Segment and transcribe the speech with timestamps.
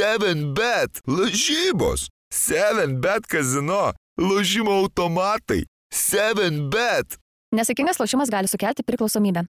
[0.00, 7.18] 7bet, lažybos, 7bet kazino, lažymo automatai, 7bet.
[7.52, 9.44] Nesėkmingas lošimas gali sukelti priklausomybę.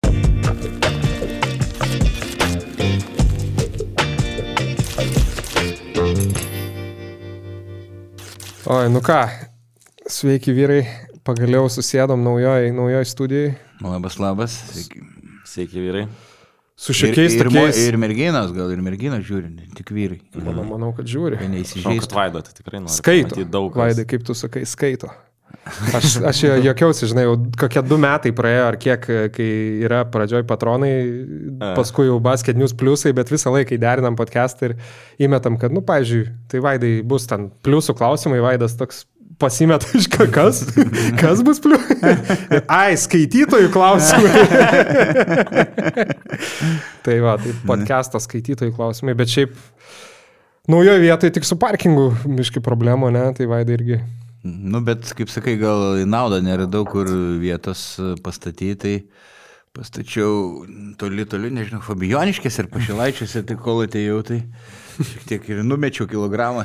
[8.71, 9.19] Oi, nu ką,
[10.07, 10.85] sveiki vyrai,
[11.27, 13.51] pagaliau susėdom naujoj, naujoj studijai.
[13.83, 14.55] Labas, labas.
[14.71, 15.03] Sveiki,
[15.43, 16.07] Sveiki vyrai.
[16.77, 17.77] Su šiokiais ir, ir, tokiais.
[17.89, 20.19] ir merginos, gal ir merginos žiūri, ne tik vyrai.
[20.37, 21.39] Manau, manau, kad žiūri.
[21.41, 22.17] Kad neįsižeistų.
[22.19, 22.93] Vaido, tai tikrai nori.
[22.93, 23.39] Skaito.
[23.49, 23.73] Daug.
[23.73, 25.09] Vaidai, kaip tu sakai, skaito.
[25.95, 29.03] Aš, aš jokiausi, žinai, jau kokie du metai praėjo, ar kiek,
[29.35, 29.47] kai
[29.83, 30.91] yra pradžioj patronai,
[31.75, 34.77] paskui jau basket news pliusai, bet visą laiką derinam podcastą ir
[35.27, 39.05] įmetam, kad, nu, pavyzdžiui, tai Vaidai bus ten pliusų klausimai, Vaidas toks
[39.41, 40.63] pasimeta iš ką- kas,
[41.19, 42.61] kas bus pliusai.
[42.79, 44.45] Ai, skaitytojų klausimai.
[47.05, 49.55] tai va, tai podcastas skaitytojų klausimai, bet šiaip
[50.71, 54.01] naujoje vietoje tik su parkingu miški problemų, ne, tai Vaidai irgi.
[54.47, 57.09] Nu, bet, kaip sakai, gal į naudą nėra daug kur
[57.41, 58.77] vietos pastatyti.
[58.79, 58.93] Tai
[59.77, 60.63] pastačiau
[60.97, 64.39] toli, toli, nežinau, Fabioniškės ir Pašilaičiuose, tai kol atėjau, tai
[64.97, 66.63] šiek tiek ir numečiau kilogramą.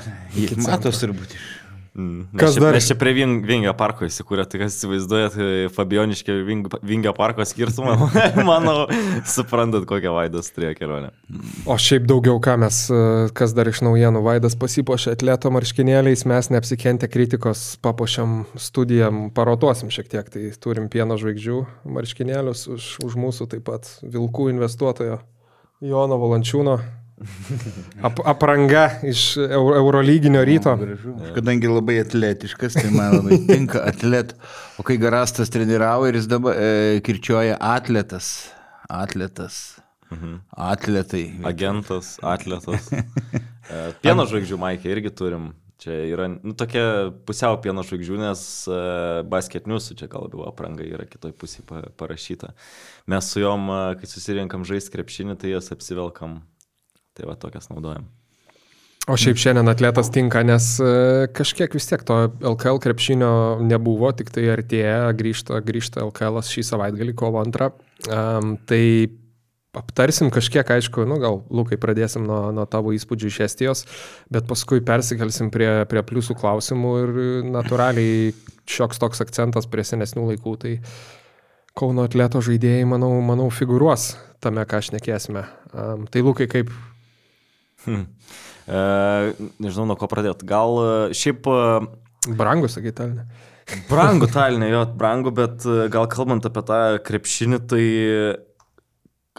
[0.65, 1.51] Matos turbūt iš.
[1.93, 2.01] Kas
[2.33, 2.73] Mes čia, dar?
[2.73, 7.45] mes čia prie Ving- Vingio parko įsikūrė, tai kas įsivaizduojat e, Fabioniškio Ving- Vingio parko
[7.45, 7.99] skirtumą,
[8.49, 8.87] manau,
[9.29, 11.11] suprantat, kokią Vaidas turėjo kelionę.
[11.69, 13.03] O šiaip daugiau ką mes, e,
[13.37, 20.09] kas dar iš naujienų, Vaidas pasipošė atleto marškinėliais, mes neapsikentę kritikos papuošiam studijam, parotuosim šiek
[20.15, 21.61] tiek, tai turim pieno žvaigždžių
[21.93, 25.21] marškinėlius už, už mūsų taip pat vilkų investuotojo
[25.85, 26.81] Jono Valančiūno.
[28.03, 30.75] Ap, apranga iš euro, Eurolyginio ryto.
[30.81, 31.15] Gražu.
[31.21, 34.35] Aš kadangi labai atletiškas, tai man labai tinka atlet.
[34.81, 38.51] O kai Garastas treniravo ir jis dabar e, kirčioja atletas.
[38.89, 39.63] Atletas.
[40.51, 41.27] Atletai.
[41.45, 42.91] Agentas, atletas.
[43.73, 45.45] E, Pieno žvaigždžių Maikė irgi turim.
[45.83, 50.85] Čia yra, nu, tokia pusiau pieno žvaigždžių, nes uh, basket news čia gal labiau apranga
[50.87, 52.53] yra kitoj pusėje pa, parašyta.
[53.11, 56.41] Mes su juom, uh, kai susirinkam žaisti krepšinį, tai jas apsivelkam.
[57.17, 58.09] Tai va tokias naudojam.
[59.11, 60.91] O šiaip šiandien atletas tinka, nes e,
[61.35, 63.33] kažkiek vis tiek to LKL krepšinio
[63.67, 67.73] nebuvo, tik tai artėja, grįžta, grįžta LKL šį savaitgalį, kovo antrą.
[68.07, 69.11] Um, tai
[69.75, 73.83] aptarsim kažkiek, aišku, nu gal, Lukai, pradėsim nuo, nuo tavo įspūdžių iš Estijos,
[74.31, 77.13] bet paskui persikelsim prie, prie pliusų klausimų ir
[77.49, 78.31] natūraliai
[78.71, 80.55] šioks toks akcentas prie senesnių laikų.
[80.63, 80.77] Tai
[81.73, 84.11] Kauno atleto žaidėjai, manau, manau figūruos
[84.45, 85.47] tame, ką aš nekėsime.
[85.73, 86.69] Um, tai Lukai, kaip
[87.87, 88.07] Hmm.
[88.67, 88.83] E,
[89.63, 90.47] nežinau, nuo ko pradėti.
[90.49, 91.59] Gal e, šiaip e,
[92.39, 93.27] brangus, sakyti, ne?
[93.89, 97.85] Brangu talinė, jo, brangu, bet e, gal kalbant apie tą krepšinį, tai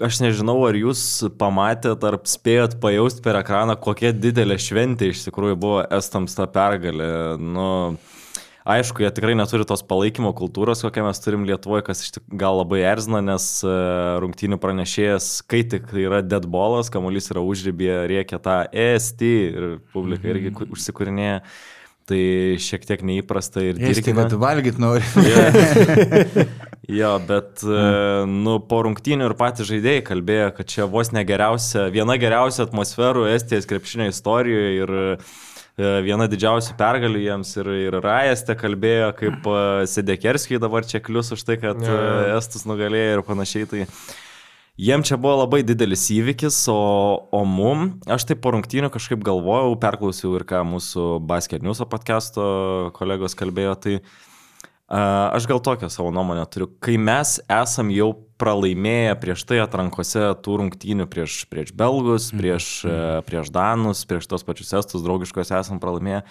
[0.01, 1.03] aš nežinau, ar jūs
[1.39, 7.37] pamatėt, ar spėjot pajausti per ekraną, kokia didelė šventė iš tikrųjų buvo Estams ta pergalė.
[7.39, 7.67] Nu,
[8.63, 12.59] aišku, jie tikrai neturi tos palaikymo kultūros, kokią mes turim Lietuvoje, kas iš tikrųjų gal
[12.61, 13.75] labai erzina, nes e,
[14.23, 20.53] rungtynių pranešėjas, kai tik yra deadballas, kamuolys yra užrybėje, reikia tą EST ir publika irgi
[20.55, 21.41] ku- užsikūrinėja.
[22.03, 22.19] Tai
[22.59, 24.25] šiek tiek neįprasta ir Jis tik, dirgina.
[24.25, 25.05] kad valgyt nori.
[26.91, 28.33] Jo, bet mm.
[28.43, 33.23] nu, po rungtynių ir patys žaidėjai kalbėjo, kad čia vos ne geriausia, viena geriausia atmosferų
[33.31, 35.05] Estijos krepšinio istorijoje ir e,
[35.77, 41.31] viena didžiausių pergalių jiems ir, ir Rajas te kalbėjo, kaip e, Sedekerskiai dabar čia klius
[41.33, 42.03] už tai, kad Jo, jo.
[42.27, 43.69] e, Estus nugalėjo ir panašiai.
[43.71, 43.87] Tai
[44.73, 46.77] Jiem čia buvo labai didelis įvykis, o,
[47.29, 52.47] o mum, aš taip po rungtynių kažkaip galvojau, perklausiau ir ką mūsų Basket News podcast'o
[52.97, 53.93] kolegos kalbėjo, tai
[54.89, 56.71] a, aš gal tokią savo nuomonę turiu.
[56.81, 62.97] Kai mes esam jau pralaimėję prieš tai atrankose tų rungtynių prieš, prieš Belgus, prieš, e,
[63.27, 66.23] prieš Danus, prieš tos pačius Estus draugiškos esam pralaimėję,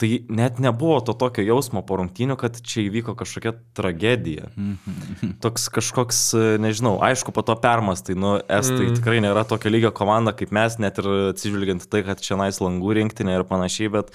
[0.00, 4.48] tai net nebuvo to tokio jausmo po rungtynių, kad čia įvyko kažkokia tragedija.
[5.44, 8.98] Toks kažkoks, e, nežinau, aišku, po to permastai, nu, estai mm.
[9.00, 12.96] tikrai nėra tokio lygio komanda kaip mes, net ir atsižvelgiant tai, kad čia nais langų
[13.02, 14.14] rinktinė ir panašiai, bet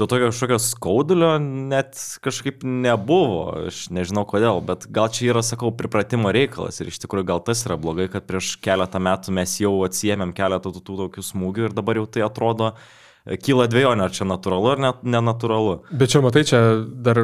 [0.00, 5.72] to tokio kažkokio skaudulio net kažkaip nebuvo, aš nežinau kodėl, bet gal čia yra, sakau,
[5.76, 9.74] pripratimo reikalas ir iš tikrųjų gal tas yra blogai, kad prieš keletą metų mes jau
[9.84, 12.72] atsiemėm keletą tų, tų tokių smūgių ir dabar jau tai atrodo,
[13.26, 15.80] e, kyla dviejonė, ar čia natūralu ar net nenatūralu.
[15.92, 17.20] Bet čia matai, čia dar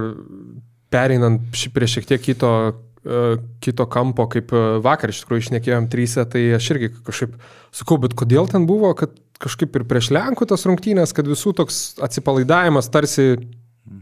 [0.92, 2.52] pereinant prie šiek tiek kito,
[3.00, 3.26] e,
[3.64, 7.40] kito kampo, kaip e, vakar iš tikrųjų išnekėjom trysia, tai aš irgi kažkaip
[7.72, 11.80] sakau, bet kodėl ten buvo, kad kažkaip ir prieš Lenkų tas rungtynės, kad visų toks
[12.02, 13.34] atsipalaidavimas tarsi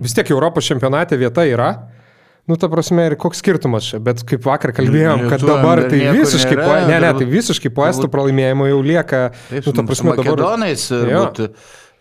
[0.00, 1.72] vis tiek Europos čempionate vieta yra,
[2.44, 6.58] Nu, ta prasme, ir koks skirtumas čia, bet kaip vakar kalbėjom, kad dabar tai visiškai,
[6.58, 10.12] nėra, po, ne, ne, tai visiškai po estų pralaimėjimo jau lieka, Taip, nu, ta prasme,
[10.12, 10.28] dabar...
[10.28, 11.22] Makedonais Jo.
[11.22, 11.40] būt,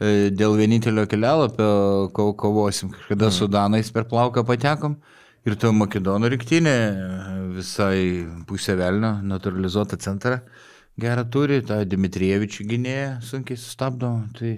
[0.03, 1.69] e, dėl vienintelio kelialapio
[2.17, 4.97] ko- kovosim, kažkada su Danais per plauką patekom.
[5.47, 7.07] Ir to Makedonų rinktinė e,
[7.55, 8.03] visai
[8.47, 10.41] pusė velnio, naturalizuotą centrą
[10.99, 14.11] gerą turi, tą Dimitrievičių gynėją sunkiai sustabdo.
[14.37, 14.53] Tai...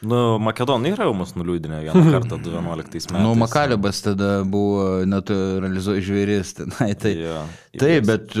[0.00, 3.10] Nu, Makedonai yra jau mus nuliūdinę vieną kartą 2011 metais.
[3.12, 6.54] Nu, Makalibas tada buvo naturalizuotas žvėris.
[6.60, 7.42] Tenai, tai, Jo,
[7.80, 8.36] Taip, bet,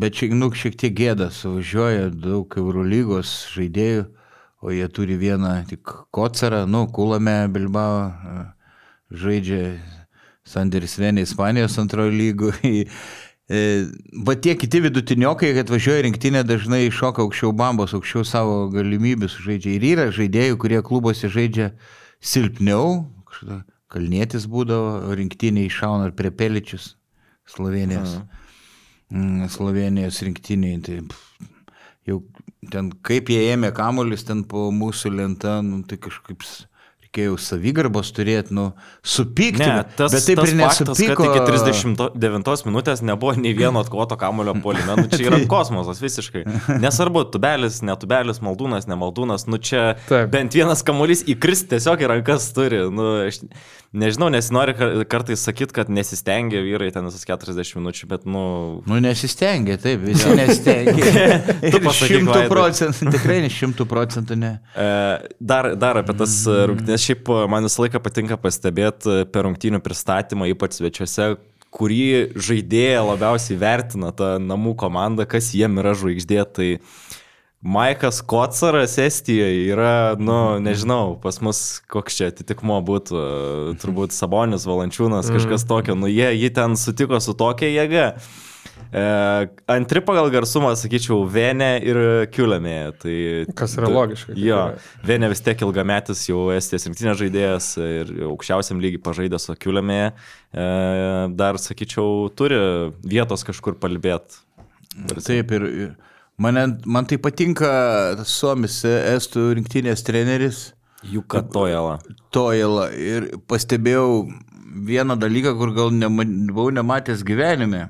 [0.00, 4.06] bet šiek, nu, šiek tiek gėda, suvažiuoja daug Eurolygos žaidėjų,
[4.62, 8.06] o jie turi vieną tik kocarą, nu, Kulame Bilbao
[9.12, 9.74] žaidžia
[10.48, 12.86] Sanderis Venė Ispanijos antrojo lygoje.
[13.50, 19.74] Va tie kiti vidutiniokai, kad važiuoja rinktinė, dažnai šoka aukščiau bambos, aukščiau savo galimybių žaidžia.
[19.76, 21.72] Ir yra žaidėjų, kurie klubuose žaidžia
[22.22, 23.62] silpniau, kažkada
[23.92, 26.94] kalnėtis būdavo, rinktinė iššauna ir prie peličius
[27.50, 28.20] Slovenijos.
[29.12, 30.78] Mm, Slovenijos rinktiniai.
[30.86, 31.00] Tai
[32.08, 32.22] jau
[32.72, 36.46] ten kaip jie ėmė kamuolius ten po mūsų lentą, nu, tai kažkaip
[37.12, 38.72] reikėjo savigarbos turėti, nu,
[39.04, 39.60] supykti.
[39.60, 41.26] Ne, tas, bet taip tas ir faktas, nesupyko.
[41.28, 44.96] kad iki 39 minutės nebuvo nei vieno atkovoto kamulio polime.
[44.96, 46.44] Nu, čia yra kosmosas visiškai.
[46.80, 49.46] Nesvarbu, tubelis, netubelis, maldūnas, nemaldūnas.
[49.46, 50.30] Nu, čia Taip.
[50.32, 52.86] bent vienas kamuolys įkrist tiesiog į rankas turi.
[52.88, 53.42] Nu, aš
[53.92, 58.42] nežinau, nesinori kar- kartais sakyti, kad nesistengia vyrai ten visas 40 minučių, bet, nu,
[58.88, 61.38] Nu, nesistengia, taip, visi nesistengia.
[61.60, 62.48] Tu pasakyk, šimtų Vaidai.
[62.52, 64.52] procentų, tikrai ne šimtų procentų ne.
[64.74, 64.88] E,
[65.52, 69.44] Dar, dar apie tas e, rungtynės, šiaip e, man visą laiką patinka pastebėti e, per
[69.48, 71.34] rungtynių pristatymą, ypač svečiuose,
[71.72, 76.42] kurį žaidėją labiausiai vertina ta namų komanda, kas jiem yra žvaigždė.
[76.52, 76.66] Tai
[77.62, 84.66] Maikas Kocaras Estijoje yra, nu, nežinau, pas mus koks čia atitikmo būtų, e, turbūt Sabonis,
[84.66, 88.08] Valančiūnas, kažkas tokio, nu jie jį ten sutiko su tokia jėga.
[88.90, 89.04] E,
[89.70, 92.02] antri pagal garsumą, sakyčiau, Venė ir
[92.34, 92.76] Kiulemė.
[92.98, 93.16] Tai,
[93.54, 94.84] Kas yra logiška, kaip Jo, yra.
[95.06, 100.04] Venė vis tiek ilgametis jau Estijos rinktinės žaidėjas ir aukščiausiam lygiai pažaidė su Kiulemė.
[100.10, 100.70] E,
[101.38, 102.58] dar, sakyčiau, turi
[103.06, 104.42] vietos kažkur palbėti.
[105.22, 105.92] Taip, ir ir
[106.38, 107.70] man, man tai patinka
[108.28, 110.62] Suomis, Estų rinktinės treneris.
[111.02, 111.98] Jų katojala.
[112.34, 112.88] Tojela.
[112.94, 114.28] Ir pastebėjau
[114.86, 117.88] vieną dalyką, kur gal nema, buvau nematęs gyvenime.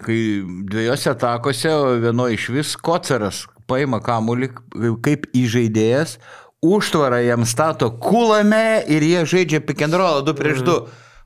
[0.00, 0.18] Kai
[0.72, 4.50] dviejose atakose, vienoje iš vis koceras paima kamuolį
[5.04, 6.16] kaip įžaidėjas,
[6.64, 10.78] užtvarą jam stato kulame ir jie žaidžia pikendrolą 2 prieš 2.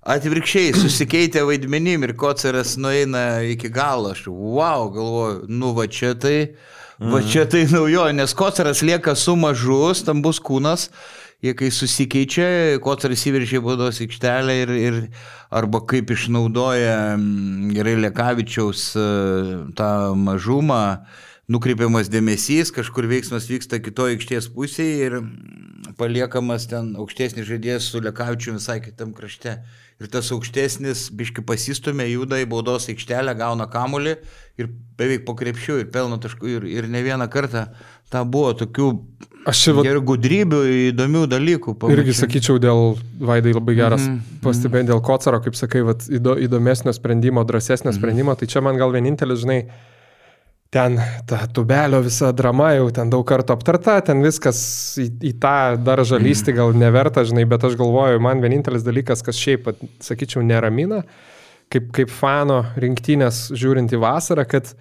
[0.05, 4.11] Atvirkščiai susikeitė vaidmenim ir koceras nueina iki galo.
[4.13, 6.57] Aš, wow, galvoju, nu va čia tai,
[7.01, 10.91] va čia tai naujo, nes koceras lieka su mažu, stambus kūnas.
[11.45, 12.47] Jie kai susikeičia,
[12.85, 14.99] kocaras įveržė baudos aikštelę ir, ir
[15.53, 19.05] arba kaip išnaudoja mm, gerai Lekavičiaus e,
[19.77, 20.83] tą mažumą,
[21.53, 28.01] nukreipiamas dėmesys, kažkur veiksmas vyksta kitoje aikštės pusėje ir mm, paliekamas ten aukštesnis žaidėjas su
[28.05, 29.59] Lekavičiu visai kitam krašte.
[30.03, 34.17] Ir tas aukštesnis biški pasistumė, juda į baudos aikštelę, gauna kamulį
[34.59, 34.69] ir
[34.99, 37.69] beveik po krepšių ir pelno taškų ir, ir ne vieną kartą
[38.11, 38.89] tą buvo tokių
[39.47, 40.61] vat- gerų gudrybių,
[40.91, 41.77] įdomių dalykų.
[41.77, 42.19] Irgi pamačiau.
[42.25, 44.43] sakyčiau, dėl Vaidai labai geras mm Mhm, -hmm.
[44.43, 47.99] pastebėjai dėl Kocaro, kaip sakai, vat, įdo, įdomesnio sprendimo, drąsesnio mm -hmm.
[47.99, 49.69] sprendimo, tai čia man gal vienintelis, žinai,
[50.75, 50.99] ten
[51.31, 54.59] ta tubelio visa drama jau ten daug kartų aptarta, ten viskas
[54.99, 55.55] į, į tą
[55.87, 59.71] daržą lysti gal neverta, žinai, bet aš galvoju, man vienintelis dalykas, kas šiaip,
[60.03, 61.05] sakyčiau, neramina,
[61.71, 64.75] kaip, kaip fano rinktynės žiūrint į vasarą, kad,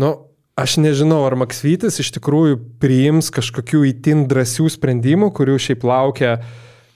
[0.00, 0.16] nu,
[0.60, 6.34] Aš nežinau, ar Maksvytis iš tikrųjų priims kažkokių įtin drąsių sprendimų, kurių šiaip laukia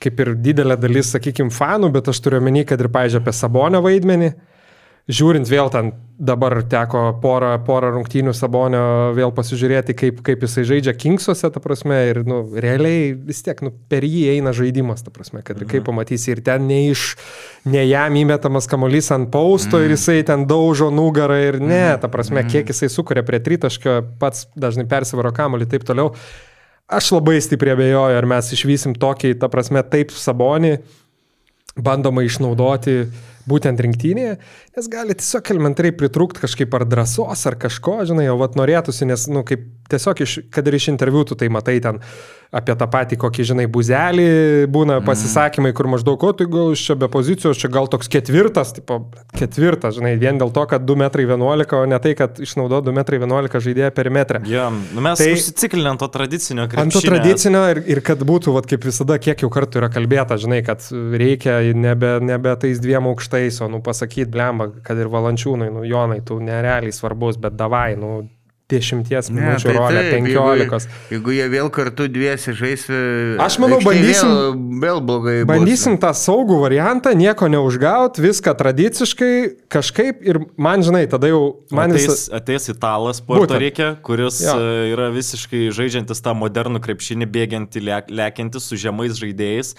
[0.05, 3.81] kaip ir didelė dalis, sakykime, fanų, bet aš turiu omeny, kad ir, pažiūrėjau, apie Sabonio
[3.85, 4.35] vaidmenį.
[5.05, 10.95] Žiūrint vėl ten dabar teko porą, porą rungtynių Sabonio vėl pasižiūrėti, kaip, kaip jisai žaidžia
[10.97, 15.43] Kingsuose, ta prasme, ir nu, realiai vis tiek nu, per jį eina žaidimas, ta prasme,
[15.45, 15.69] kad mhm.
[15.75, 17.19] kaip pamatysi ir ten ne iš,
[17.69, 19.85] ne jam įmetamas kamuolys ant pausto mhm.
[19.85, 24.47] ir jisai ten daužo nugarą ir ne, ta prasme, kiek jisai sukuria prie tritaškio, pats
[24.57, 26.15] dažnai persivaro kamuolį ir taip toliau.
[26.89, 30.79] Aš labai stipriai abejoju, ar mes išvysim tokį, ta prasme, taip Sabonį
[31.77, 33.03] bandoma išnaudoti
[33.51, 34.39] būtent rinktinėje,
[34.77, 39.27] nes gali tiesiog elementariai pritrūkti kažkaip ar drąsos, ar kažko, žinai, o vat norėtųsi, nes,
[39.33, 42.01] nu, kaip tiesiog, iš, kad ir iš interviu tu tai matai ten
[42.55, 44.27] apie tą patį, kokį, žinai, buzelį,
[44.71, 49.01] būna pasisakymai, kur maždaug, o tai gal čia be pozicijos, čia gal toks ketvirtas, tipo,
[49.35, 51.47] ketvirtas, žinai, vien dėl to, kad 2,11 m,
[51.81, 54.43] o ne tai, kad išnaudo 2,11 m žaidėją perimetrą.
[54.51, 56.85] Ja, nu mes tai, užsiciklinę ant to tradicinio krepšinio.
[56.87, 60.39] Ant to tradicinio ir, ir kad būtų, vat, kaip visada, kiek jau kartų yra kalbėta,
[60.41, 65.73] žinai, kad reikia nebe, nebe tais dviem aukštais, o, nu, pasakyti, blemba, kad ir valančiūnai,
[65.75, 68.15] nu, Jonai, tu nerealiai svarbus, bet davai, nu,
[68.73, 70.87] dešimties minučių tai rolę, penkiolikos.
[71.11, 72.87] Jeigu, jeigu jie vėl kartu dviesi žais,
[73.45, 75.35] Aš manau, bandysim- Vėl, vėl blogai.
[75.45, 75.51] bus.
[75.53, 79.35] Bandysim tą saugų variantą, nieko neužgaut, viską tradiciškai,
[79.69, 82.23] kažkaip ir man, žinai, tada jau man ateis, jis...
[82.33, 83.61] ateis italas Puerto Būtent.
[83.61, 84.57] Rike, kuris Jo.
[84.57, 84.73] jo.
[84.97, 89.75] yra visiškai žaidžiantis tą modernų krepšinį, bėgiantį, le- lekiantį su žemais žaidėjais,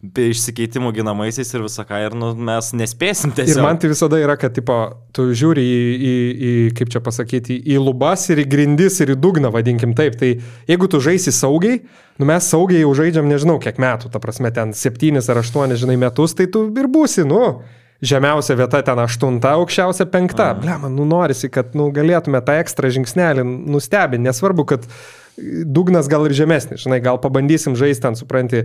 [0.00, 3.58] be išsikeitimų ginamaisiais ir visą ką, ir nu, mes nespėsim tiesiog.
[3.58, 4.76] Ir man tai visada yra, kad, tipo,
[5.16, 6.14] tu žiūri į, į,
[6.50, 10.16] į kaip čia pasakyti, į lubas ir į grindis ir į dugną, vadinkim taip.
[10.20, 10.32] Tai
[10.70, 11.82] jeigu tu žaisi saugiai,
[12.20, 16.00] nu mes saugiai jau žaidžiam nežinau kiek metų, ta prasme, ten septynis ar aštuonis, žinai,
[16.00, 17.60] metus, tai tu ir būsi, nu.
[18.00, 20.54] Žemiausia vieta ten aštunta, aukščiausia penkta.
[20.56, 24.24] Ble, man, nu norisi, kad nu, galėtume tą ekstra žingsnelį nustebinti.
[24.24, 24.86] Nesvarbu, kad
[25.64, 28.64] dugnas gal ir žemesnis, žinai, gal pabandysim žaisti ten, supranti,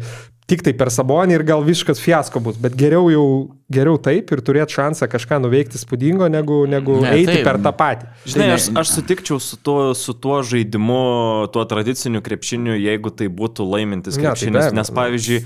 [0.50, 3.26] tik tai per sabonį ir gal visiškas fiasko bus, bet geriau jau,
[3.72, 7.44] geriau taip ir turėti šansą kažką nuveikti spūdingo, negu, negu Ne, ne, eiti taip.
[7.48, 8.10] per tą patį.
[8.26, 13.10] Žinai, Tai aš, ne- aš sutikčiau su tuo, su tuo žaidimu, tuo tradiciniu krepšiniu, jeigu
[13.16, 14.52] tai būtų laimintis Ne, tai krepšinis.
[14.54, 15.46] be abejo, Nes pavyzdžiui,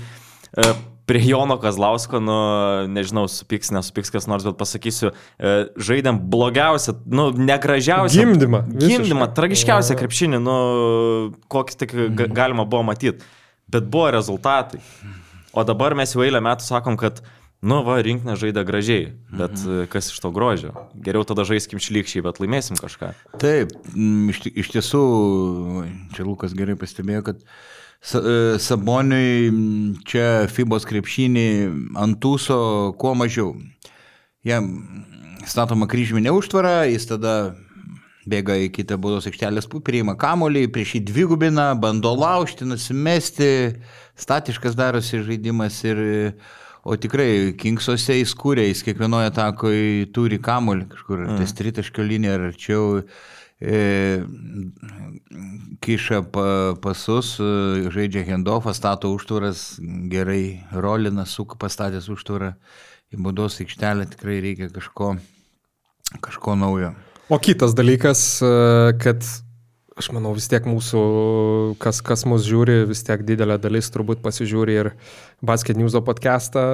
[0.56, 0.72] e,
[1.10, 2.36] prie Jono Kazlausko, nu,
[2.94, 8.22] nežinau, supiks, nesupiks kas nors, bet pasakysiu, e, žaidėm blogiausią, nu, negražiausią.
[8.22, 10.00] Gimdymą, Gimdymą, tragiškiausią jo.
[10.04, 10.56] krepšinį, nu,
[11.50, 13.26] kokį tik ga- galima buvo matyti.
[13.70, 14.78] Bet buvo rezultatai.
[15.50, 17.22] O dabar mes jau eilę metų sakom, kad
[17.60, 19.88] Nu, va, rinkinė žaidė gražiai, bet mhm.
[19.92, 20.70] kas iš to grožio?
[20.96, 23.10] Geriau tada žaiskim šlykščiai, bet laimėsim kažką.
[23.36, 25.02] Taip, mm, iš, iš tiesų,
[26.16, 27.50] čia Lukas gerai pastebėjo, kad e,
[28.00, 31.48] Saboniui mm, čia Fibos krepšinį
[32.00, 32.60] ant tūso
[33.00, 33.52] kuo mažiau.
[34.46, 34.70] Jam
[35.44, 37.34] statoma kryžminė užtvara, jis tada
[38.30, 43.52] bėga į kitą baudos aikštelės priima kamolį, prieš jį dvigubina, bando laužti, nusimesti,
[44.16, 46.02] statiškas darosi žaidimas ir
[46.80, 52.38] O tikrai, Kingsuose jis kūrė, jis kiekvienoje atakoje turi kamolį kažkur, ar ties tritaškio linija,
[52.38, 53.02] ar arčiau e,
[55.80, 62.54] kiša pa, pasus, e, žaidžia handoffą, stato užtvaras, gerai rolina, suka pastatęs užtvarą
[63.12, 65.16] į baudos aikštelę, tikrai reikia kažko,
[66.24, 66.94] kažko naujo.
[67.28, 68.52] O kitas dalykas, e,
[69.02, 69.24] kad
[70.00, 71.02] aš manau vis tiek mūsų,
[71.82, 74.92] kas, kas mus žiūri, vis tiek didelė dalis turbūt pasižiūri ir
[75.44, 76.64] Basket News podcastą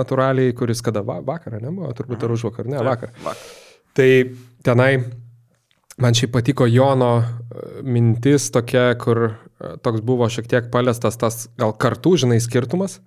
[0.00, 3.12] natūraliai, kuris kada va, vakarą nebuvo, turbūt ar už vakar, ne, vakar.
[3.20, 3.44] vakar.
[3.96, 4.10] Tai
[4.64, 4.90] tenai
[5.96, 7.26] man šiaip patiko Jono e,
[7.82, 9.30] mintis tokia, kur e,
[9.82, 13.00] toks buvo šiek tiek paliestas tas gal kartų, žinai, skirtumas.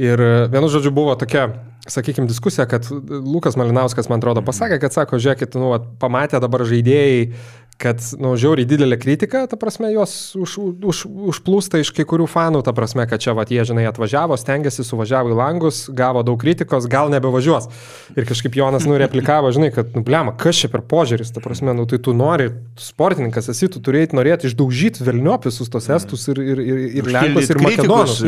[0.00, 1.48] Ir e, vienu žodžiu buvo tokia,
[1.88, 6.64] sakykime, diskusija, kad Lukas Malinauskas, man atrodo, pasakė, kad sako, žiūrėkit, nu, vat pamatė dabar
[6.68, 7.32] žaidėjai,
[7.78, 12.64] kad, nu, žiauriai didelė kritika, ta prasme, jos už, už, užplūsta iš kai kurių fanų,
[12.66, 16.88] ta prasme, kad čia, va, jie, žinai, atvažiavo, stengiasi, suvažiavo į langus, gavo daug kritikos,
[16.90, 17.70] gal nebevažiuos.
[18.18, 21.70] Ir kažkaip Jonas, nu, replikavo, žinai, kad, nu, blema, kas čia per požiūris, ta prasme,
[21.78, 22.50] nu, tai tu nori,
[22.82, 27.54] sportininkas esi, tu turėti norėti išdaužyti velniop visus tos estus ir, ir, ir, ir lenkus
[27.54, 28.18] ir makedonus.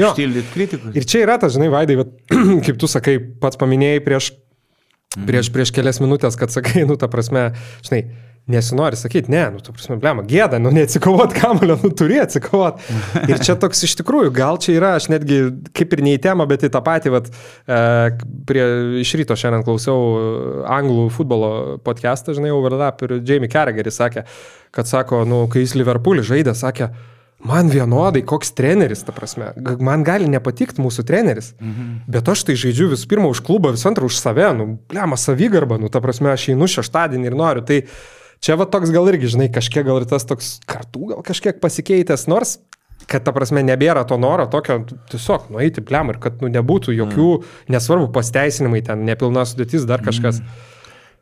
[0.95, 2.15] Ir čia yra tas, žinai, Vaidai, vat,
[2.69, 4.33] kaip tu sakai, pats paminėjai prieš,
[5.27, 7.51] prieš, prieš kelias minutės, kad sakai, nu, ta prasme,
[7.83, 8.05] žinai,
[8.51, 12.83] nesinori sakyti, ne, nu, tu prasme, blema, gėda, nu, neatsikovot kamulio, nu, turi atsikovot.
[13.27, 15.41] Ir čia toks iš tikrųjų, gal čia yra, aš netgi
[15.77, 17.81] kaip ir ne į temą, bet į tą patį, vat, e,
[18.49, 18.65] prie,
[19.05, 20.27] iš ryto šiandien klausiau e,
[20.79, 21.53] anglų futbolo
[21.87, 24.27] podcastą, žinai, Overlap ir Jamie Carragheris sakė,
[24.75, 26.93] kad sako, nu, kai jis Liverpoolį žaidė, sakė,
[27.41, 29.55] Man vienodai, koks treneris, ta prasme.
[29.81, 31.55] Man gali nepatikti mūsų treneris.
[31.57, 31.93] Mhm.
[32.11, 35.81] Bet aš tai žaidžiu visų pirma už klubą, visų antra už save, nu, blema savigarbą,
[35.81, 37.65] nu, ta prasme, aš einu šeštadienį ir noriu.
[37.65, 37.81] Tai
[38.45, 42.27] čia va toks gal irgi, žinai, kažkiek gal ir tas toks kartų gal kažkiek pasikeitęs,
[42.31, 42.59] nors
[43.11, 44.81] kad ta prasme nebėra to noro tokio
[45.11, 47.71] tiesiog nueiti plem ir kad nu, nebūtų jokių, mm.
[47.75, 50.43] nesvarbu, pasteisinimai, ten nepilna sudėtis, dar kažkas.
[50.43, 50.67] Mm.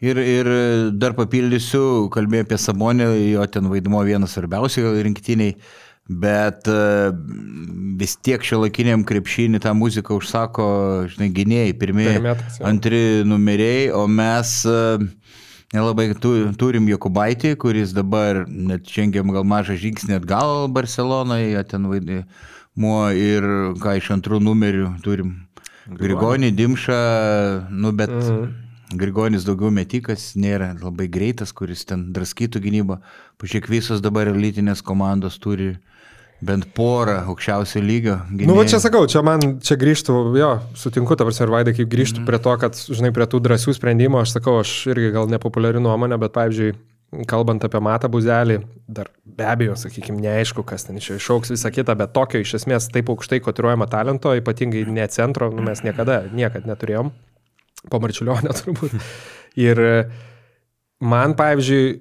[0.08, 0.48] Ir, ir
[0.94, 5.56] dar papildysiu, kalbėjau apie Sabonį, jo ten vaidmo vienas svarbiausių rinktiniai,
[6.22, 6.76] bet e,
[7.98, 10.68] vis tiek šio laikiniam krepšinį tą muziką užsako,
[11.14, 12.37] žinai, gynėjai, pirmieji,
[12.68, 14.78] antri numeriai, o mes e,
[15.75, 22.94] nelabai tu, turim Jokubaitį, kuris dabar net žengiam gal mažą žingsnį atgal Barcelonoje, ten vaidimo
[23.16, 23.50] ir
[23.82, 25.37] ką iš antrų numerių turim.
[25.88, 27.02] Grigonį, Dimšą,
[27.70, 28.14] nu bet...
[28.14, 28.64] Mhm.
[28.88, 32.96] Grigonis daugiau metikas, nėra labai greitas, kuris ten draskytų gynybą.
[33.37, 35.75] Pažiūrėk, visos dabar elitinės komandos turi
[36.45, 38.18] bent porą aukščiausio lygio.
[38.30, 41.90] Na, nu, va čia sakau, čia man, čia grįžtų, jo, sutinku, tavars ir Vaidai, kaip
[41.90, 42.28] grįžtų mm.
[42.28, 46.21] prie to, kad, žinai, prie tų drąsių sprendimų, aš sakau, aš irgi gal nepopuliari nuomonė,
[46.23, 46.76] bet, pavyzdžiui,
[47.26, 51.73] kalbant apie Matą Buzelį, dar be abejo, sakykime, neaišku, kas ten iš jo išauks visą
[51.75, 56.21] kitą, bet tokio iš esmės taip aukštai kotiruojama talento, ypatingai ne centro, nu, mes niekada,
[56.30, 57.11] niekad neturėjom,
[57.90, 58.95] po Marčiulionio turbūt.
[59.59, 59.83] Ir
[61.02, 61.97] man, pavyzdžiui,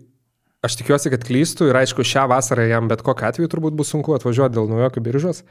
[0.67, 4.15] aš tikiuosi, kad klystų ir aišku, šią vasarą jam bet kokiu atveju turbūt bus sunku
[4.15, 5.41] atvažiuoti dėl naujokio biržos,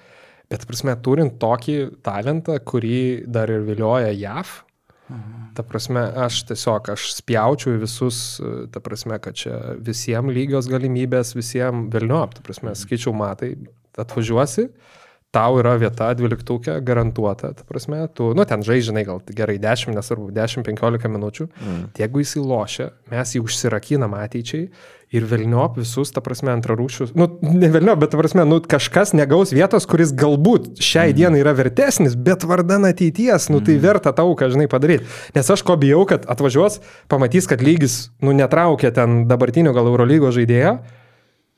[0.52, 4.60] bet, prasme, turint tokį talentą, kurį dar ir vilioja JAV,
[5.54, 8.40] Ta prasme, aš tiesiog, aš spjaučiau visus,
[8.74, 13.52] ta prasme, kad čia visiems lygios galimybės, visiems velniop, ta prasme, skaičiau, matai,
[13.96, 14.66] atvažiuosi,
[15.36, 20.30] tau yra vieta dvyliktukė garantuota, ta prasme, tu, nu, ten žaidžiai, gal gerai 10, nesvarbu,
[20.36, 21.80] 10-15 minučių, mm.
[22.00, 24.70] jeigu jis įlošia, mes jį užsirakinam ateičiai
[25.14, 29.52] ir Vilniop visus, ta prasme, antrarūšius, nu, ne Vilniop, bet, ta prasme, nu, kažkas negaus
[29.54, 31.18] vietos, kuris galbūt šiai mm.
[31.20, 33.84] dienai yra vertesnis, bet vardan ateities, nu, tai mm.
[33.84, 35.06] verta tau, ką žinai padaryti.
[35.36, 36.80] Nes aš ko bijau, kad atvažiuos,
[37.12, 40.78] pamatys, kad lygis, nu, netraukia ten dabartinio gal Eurolygo žaidėjo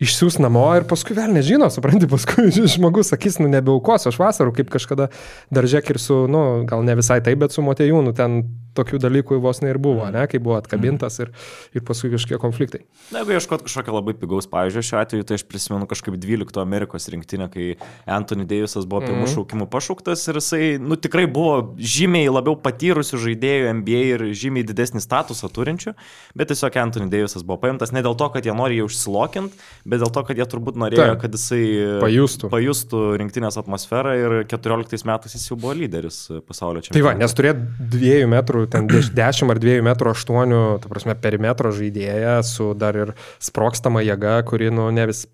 [0.02, 4.71] išsiūs namo ir paskui vėl nežino, supranti, paskui žmogus sakys, nu nebeaukos, aš vasarų kaip
[4.73, 5.09] kažkada
[5.55, 8.40] daržek ir su, nu, gal ne visai taip, bet su Motejūnu ten
[8.79, 11.33] tokių dalykų vos ne ir buvo, ne, kai buvo atkabintas ir,
[11.77, 12.83] ir paskui kažkokie konfliktai.
[13.13, 17.09] Na, jeigu ieškot kažkokio labai pigaus pavyzdžio šiuo atveju, tai aš prisimenu kažkaip 12 Amerikos
[17.13, 17.69] rinktinę, kai
[18.07, 19.33] Anthony Davisas buvo pirmų mm.
[19.35, 25.03] šaukimų pašauktas ir jisai, nu, tikrai buvo žymiai labiau patyrusių žaidėjų NBA ir žymiai didesnį
[25.05, 25.95] statusą turinčių,
[26.39, 30.03] bet tiesiog Anthony Davisas buvo paimtas ne dėl to, kad jie nori jį užsilokint, bet
[30.03, 31.63] dėl to, kad jie turbūt norėjo, Taip, kad jisai
[32.03, 32.51] pajustų.
[32.53, 36.99] pajustų rinktinės atmosferą ir 14 metais jis jau buvo lyderis pasaulio čempionate.
[36.99, 37.63] Tai va, nes turėt
[37.95, 43.15] dviejų metrų, ten 10 ar 2 metrų 8, ta prasme, perimetro žaidėją su dar ir
[43.43, 45.25] sprokstama jėga, kuri, nu, ne, vis,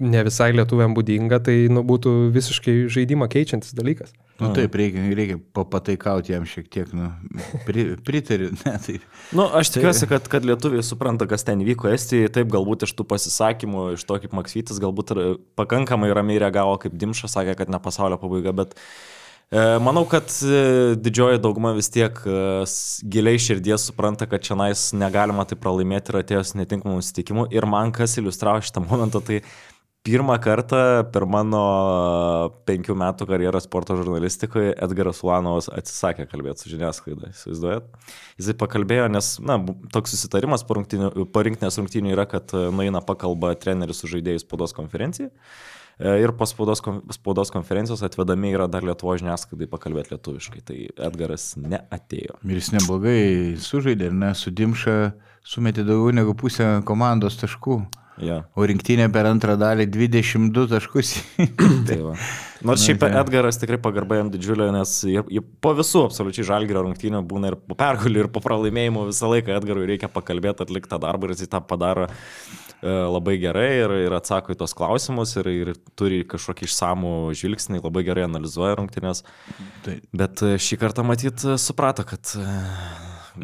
[0.00, 4.12] ne visai lietuviam būdinga, tai, nu, būtų visiškai žaidimą keičiantis dalykas.
[4.40, 7.10] Nu taip, reikia, reikia pataikauti jam šiek tiek, nu,
[7.66, 8.50] pri, pritariu.
[8.64, 8.96] Ne, tai,
[9.36, 13.06] nu, aš tikiuosi, kad, kad lietuviai supranta, kas ten vyko Estijoje, taip galbūt iš tų
[13.10, 15.12] pasisakymų, iš to kaip Maksytis, galbūt
[15.60, 18.80] pakankamai ramiai reagavo, kaip Dimša sakė, kad ne pasaulio pabaiga, bet e,
[19.82, 22.34] Manau, kad e, didžioji dauguma vis tiek e,
[23.10, 27.48] giliai širdies supranta, kad čia nais negalima tai pralaimėti ir atėjus netinkamų susitikimų.
[27.50, 29.40] Ir man kas iliustravo šitą momentą, tai
[30.00, 30.78] Pirmą kartą
[31.12, 31.58] per mano
[32.64, 37.90] penkių metų karjerą sporto žurnalistikoje Edgaras Ulanovas atsisakė kalbėti su žiniasklaida, įsivaizduojat.
[38.40, 39.58] Jisai pakalbėjo, nes, na,
[39.92, 45.28] toks susitarimas po rinktinės rungtynių yra, kad e, nueina pakalba treneris su žaidėjais spaudos konferencijai.
[46.00, 46.80] E, ir po spaudos,
[47.12, 50.62] spaudos konferencijos atvedami yra dar Lietuvo žiniasklaidai pakalbėti lietuviškai.
[50.64, 50.78] Tai
[51.10, 52.38] Edgaras neatėjo.
[52.48, 53.22] Ir jis neblogai
[53.60, 54.96] sužaidė, ne, su Dimša
[55.44, 57.82] sumetė daugiau negu pusę komandos taškų.
[58.20, 58.42] Ja.
[58.56, 61.12] O rinktinė per antrą dalį 22 taškus.
[61.88, 62.16] tai va.
[62.68, 63.12] Nors šiaip tai.
[63.20, 67.56] Edgaras tikrai pagarba jam didžiulė, nes jie, jie po visų absoliučiai žalgerio rungtynių būna ir
[67.60, 71.48] po pergalių, ir po pralaimėjimų visą laiką Edgarui reikia pakalbėti, atlikti tą darbą ir jis
[71.52, 72.10] tą padaro
[72.82, 78.04] labai gerai ir, ir atsako į tos klausimus ir, ir turi kažkokį išsamų žvilgsnį, labai
[78.06, 79.24] gerai analizuoja rungtynės.
[79.84, 79.98] Tai.
[80.16, 82.46] Bet e, šį kartą matyt suprato, kad e,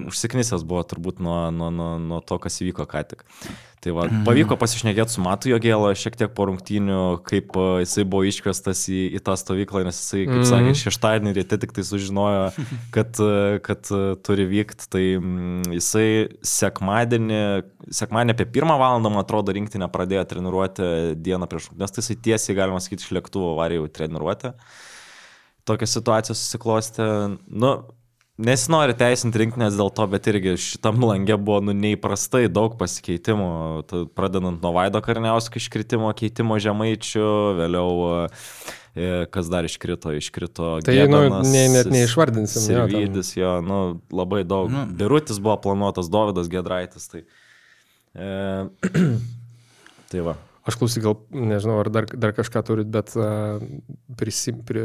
[0.07, 3.27] užsiknisęs buvo turbūt nuo, nuo, nuo, nuo to, kas įvyko ką tik.
[3.85, 4.23] Tai va, mhm.
[4.27, 9.01] pavyko pasišnekėti su Matu Jogėlą šiek tiek po rungtynių, kaip e, jisai buvo iškviestas į,
[9.19, 10.47] į tą stovyklą, nes jisai, kaip mm.
[10.49, 12.47] sakė, šeštadienį ryte tik tai sužinojo,
[12.97, 14.89] kad, e, kad e, turi vykti.
[14.93, 16.09] Tai mm, jisai
[16.57, 17.43] sekmadienį,
[18.01, 22.59] sekmadienį apie pirmą valandą, man atrodo, rinktinę pradėjo treniruoti dieną prieš rungtynes, tai jisai tiesiai,
[22.59, 24.55] galima sakyti, iš lėktuvo varė jau treniruoti.
[25.69, 27.07] Tokia situacija susiklostė.
[27.47, 27.77] Nu,
[28.37, 33.47] Nesinori teisinti rinkinės dėl to, bet irgi šitam langė buvo nu, neįprastai daug pasikeitimų,
[34.13, 40.75] pradedant nuo Vaido Karniausko iškritimo, keitimo žemaičių, vėliau e, kas dar iškrito, iškrito.
[40.85, 42.67] Tai Gebenas, nu, ne, net neišvardinsim.
[42.67, 43.81] Sirvydis, jo, nu,
[44.13, 44.69] labai daug.
[44.69, 44.85] Nu.
[45.01, 47.09] Birutis buvo planuotas, Dovydas Gedraitis.
[47.09, 47.25] Tai,
[48.13, 48.29] e,
[50.13, 50.37] tai va.
[50.67, 53.63] Aš klausyk, gal nežinau, ar dar, dar kažką turit, bet uh,
[54.19, 54.83] prisim, pri,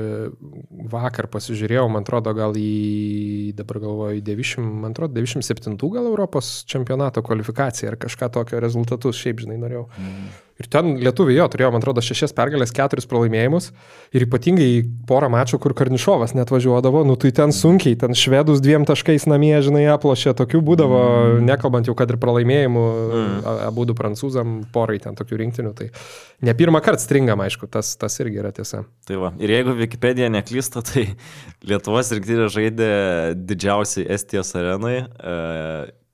[0.92, 7.24] vakar pasižiūrėjau, man atrodo, gal į, dabar galvoju, 90, man atrodo, 97 gal Europos čempionato
[7.26, 9.88] kvalifikaciją ar kažką tokio rezultatus, šiaip žinai, norėjau.
[9.98, 10.30] Mm.
[10.62, 13.72] Ir ten lietuviai jo turėjo, man atrodo, šešias pergalės, keturis pralaimėjimus.
[14.14, 14.70] Ir ypatingai
[15.10, 19.56] porą mačų, kur Karnišovas net važiuodavo, nu tai ten sunkiai, ten švedus dviem taškais namie,
[19.66, 21.48] žinai, aplošė, tokių būdavo, mm.
[21.48, 22.86] nekalbant jau, kad ir pralaimėjimų,
[23.18, 23.38] mm.
[23.72, 25.74] abu prancūzam, porai ten tokių rinktinių.
[25.78, 25.90] Tai
[26.46, 28.84] ne pirmą kartą stringam, aišku, tas, tas irgi yra tiesa.
[29.10, 31.08] Tai va, ir jeigu Wikipedia neklysta, tai
[31.66, 32.92] Lietuvos rinktinė žaidė
[33.40, 35.40] didžiausiai Estijos arenai, e,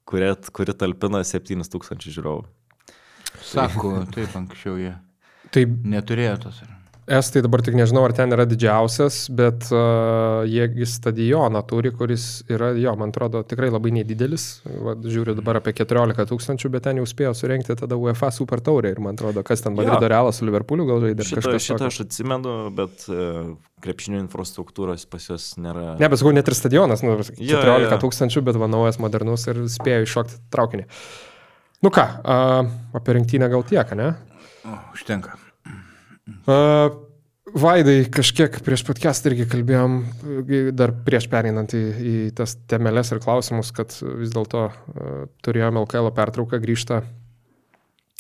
[0.08, 2.48] kuri, kuri talpina 7000 žiūrovų.
[3.48, 4.96] Sako, taip anksčiau jie
[5.54, 6.66] Tai neturėjo tos.
[7.08, 12.74] Estai dabar tik nežinau, ar ten yra didžiausias, bet uh, jie stadioną turi, kuris yra,
[12.76, 14.48] jo, man atrodo, tikrai labai nedidelis.
[14.68, 18.92] Va, žiūriu dabar apie 14 tūkstančių, bet ten jau spėjo surenkti tada UEFA Super Taurę
[18.92, 21.30] ir man atrodo, kas ten Madrido Realas su Liverpooliu gal žaidė.
[21.30, 23.56] Šitą, kažkas šitą aš atsimenu, bet uh,
[23.88, 25.94] krepšinio infrastruktūros pas juos nėra.
[26.04, 28.02] Ne, bet sakau, net ir stadionas, nu, 14 Jo, jo, jo.
[28.04, 30.90] tūkstančių, bet va naujas, modernus ir spėjo iššokti traukinį.
[31.86, 34.14] Nu ką, uh, apie rinktinę gal tiek, ne?
[34.66, 35.36] O, užtenka.
[36.48, 36.90] Uh,
[37.48, 39.94] Vaidai, kažkiek prieš podcastą irgi kalbėjom,
[40.76, 46.12] dar prieš pereinant į, į tas temelės ir klausimus, kad vis dėlto uh, turėjome LKL
[46.18, 47.00] pertrauką, grįžta,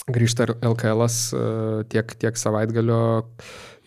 [0.07, 3.01] grįžta LKL uh, tiek, tiek savaitgalio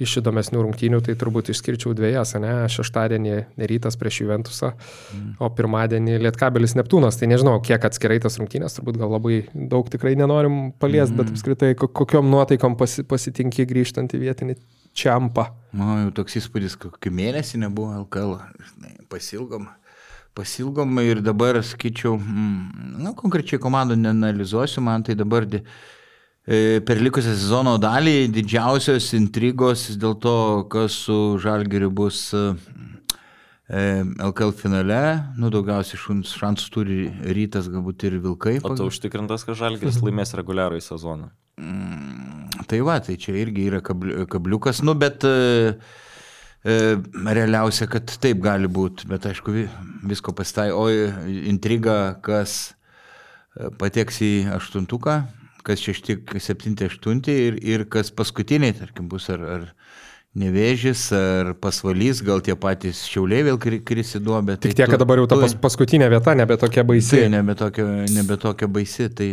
[0.00, 2.54] iš įdomesnių rungtynių, tai turbūt išskirčiau dviejas, ne?
[2.72, 3.36] Šeštadienį
[3.70, 5.30] rytas prieš Juventusą, mm.
[5.42, 7.18] o pirmadienį Lietkabelis Neptūnas.
[7.20, 11.20] Tai nežinau, kiek atskirai tas rungtynės, turbūt gal labai daug tikrai nenorim paliesti, mm.
[11.20, 14.56] bet apskritai ko- kokiom nuotaikom pasi, pasitinki grįžtant į vietinį
[14.96, 15.50] čiampą.
[15.76, 18.38] Man jau toks įspūdis, kokį mėnesį nebuvo LKL.
[19.12, 19.68] Pasilgom.
[20.34, 25.99] Pasilgom ir dabar, sakyčiau, mm, na, konkrečiai komandų neanalizuosiu, man tai dabar di, e,
[26.46, 30.34] per likusią sezono dalį didžiausios intrigos dėl to,
[30.72, 32.44] kas su Žalgiriu bus e,
[33.68, 33.82] e,
[34.24, 35.00] LKL finale,
[35.38, 37.00] nu, daugiausiai šansų turi
[37.36, 38.56] rytas, galbūt ir vilkai.
[38.64, 41.30] O tu užtikrintas, kad Žalgiris laimės reguliarų į sezoną.
[41.60, 45.74] Mm, Tai va, tai čia irgi yra kabli- kabliukas, nu, bet e,
[46.62, 46.74] e,
[47.34, 49.68] realiausia, kad taip gali būti, bet aišku, vi-
[50.06, 50.68] visko pastai.
[50.72, 50.86] O
[51.50, 52.72] intriga, kas
[53.58, 55.16] e, pateks į aštuntuką,
[55.66, 59.66] kas šešti, septinti, aštunti ir, ir kas paskutiniai, tarkim, bus ar, ar
[60.38, 64.54] nevėžys, ar pasvalys, gal tie patys šiauliai vėl kri- kris į duobę.
[64.62, 67.16] Tik tiek, kad dabar jau ta pas, paskutinė vieta nebe tokia baisi.
[67.16, 69.08] Tai nebe tokia, nebe tokia baisi.
[69.10, 69.30] Tai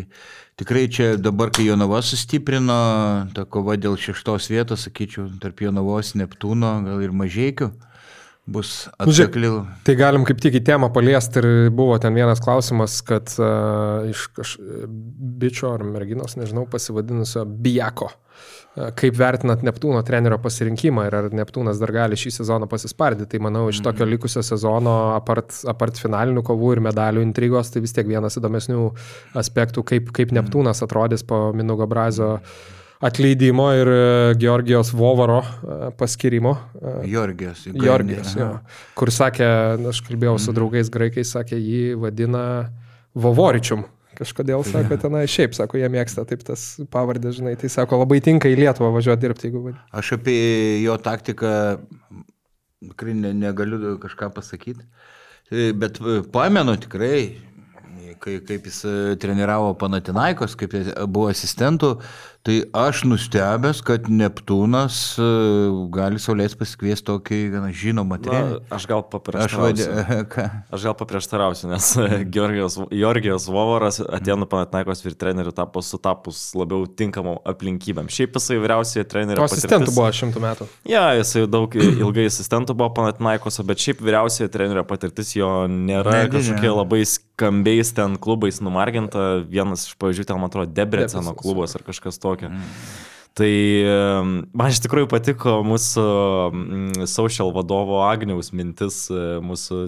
[0.57, 2.79] tikrai čia dabar, kai Jonava sustiprino,
[3.37, 7.69] ta kova dėl šeštos vietos, sakyčiau, tarp Jonavos, Neptūno, gal ir Mažiekių,
[8.47, 9.51] bus Nu, atkakli.
[9.83, 14.29] Tai galim kaip tik į temą paliesti ir buvo ten vienas klausimas, kad uh, iš
[14.35, 14.55] kaž...
[15.41, 18.07] bičio ar merginos, nežinau, pasivadinusio Bijako.
[18.07, 18.23] Uh,
[18.97, 23.31] kaip vertinat Neptūno trenerio pasirinkimą ir ar Neptūnas dar gali šį sezoną pasispardyti.
[23.33, 27.95] Tai manau, iš tokio likusio sezono, apart, apart finalinių kovų ir medalių intrigos, tai vis
[27.97, 28.87] tiek vienas įdomesnių
[29.41, 32.37] aspektų, kaip, kaip Neptūnas atrodys po Minugo Brazio
[32.99, 36.57] atleidimo ir e, Georgijos Vovaro e, paskirimo.
[36.81, 37.67] E, Jorgijos.
[37.73, 38.49] Jorgijos, jo.
[38.97, 39.49] Kur sakė,
[39.91, 42.43] aš kalbėjau su draugais graikais, sakė, jį vadina
[43.17, 43.85] Vovoričium.
[44.17, 48.49] Kažkodėl sako tenai, šiaip sako, jie mėgsta taip tas pavardė, žinai, tai sako, labai tinka
[48.49, 49.83] į Lietuvą važiuoti dirbti, jeigu vadina.
[49.93, 50.39] Aš apie
[50.81, 51.51] jo taktiką
[52.81, 54.87] tikrai ne, negaliu kažką pasakyti,
[55.77, 56.01] bet
[56.33, 57.19] pamenu tikrai,
[58.21, 58.81] kai, kaip jis
[59.21, 60.73] treniravo Panatinaikos, kaip
[61.05, 61.93] buvo asistentų,
[62.47, 65.25] tai aš nustebęs, kad Neptūnas e,
[65.91, 68.61] gali saulės pasikviesti tokį gana žinomą trenerį.
[68.71, 69.63] aš gal Aš paprieštarausiu.
[69.65, 70.45] vadinu, ką?
[70.77, 71.89] Aš gal paprieštarausiu, nes
[72.31, 78.07] Georgijos, Georgijos Vovaras atėnų Panatnaikos ir trenerių tapo sutapus labiau tinkamam aplinkybėm.
[78.07, 80.69] Šiaip jisai vyriausiai trenerio O asistentų buvo šimtų metų.
[80.87, 86.37] Ja, jisai daug ilgai asistentų buvo Panatnaikos, bet šiaip vyriausiai trenerio patirtis jo nėra Nedidelė.
[86.39, 89.27] kažkokia labai skambiais ten klubais numarginta.
[89.51, 92.36] Vienas iš pavyzdžių, ten man atrodo, Debreceno klubas ar kažkas tokio.
[93.37, 93.49] Tai
[93.85, 96.05] em, man iš tikrųjų patiko mūsų
[96.49, 99.83] mm, social vadovo Agniaus mintis e, mūsų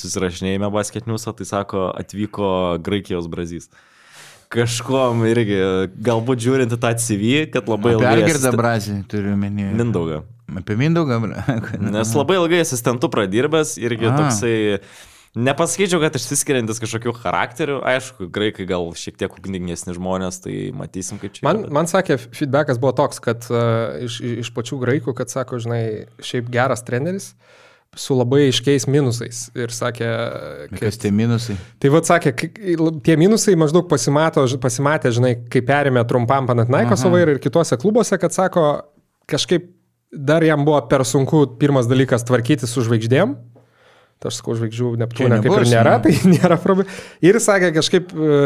[0.00, 2.52] susirašinėjime basketniuose, tai sako, atvyko
[2.84, 3.68] Graikijos brazys.
[4.52, 5.58] Kažkuom irgi,
[6.04, 8.08] galbūt žiūrint tą CV, kad labai ilgai...
[8.18, 9.68] Pergirdą asisten- Brazį turiu menį.
[9.76, 10.22] Mindaugą.
[10.60, 11.20] Apie Mindaugą.
[11.80, 14.16] Nes labai ilgai asistentų pradirbęs irgi A.
[14.18, 14.56] toksai...
[15.32, 21.32] Nepasakyčiau, kad išsiskiriantis kažkokiu charakteriu, aišku, graikai gal šiek tiek ugningesni žmonės, tai matysim, kaip
[21.38, 21.46] čia.
[21.46, 25.32] Man, yra, bet- man sakė, feedbackas buvo toks, kad uh, iš, iš pačių graikų, kad
[25.32, 25.82] sako, žinai,
[26.20, 27.30] šiaip geras treneris
[27.96, 29.46] su labai aiškiais minusais.
[29.56, 30.10] Ir sakė,
[30.80, 31.56] Kas tie minusai?
[31.80, 32.32] Tai vad sakė,
[33.04, 38.32] tie minusai maždaug pasimato, pasimatė, žinai, kai perėmė trumpam Panatnaikos vairą ir kitose klubuose, kad
[38.36, 38.66] sako,
[39.28, 39.68] kažkaip
[40.12, 43.32] dar jam buvo per sunku pirmas dalykas tvarkyti su žvaigždėm.
[44.22, 46.90] Taškų žvaigždžių Neptūne kaip ir nėra, tai nėra problema.
[47.24, 48.38] Ir sakė, kažkaip e,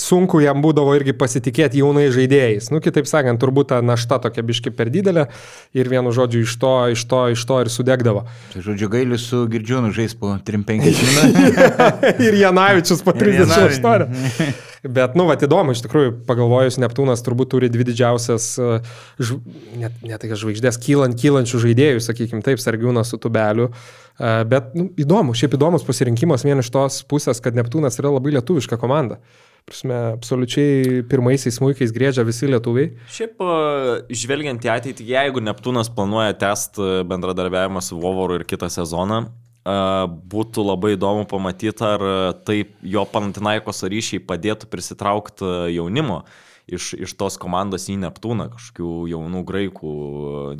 [0.00, 2.70] sunku jam būdavo irgi pasitikėti jaunai žaidėjais.
[2.74, 5.28] Nu, kitaip sakant, turbūt ta našta tokia biški per didelė
[5.76, 8.24] ir vienu žodžiu iš to, iš to, iš to ir sudegdavo.
[8.54, 12.18] Tai žodžiu, gailiu su Girdžiūnu žais po 3-5 minutės.
[12.26, 14.68] ir Janavičius po Ir 38.
[14.80, 18.78] Bet, nu, va, įdomu, iš tikrųjų, pagalvojus, Neptūnas turbūt turi dvi didžiausias, e,
[19.20, 19.36] žv...
[19.76, 23.68] net, net tai žvaigždės, kylant, kylančių žaidėjų, sakykime taip, Sargiūnas su tubeliu.
[23.68, 28.32] E, Bet, nu, įdomu, šiaip įdomus pasirinkimas vien iš tos pusės, kad Neptūnas yra labai
[28.38, 29.20] lietuviška komanda.
[29.68, 32.94] Prasme, absoliučiai pirmaisiais smūkiais grėžia visi lietuviai.
[33.12, 39.26] Šiaip, e, žvelgiant į ateitį, jeigu Neptūnas planuoja tęsti bendradarbiavimą su Vovoru ir kitą sezoną,
[39.64, 42.04] būtų labai įdomu pamatyti, ar
[42.46, 45.44] taip jo Pantinaikos ryšiai padėtų prisitraukti
[45.74, 46.24] jaunimo
[46.70, 49.92] iš, iš tos komandos į Neptūną, kažkokių jaunų graikų,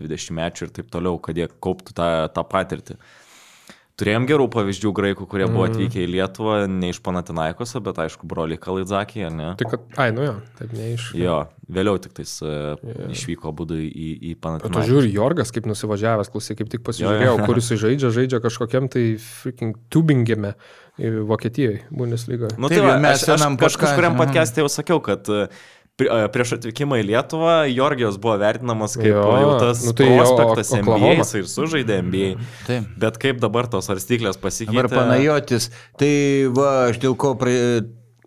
[0.00, 2.98] 20 mečių ir taip toliau, kad jie kauptų tą, tą patirtį.
[4.00, 8.56] Turėjom gerų pavyzdžių graikų, kurie buvo atvykę į Lietuvą, ne iš Panatinaikoso, bet aišku, broliai
[8.60, 9.48] Kalaidzakiai, ar ne?
[9.60, 11.10] Tik, kad, ai, nu jo, taip ne iš.
[11.20, 12.80] Jo, vėliau tik tais uh,
[13.12, 14.86] išvyko būdų į, į O tu Panatinaikosą.
[14.88, 17.46] žiūri, Jorgas kaip nusivažiavęs, klausai, kaip tik pasižiūrėjau, Jo, jo.
[17.50, 20.54] kur jis žaidžia, žaidžia kažkokiam tai freaking tubingėme
[21.00, 22.56] Vokietijoje, Bundeslygoje.
[22.58, 24.20] Nu, Taip, tai va, mes aš, aš kažkuriam Mhm.
[24.20, 25.48] podcast'e jau sakiau, kad e, e,
[26.32, 30.72] prieš atvykimą į Lietuvą Jorgijos buvo vertinamas kaip Jo, jau tas nu tai jo, prospektas
[30.72, 32.30] O- NBA jis ir sužaidė NBA.
[32.66, 32.88] Taip.
[33.02, 34.76] Bet kaip dabar tos svarstyklės pasikeitė?
[34.76, 35.70] Dabar panajotis.
[36.00, 36.12] Tai
[36.56, 37.58] va, aš dėl ko prie,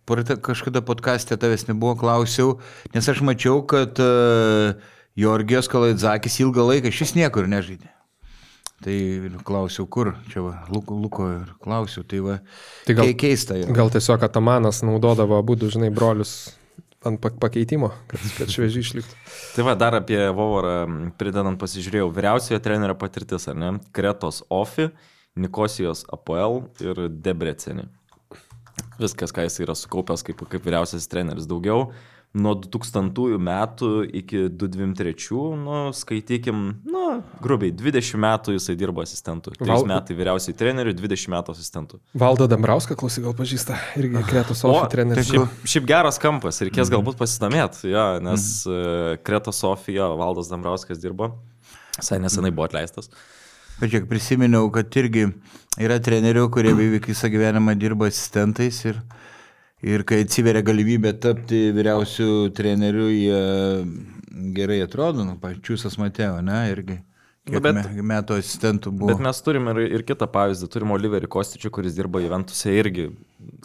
[0.06, 2.58] praeitą kažkada podcast'e tavęs nebuvo, klausiau,
[2.94, 4.74] nes aš mačiau, kad uh,
[5.16, 7.90] Jorgijos Kalaidzakis ilgą laiką šis niekur nežaidė.
[8.84, 8.96] Tai
[9.48, 12.40] klausiau, kur, čia va, Luko, Luko ir klausiau, tai va,
[12.84, 13.56] Tai gal- kei- keista.
[13.56, 13.72] yra.
[13.72, 16.34] Gal tiesiog Atamanas naudodavo abu, žinai, brolius
[17.08, 19.18] ant pak- pakeitimo, kad, kad šviežiai išliktų.
[19.56, 20.76] Tai va, dar apie Vovorą
[21.20, 22.12] pridedant pasižiūrėjau.
[22.16, 23.74] Vyriausiojo trenerio patirtis, ar ne?
[23.96, 24.90] Kretos Ofi,
[25.40, 27.88] Nikosijos APL ir Debrecenė.
[29.02, 31.48] Viskas, ką jis yra sukaupęs kaip, kaip vyriausias treneris.
[31.50, 31.92] Daugiau
[32.34, 37.04] nuo 2000 metų iki 2023, nu, skaitykim, nu,
[37.44, 39.54] grubiai, 20 metų jisai dirbo asistentų.
[39.60, 42.02] 3 Val- metai vyriausiai treneriui, 20 metų asistentų.
[42.18, 45.30] Valdo Dambrauską, klausai, gal pažįsta, irgi Kretos Sofija treneris.
[45.30, 49.22] tai Šiaip, šiaip geras kampas, reikės galbūt pasidomėti, ja, nes mm.
[49.28, 51.36] Kreta Sofija, Valdas Dambrauskas dirbo,
[52.00, 53.14] visai nesenai buvo atleistas.
[53.78, 55.28] Pažiūrėk, prisiminiau, kad irgi
[55.82, 59.00] yra trenerių, kurie beveik visą gyvenimą dirba asistentais ir,
[59.84, 63.42] ir kai atsiveria galimybė tapti vyriausių trenerių, jie
[64.56, 67.02] gerai atrodo, nu, pačiusas Mateo, ne, irgi.
[67.44, 69.12] Kiek Bet- bet, me, metų asistentų buvo.
[69.12, 73.10] Bet mes turim ir, ir kitą pavyzdį, turim Oliverį Kostičių, kuris dirba Juventuse irgi.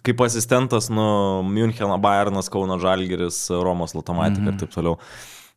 [0.03, 1.05] Kaip asistentas, nu,
[1.47, 4.55] Müncheno Bayernas, Kauno Žalgeris, Romos Lotomatika mm -hmm.
[4.55, 4.99] ir taip toliau.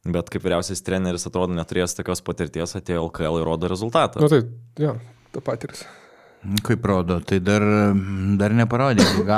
[0.06, 4.22] Bet kaip vyriausias treneris, atrodo, neturėjęs tokios patirties, atėjo LKL ir rodo rezultatą.
[4.22, 4.44] Nu tai,
[4.78, 4.96] jo,
[5.32, 5.86] ta patiris.
[6.64, 7.62] Kaip rodo, tai dar,
[8.38, 9.26] dar neparodė iki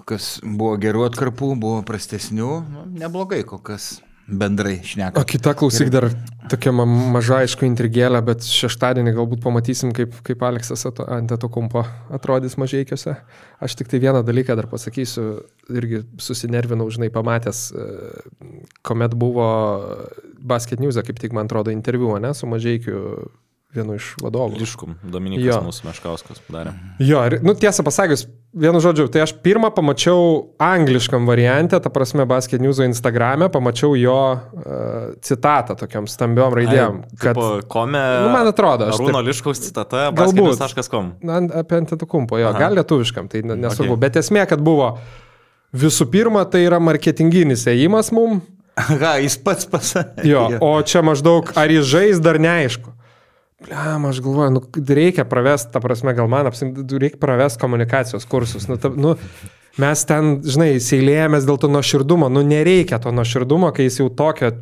[0.00, 0.04] galo.
[0.04, 5.24] Kokias buvo gerų atkarpų, buvo prastesnių, nu, neblogai kol kas bendrai O šneka.
[5.26, 6.06] kita klausyk dar
[6.50, 11.84] tokia ma maža, aišku, intrigėlė, bet šeštadienį galbūt pamatysim, kaip, kaip Aleksas ant to kumpo
[12.10, 13.16] atrodys mažiekiuose.
[13.60, 17.88] Aš tik tai vieną dalyką dar pasakysiu, irgi susinervinau, žinai, pamatęs, e,
[18.86, 19.50] kuomet buvo
[20.38, 23.30] Basket News, kaip tik man atrodo, interviu, ne, su mažiekiu
[23.74, 24.58] vienu iš vadovų.
[24.58, 25.58] Liškum, Dominikas Jo.
[25.62, 26.72] mūsų Meškauskas padarė.
[26.98, 32.26] Jo, ir, nu tiesą pasakius, vienu žodžiu, tai aš pirmą pamačiau angliškam variantę, ta prasme,
[32.26, 37.36] Basket News Instagram'e, pamačiau jo uh, citatą tokiam stambiom raidėm, kad...
[37.38, 38.02] Tipo, kome.
[38.26, 40.50] Nu, man atrodo, aš Arūno taip- Liškaus citata, Galbūt.
[40.58, 41.12] basketnews.com.
[41.22, 42.58] Na, apie antitukumpo, jo, Aha.
[42.66, 44.02] gal lietuviškam, tai ne- nesvarbu, Okay.
[44.08, 44.96] bet esmė, kad buvo
[45.70, 48.40] visų pirma, tai yra marketinginis ėjimas mum,
[48.80, 50.24] Ką, jis pats pasakė.
[50.32, 52.96] jo, o čia maždaug, ar jis žais, dar neaišku.
[53.64, 58.68] Pliam, aš galvoju, nu, reikia pravesti, ta prasme, gal man apsim, reikia pravesti komunikacijos kursus.
[58.70, 59.14] Nu, ta, nu,
[59.80, 64.54] mes ten, žinai, seilėjomės dėl to nuoširdumo, nu nereikia to nuoširdumo, kai jis jau tokio,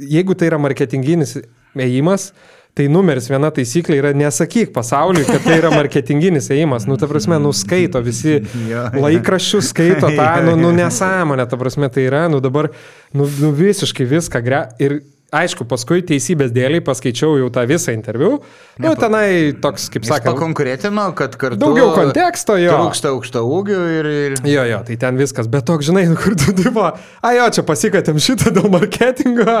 [0.00, 1.36] jeigu tai yra marketinginis
[1.78, 2.32] ėjimas,
[2.74, 6.86] tai numeris viena taisyklė yra nesakyk pasauliui, kad tai yra marketinginis ėjimas.
[6.90, 8.40] Nu, ta prasme, nuskaito visi
[9.04, 12.70] laikraščius, skaito tą, nu, nu nesąmonę, ta prasme, tai yra, nu dabar,
[13.14, 14.64] nu, nu visiškai viską gre.
[14.82, 15.00] Ir
[15.34, 18.40] aišku, paskui teisybės dėliai paskaičiau jau tą visą interviu.
[18.80, 21.58] Nu, tenai toks, kaip sakant, pakonkuretino, kad kartu...
[21.60, 22.74] daugiau konteksto jo.
[22.74, 24.10] Trūksta aukšto ūgio ir...
[24.10, 24.38] ir...
[24.48, 27.64] Jo, jo, tai ten viskas, bet toks, žinai, nu, kur tu dirbo, a jo, čia
[27.66, 29.60] pasikatėm šitą dėl marketingo.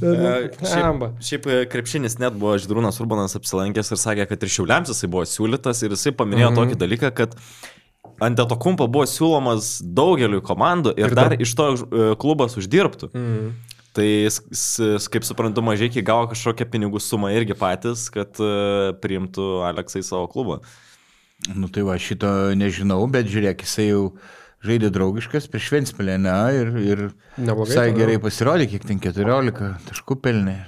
[0.00, 1.10] E, Amba.
[1.20, 5.10] Šiaip, šiaip e, krepšinis net buvo Židrūnas Urbanas apsilankęs ir sakė, kad ir Šiauliams jisai
[5.12, 6.72] buvo siūlytas ir jisai paminėjo mm -hmm.
[6.72, 7.36] tokį dalyką, kad
[8.20, 12.14] ant to kumpo buvo siūlomas daugeliu komandų ir, Ir ir dar dar- iš to e,
[12.20, 13.10] klubas uždirbtų.
[13.14, 13.50] Mm.
[14.00, 14.08] Tai,
[15.12, 18.50] kaip suprantu, mažai iki gavo kažkokią pinigų sumą irgi patys, kad e,
[19.02, 20.60] priimtų Aleksai savo klubą.
[21.52, 24.02] Nu tai va, šito nežinau, bet žiūrėk, jisai jau
[24.64, 27.04] žaidė draugiškas prieš Ventspilę, ne, ir, ir
[27.40, 30.58] Neblogai visai gerai pasirodė, kiek ten 14 taškų pelnė.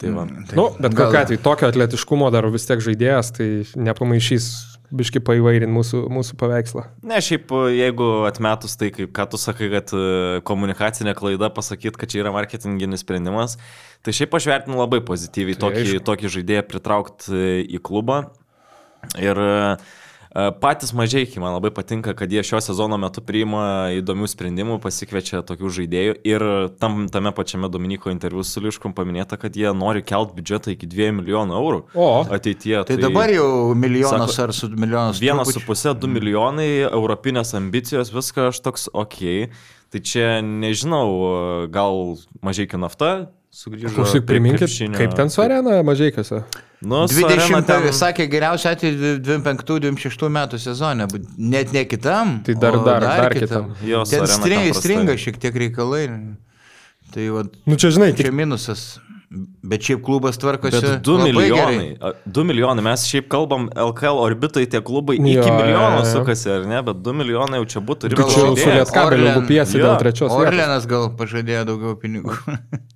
[0.00, 0.26] Tai va.
[0.48, 4.48] Tai Nu, bet gal- kokiu atveju, tokio atletiškumo dar vis tiek žaidėjas, tai nepamaišys
[4.92, 6.84] biški paivairinti mūsų, mūsų paveikslą.
[7.08, 10.04] Ne, šiaip jeigu atmetus tai, kaip ką tu sakai, kad e,
[10.48, 13.56] komunikacinė klaida pasakyti, kad čia yra marketinginis sprendimas,
[14.04, 16.04] tai šiaip aš vertinu labai pozityviai Tai tokį, aišku.
[16.10, 18.22] tokį žaidėją pritraukti į klubą.
[19.18, 19.56] Ir e,
[20.32, 25.72] patys mažai, man labai patinka, kad jie šio sezono metu priima įdomių sprendimų, pasikviečia tokių
[25.78, 26.14] žaidėjų.
[26.28, 26.44] Ir
[26.80, 31.10] tam, tame pačiame Dominiko interviu su Liškum paminėta, kad jie nori kelt biudžetą iki 2
[31.18, 32.08] milijonų eurų O.
[32.32, 32.86] ateityje.
[32.88, 35.20] Tai dabar jau milijonas Sako, ar su milijonas.
[35.20, 39.20] Vienas su pusė, du milijonai, europinės ambicijos, viską aš toks ok.
[39.92, 43.92] Tai čia nežinau, gal mažai nafta sugrįžo.
[43.98, 46.40] Klausyk, priminkit, kaip ten su arena mažaikiuose.
[46.82, 47.84] Nu, su arena 20, ten...
[47.94, 51.06] sakė, geriausia atveju 25-26 metų sezone,
[51.38, 52.40] net ne kitam.
[52.46, 53.70] Tai dar- o dar- dar kitam.
[53.86, 56.08] Jo, su ten stringa, stringa šiek tiek reikalai.
[57.14, 58.96] Tai va, Nu čia žinai, čia tik minusas.
[59.64, 60.76] Bet šiaip klubas tvarkosi.
[60.82, 61.76] Bet 2 labai milijonai.
[61.96, 62.12] gerai.
[62.36, 62.82] 2 milijonai.
[62.84, 66.08] Mes šiaip kalbam LKL orbitai, tie klubai iki Jo, jo, milijono jo.
[66.10, 66.82] sukasi, ar ne?
[66.84, 68.68] Bet 2 milijonai jau čia būtų Gal čia jau su.
[68.74, 70.34] Lietkabeliu lupiesi jo, dėl trečios.
[70.36, 72.36] Orlenas gal pažadėjo daugiau pinigų.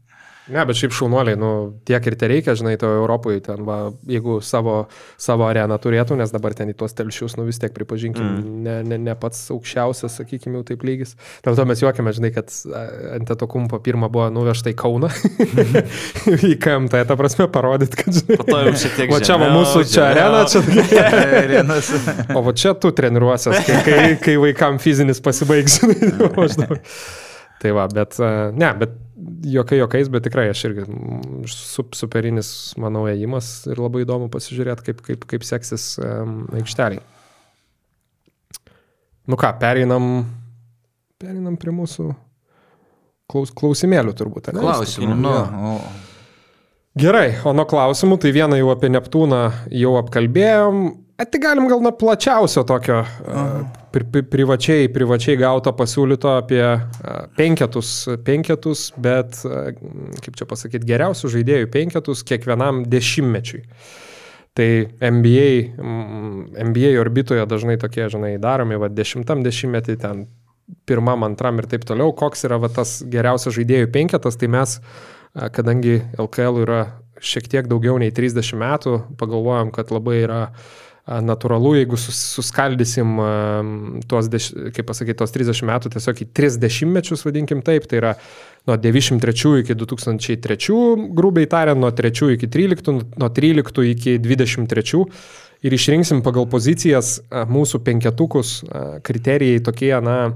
[0.46, 1.50] Ne, bet šiaip šaunuoliai, nu,
[1.88, 4.76] tiek ir te reikia, žinai, to Europoje, ten, va, jeigu savo,
[5.18, 8.61] savo areną turėtų, nes dabar ten į tuos telšius, nu vis tiek pripažinkim, mm.
[8.62, 11.16] ne, ne, ne pats aukščiausias, sakykime, jau taip lygis.
[11.42, 12.54] Dėl to mes juokiame, žinai, kad
[13.16, 15.11] ant to kumpo pirmą buvo nuvežta į Kauną,
[16.50, 19.48] į KMT, ta prasme, parodyt, kad, žinai, Po to jau šiek tiek o čia va
[19.48, 20.12] žemiau, mūsų čia žemiau.
[20.12, 21.06] arena, čia
[21.42, 21.90] Arenas.
[22.37, 25.80] O va čia tu treniruosias, kai, kai, kai vaikam fizinis pasibaigs.
[25.82, 26.78] žinai, maždaug.
[27.62, 28.20] tai va, bet,
[28.54, 28.94] ne, bet
[29.46, 32.50] jokai jokais, bet tikrai aš irgi mm, sup, superinis,
[32.81, 37.02] manau, ėjimas ir labai įdomu pasižiūrėti, kaip, kaip, kaip seksis um, aikšteliai.
[39.26, 40.26] Nu ką, pereinam,
[41.18, 42.11] pereinam prie mūsų
[43.31, 44.52] klaus, klausimėlių turbūt.
[44.52, 44.62] ane?
[44.62, 45.33] Klausimų, nu.
[45.33, 45.72] Jo.
[45.72, 46.05] O,
[46.96, 49.40] Gerai, o nuo klausimų, tai vieną jau apie Neptūną
[49.76, 50.79] jau apkalbėjom.
[51.16, 53.07] Tai galim gal nuo plačiausio tokio uh,
[53.92, 56.83] pri, pri, privačiai, privačiai gauto pasiūlyto apie uh,
[57.38, 57.92] penketus,
[58.24, 59.70] penketus, bet, uh,
[60.20, 63.62] kaip čia pasakyti, geriausių žaidėjų penketus kiekvienam dešimtmečiui.
[64.57, 64.68] Tai
[65.00, 65.48] NBA,
[65.81, 70.26] mm, NBA orbitoje dažnai tokie, žinai, daromi, va, dešimtam dešimtmetį ten
[70.85, 74.83] pirmam, antram ir taip toliau, koks yra va, tas geriausias žaidėjų penketas, tai mes,
[75.33, 76.81] kadangi LKL yra
[77.24, 80.66] šiek tiek daugiau nei 30 metų, pagalvojom, kad labai yra a,
[81.07, 83.12] natūralu, jeigu sus, suskaldysim
[84.11, 88.14] tuos, deš, kaip pasakyti, tuos 30 metų tiesiog į 30 mečius, vadinkim taip, tai yra
[88.66, 90.59] nuo 93 iki 2003,
[91.14, 92.90] grubiai tariant, nuo 3 iki 13,
[93.23, 95.05] nuo 13 iki 23
[95.66, 98.59] ir išrinksim pagal pozicijas mūsų penketukus,
[99.07, 100.35] kriterijai tokie, na,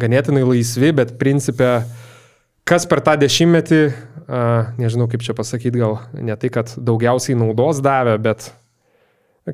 [0.00, 1.86] ganėtinai laisvi, bet principė,
[2.66, 3.82] kas per tą dešimtmetį,
[4.82, 8.50] nežinau kaip čia pasakyti, gal ne tai, kad daugiausiai naudos davė, bet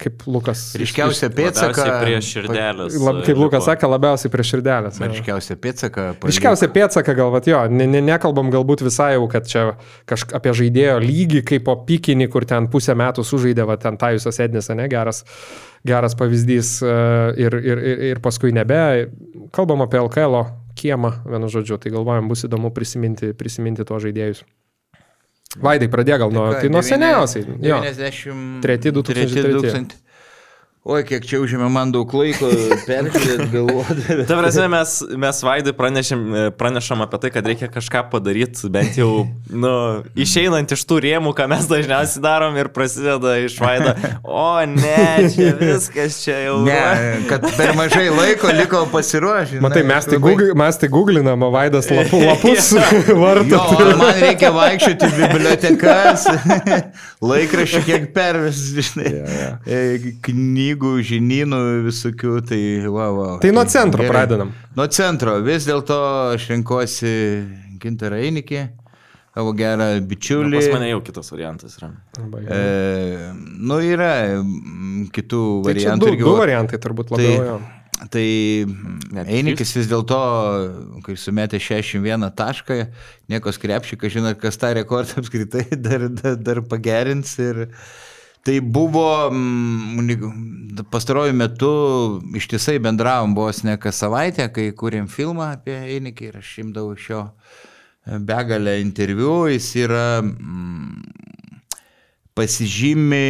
[0.00, 0.60] kaip Lukas.
[0.80, 1.84] Ryškiausia pėdsaka.
[2.00, 2.94] Prie širdelės.
[3.02, 5.00] Lab, kaip Lukas sakė, labiausiai prie širdelės.
[5.02, 6.06] Ryškiausia pėdsaka.
[6.24, 9.66] Ryškiausia pėdsaka, gal, vat, jo, ne, ne, nekalbam galbūt visai jau, kad čia
[10.08, 14.40] kažkaip apie žaidėjo lygį, kaip po pikinį, kur ten pusę metų sužaidė, va, ten Tajusas
[14.40, 15.26] Ednis, ne, geras,
[15.88, 16.96] geras pavyzdys e,
[17.44, 18.80] ir, ir, ir, ir paskui nebe.
[19.52, 20.40] Kalbam apie LKL
[20.78, 24.46] kiemą, vienu žodžiu, tai galvojam, bus įdomu prisiminti, prisiminti tuos žaidėjus.
[25.60, 27.44] Vaidai pradėjo gal nuo, tai nuo seniausiai.
[28.62, 29.86] 93-2003.
[30.82, 32.48] Oi, kiek čia užėmė man daug laiko
[32.88, 34.24] peržiūrėti, galvodami.
[34.26, 36.22] Ta prasme, mes, mes Vaidui pranešėm,
[36.58, 39.70] pranešam apie tai, kad reikia kažką padaryti, bent jau, nu,
[40.18, 43.92] išeinant iš tų rėmų, ką mes dažniausiai darom ir prasideda iš Vaido.
[44.26, 46.56] O ne, čia viskas čia jau.
[46.66, 46.80] Ne,
[47.30, 49.62] kad per mažai laiko liko pasiruošę.
[49.62, 52.72] Matai, mes tai, Google, mes tai googlinam, o Vaidas lapų, lapus
[53.22, 53.62] varto.
[53.62, 56.26] Jo, man reikia vaikščioti į bibliotekas,
[57.30, 60.12] laikraščių kiek perves, žinai, yeah.
[60.26, 61.58] knygų, žinynų
[61.88, 63.38] visokių, tai wow, wow.
[63.42, 64.12] Tai nuo centro Gerai.
[64.12, 64.52] pradedam.
[64.76, 65.98] Nuo centro, vis dėlto
[66.34, 67.12] aš renkuosi
[67.82, 68.62] Gintarą Einikį,
[69.34, 70.56] tavo gerą bičiulį.
[70.60, 71.90] Pas mane jau kitas variantas yra.
[72.46, 76.00] E, nu, yra mm, kitų Tai variantų.
[76.06, 77.36] du, irgi du va- variantai turbūt labiau.
[77.36, 77.60] Tai- jo.
[78.10, 78.22] Tai
[79.30, 80.16] Einikis vis dėlto,
[81.04, 82.78] kai sumetė 61 tašką,
[83.30, 87.36] niekos krepšikas, žinot, kas tą rekordą apskritai dar, dar, dar pagerins.
[87.38, 87.68] Ir
[88.44, 91.72] tai buvo, mm, pastaruoju metu
[92.34, 97.10] ištisai bendravom vos ne kas savaitę, kai kūrėm filmą apie Einikį ir aš imdavau iš
[97.12, 97.22] jo
[98.26, 101.12] begalę interviu, jis yra mm,
[102.34, 103.26] pasižymi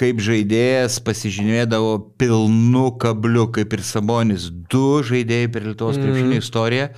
[0.00, 6.06] kaip žaidėjas, pasižymėdavo pilnu kabliu, kaip ir Sabonis, du žaidėjai per Lietuvos Mhm.
[6.06, 6.88] krepšinio istoriją.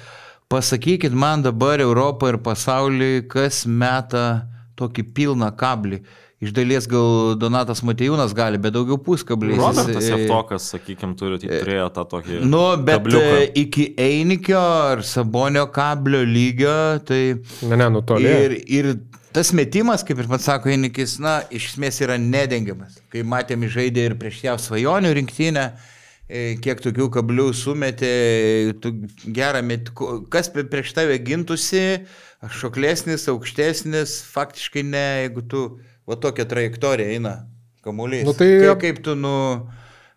[0.49, 4.47] Pasakykit man dabar Europą ir pasaulį, kas meta
[4.79, 6.03] tokį pilną kablį.
[6.37, 9.57] Iš dalies gal Donatas Matejūnas gali, bet daugiau puskabliais.
[9.57, 12.41] Robertas Jis, e, Jeftokas, sakykime, turi, tai turėjo tą tokį...
[12.45, 13.39] Nu, bet kabliuką.
[13.39, 16.75] e, iki Einikio ar Sabonio kablio lygio,
[17.09, 17.21] tai...
[17.65, 18.35] Ne, ne, nutolė.
[18.45, 18.91] Ir, ir
[19.33, 23.01] tas metimas, kaip ir pats sako Einikis, na, iš esmės yra nedengiamas.
[23.09, 25.67] Kai matėm žaidė ir prieš jav svajonių rinktinę,
[26.61, 28.15] kiek tokių kablių sumetė,
[28.85, 28.93] tu
[29.25, 29.89] gerą met,
[30.29, 32.03] kas prieš tave gintusi,
[32.61, 35.69] šoklesnis, aukštesnis, faktiškai ne, jeigu tu
[36.07, 37.37] va tokią trajektoriją eina
[37.85, 38.25] kamuolys.
[38.27, 39.35] Nu, tai- kaip, kaip tu nu,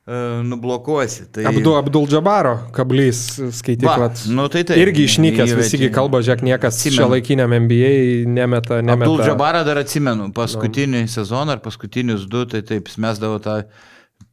[0.07, 1.27] e, nublokuosi.
[1.31, 1.45] Tai...
[1.49, 3.21] Abdu Abdul Džabaro kablys
[3.59, 4.23] skaityklat.
[4.25, 4.81] Va, nu tai taip.
[4.81, 7.01] Irgi išnykęs, visigi kalba, žiūrėk, niekas Atsimenu.
[7.01, 7.93] šio laikiniam NBA
[8.29, 9.05] nemeta, nemeta.
[9.05, 13.61] Abdul Džabarą dar atsimenu, paskutinį sezoną ar paskutinius du, tai taip, jis mesdavo tą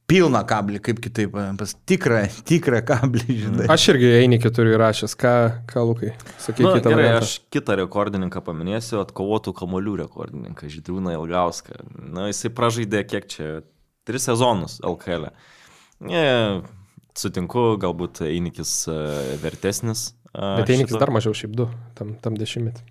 [0.07, 3.67] pilną kablį, kaip kitaip, pas tikrą, tikrą kablį, žinai.
[3.75, 5.33] Aš irgi Einikį turiu įrašęs, ką,
[5.73, 6.13] ką Lukai,
[6.45, 6.63] sakykite.
[6.69, 7.25] Nu, gerai, variantą.
[7.27, 11.81] aš kitą rekordininką paminėsiu, atkovotų kamolių rekordininką, Žydrūną Ilgauską.
[12.15, 13.51] Na, jisai pražaidė kiek čia,
[14.07, 15.31] tris sezonus LKL.
[16.07, 16.25] Ne,
[17.17, 18.97] sutinku, galbūt Einikis e,
[19.43, 20.13] vertesnis.
[20.35, 21.67] e, Bet Einikis šito- dar mažiau šiaip du,
[21.99, 22.85] tam, tam dešimtmetį.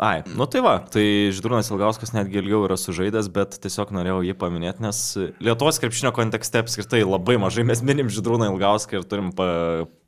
[0.00, 1.04] Ai, nu tai va, tai
[1.36, 5.00] Židrūnas Ilgauskas netgi ilgiau yra sužaidęs, bet tiesiog norėjau jį paminėti, nes
[5.44, 9.46] Lietuvos krepšinio kontekste apskritai labai mažai mes minim Židrūną Ilgauską ir turim pa,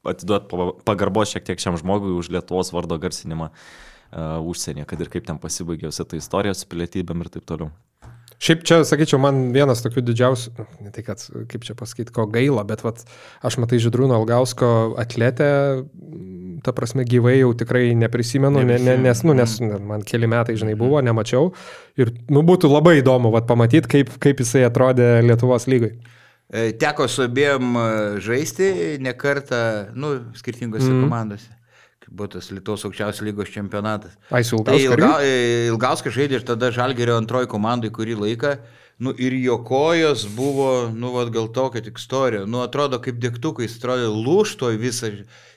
[0.08, 5.12] atiduoti pa, pagarbos šiek tiek šiam žmogui už Lietuvos vardo garsinimą uh, užsienyje, kad ir
[5.12, 7.74] kaip ten pasibaigė visa ta istorija su pilietybėm ir taip toliau.
[8.44, 12.64] Šiaip čia, sakyčiau, man vienas tokių didžiausių, ne tai kad, kaip čia pasakyti, ko gaila,
[12.66, 13.04] bet vat,
[13.46, 14.70] aš matai Židrūno Algausko
[15.00, 15.48] atletę,
[16.62, 20.76] ta prasme, gyvai jau tikrai neprisimenu, ne, ne, nes, nu, nes man keli metai, žinai,
[20.78, 21.52] buvo, nemačiau.
[21.98, 25.94] Ir, nu, būtų labai įdomu, vat, pamatyti, kaip, kaip jisai atrodė Lietuvos lygai.
[26.54, 27.88] E, Teko su abiem e,
[28.22, 28.70] žaisti
[29.02, 31.04] ne kartą, nu, skirtingose mm.
[31.06, 31.50] komandose.
[32.14, 34.14] Buvo tas Lietuvos aukščiausios lygos čempionatas.
[34.30, 34.92] Ai, su Tai Algausko.
[34.92, 38.58] ilga, e, Ilgauskas žaidė ir tada Žalgerio antroji komandai kurį laiką.
[39.02, 42.44] Nu, ir jo kojos buvo, nu, vat, gal tokia tik istorija.
[42.46, 45.10] Nu, atrodo kaip dėktukai, jis atrodė lūštoj visą.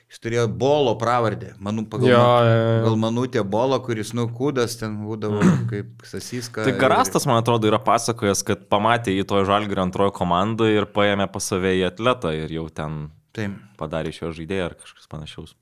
[0.08, 1.50] Jis turėjo bolo pravardę.
[1.60, 2.78] Manau, pagal, Jo, man- jo, jo.
[2.86, 5.42] gal manutė bolo, kuris, nu, kūdas ten būdavo
[5.72, 6.64] kaip sasiska.
[6.64, 11.28] Tai Garastas, man atrodo, yra pasakojęs, kad pamatė į to žalgirį antrojo komandą ir paėmė
[11.32, 13.58] pas save į atletą ir jau ten Taip.
[13.76, 15.52] padarė iš jo žaidėją ar kažkas panašaus.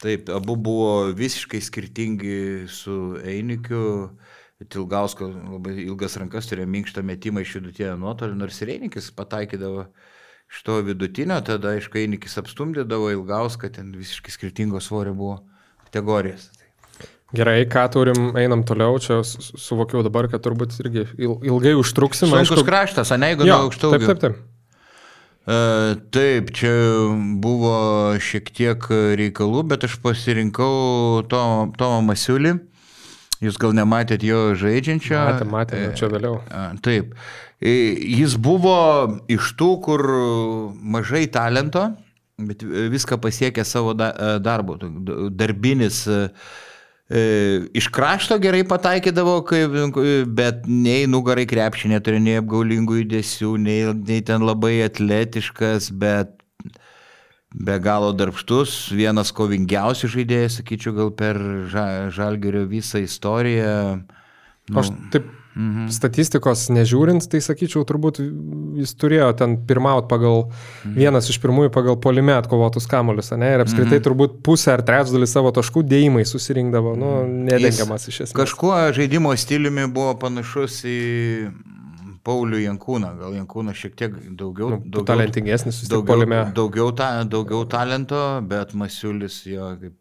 [0.00, 4.10] Taip, abu buvo visiškai skirtingi su Einikiu.
[4.72, 10.15] Tilgausko labai ilgas rankas turėjo minkštą metimą iš vidutinio nuotolio, nors ir Einikis pataikydavo iš
[10.64, 15.40] to vidutinio, tada, aišku, Einikis apstumdydavo Ilgauską, ten visiškai skirtingos svorio buvo
[15.84, 16.50] kategorijos.
[17.34, 22.30] Gerai, ką turim, einam toliau, čia su- suvokiau dabar, kad turbūt irgi il- ilgai užtruksim.
[22.30, 23.90] Sunkus kraštas, ane, jeigu nuo aukštų.
[23.90, 24.36] taip, taip, taip.
[25.46, 26.70] E, Taip, čia
[27.42, 28.78] buvo šiek tiek
[29.18, 32.56] reikalų, bet aš pasirinkau Tomą Tomą Masiulį.
[33.44, 35.14] Jūs gal nematėt jo žaidžiančio.
[35.18, 36.40] Matėm, matėm, čia vėliau.
[36.82, 37.14] Taip.
[37.60, 37.72] E,
[38.18, 38.76] Jis buvo
[39.32, 40.04] iš tų, kur
[40.76, 41.88] mažai talento,
[42.36, 44.78] bet viską pasiekė savo e, darbu.
[45.32, 46.04] Darbinis.
[46.06, 46.28] e,
[47.78, 49.38] Iš krašto gerai pataikydavo,
[50.26, 56.34] bet nei nugarai krepšį neturi, nei apgaulingų judesių, nei, nei ten labai atletiškas, bet
[57.56, 61.38] be galo darbštus, vienas kovingiausių žaidėjų, sakyčiau, gal per
[61.70, 64.02] ža, Žalgerio visą istoriją.
[64.66, 65.88] Nu, Aš taip mhm.
[65.94, 68.20] statistikos nežiūrint, tai sakyčiau, turbūt
[68.80, 70.96] jis turėjo ten pirmauti pagal mhm.
[70.96, 73.54] vienas iš pirmųjų pagal polime atkovotus kamuolius, ne?
[73.56, 74.04] Ir apskritai mhm.
[74.06, 77.14] turbūt pusę ar trečdalį savo taškų dėjimai susirinkdavo, nu,
[77.48, 78.36] nedengiamas iš esmės.
[78.44, 81.00] Kažkuo žaidimo stiliumi buvo panašus į
[82.26, 83.12] Paulių Jankūną.
[83.20, 86.24] Gal Jankūnas šiek tiek daugiau, Nu, daugiau, talentingesnis, daugiau,
[86.56, 89.94] daugiau, ta, daugiau talento, bet Masiulis jo kaip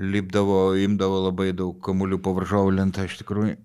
[0.00, 3.56] lipdavo, imdavo labai daug kamuolių pavaržovų lentą iš tikrųjų.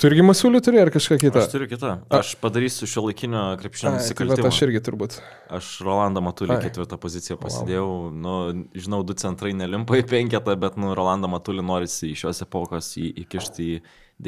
[0.00, 1.40] Tu irgi masiulį turi ar kažką kitą?
[1.40, 1.92] Aš turiu kitą.
[2.12, 4.50] Aš padarysiu šio laikinio krepšinio Ai, tai nusikaltimą.
[4.50, 5.18] Aš irgi turbūt.
[5.54, 7.88] Aš Rolandą Matulį ketvirtą poziciją pasidėjau.
[8.12, 8.34] Nu,
[8.76, 13.12] žinau, du centrai nelimpa į penketą, bet nu, Rolandą Matulį norisi iš šios epokos į,
[13.24, 13.78] įkišti į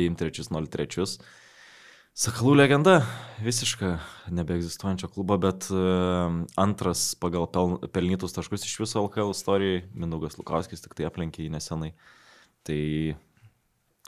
[0.00, 1.18] 93-03.
[2.16, 3.02] Sakalų legenda,
[3.44, 3.98] visiška
[4.32, 10.80] nebeegzistuojančio klubo, bet uh, antras pagal pel, pelnytus taškus iš viso LKL istorijai, Mindaugas Lukauskis
[10.80, 11.90] tik tai aplenkė jį nesenai.
[12.64, 12.80] Tai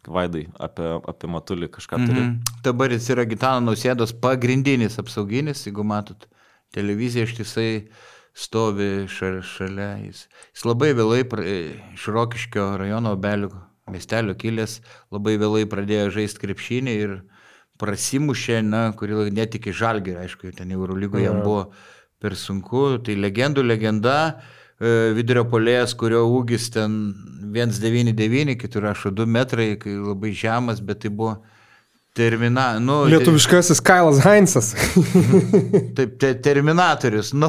[0.09, 2.23] Vaidai, apie, apie Matulį kažką turi.
[2.23, 2.59] Mhm.
[2.65, 6.25] Dabar jis yra Gitano Nausėdos pagrindinis apsauginis, jeigu matot
[6.73, 7.71] televiziją ištisai
[8.33, 9.95] stovi šalia, šalia.
[10.09, 13.53] Jis, jis labai vėlai pra- iš Rokiškio rajono obelių
[13.93, 14.81] miestelio kilęs,
[15.13, 17.21] labai vėlai pradėjo žaisti krepšinį ir
[17.79, 21.69] prasimušė, na, kurį laiką net iki žalgį, aišku, ten Eurolygoje jam buvo
[22.23, 22.99] per sunku.
[23.07, 24.17] Tai legendų legenda,
[24.81, 26.99] e, vidurio polėjas, kurio ūgis ten
[27.55, 31.37] 1,99, kitur rašo 2 metrai, kai labai žemas, bet tai buvo
[32.19, 34.73] termina, nu, Lietuviškasis Kailas Heinzas.
[35.97, 37.31] Taip, te, terminatorius.
[37.37, 37.47] Nu,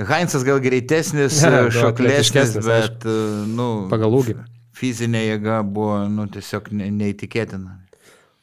[0.00, 3.18] Heinzas gal greitesnis, gal šoklesnis, bet, e,
[3.52, 4.38] nu, Pagal ūgį.
[4.80, 7.76] fizinė jėga buvo, nu, tiesiog ne, neįtikėtina.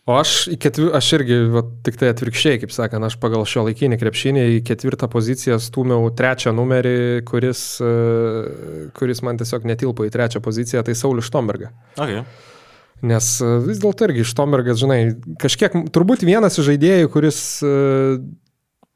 [0.07, 3.97] O aš, ketvi, aš irgi va, tik tai atvirkščiai, kaip sakant, aš pagal šio laikinį
[3.99, 7.91] krepšinį į ketvirtą poziciją stūmiau trečią numerį, kuris, e,
[8.95, 11.73] kuris man tiesiog netilpo į trečią poziciją, tai Saulis Štomberga.
[11.99, 12.23] Okay.
[13.11, 15.01] Nes e, vis dėlto irgi Štombergas, žinai,
[15.43, 17.75] kažkiek, turbūt vienas iš žaidėjų, kuris e,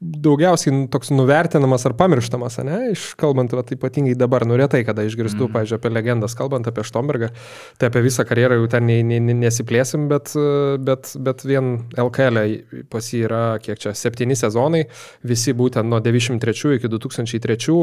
[0.02, 5.46] daugiausiai toks nuvertinamas ar pamirštamas, ne, iš kalbant, va, ypatingai dabar, nu retai, kada išgirstu,
[5.46, 5.52] mm.
[5.54, 7.30] pažiūrėjau, apie legendas, kalbant apie Štombergą,
[7.78, 11.72] tai apie visą karjerą jau ten ne, ne, ne, nesiplėsim, bet, e, bet, bet vien
[11.94, 12.42] LKL
[12.92, 14.84] pas jį yra, kiek čia, septyni sezonai,
[15.28, 17.78] visi būtent nuo 93 iki 2003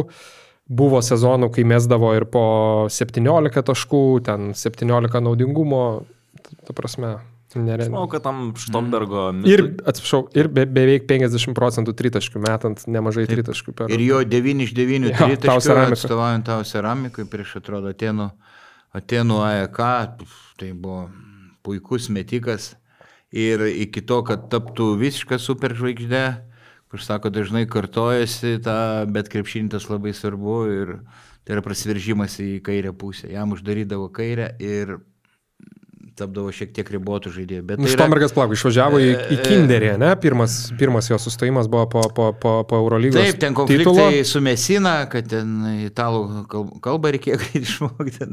[0.70, 2.46] buvo sezonų, kai mesdavo ir po
[2.94, 5.84] 17 taškų, ten 17 naudingumo,
[6.68, 7.18] ta prasme,
[7.58, 7.90] nerealiai.
[7.90, 13.40] Manau, kad tam Štombergo Ir, atsiprašau, ir be, beveik 50 procentų tritaškių metant, nemažai Taip.
[13.40, 13.94] tritaškių per.
[13.96, 18.30] Ir jo 9 iš 9 Jo, Tau tritaškių atstovaujant tau ceramikai prieš atrodo Atenų,
[19.00, 19.82] Atenų AEK,
[20.62, 21.08] tai buvo
[21.66, 22.76] puikus metikas.
[23.34, 26.24] Ir iki to, kad taptų visišką superžvaigždę,
[26.90, 30.96] kur sako, dažnai kartojasi, tą, bet krepšintas labai svarbu ir
[31.46, 33.30] tai yra prasiveržimas į kairę pusę.
[33.30, 34.98] Jam uždarydavo kairę ir
[36.20, 37.64] tapdavo šiek tiek ribotų žaidėjų.
[37.72, 40.12] Bet Nu, tai yra- Štombergas plauk, išvažiavo į, į Kinderį, ne?
[40.22, 43.20] Pirmas, pirmas jo sustojimas buvo po, po, po, po Eurolygos.
[43.20, 45.58] Taip, ten konfliktai su Mesina, kad ten
[45.90, 48.30] italų kal- kalbą reikėjo greit išmokti.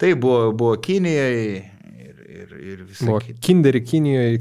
[0.00, 1.44] Tai buvo, buvo Kinijoje
[2.40, 3.38] ir, ir, Buvo kitą.
[3.44, 4.38] Kinderį Kinijoje,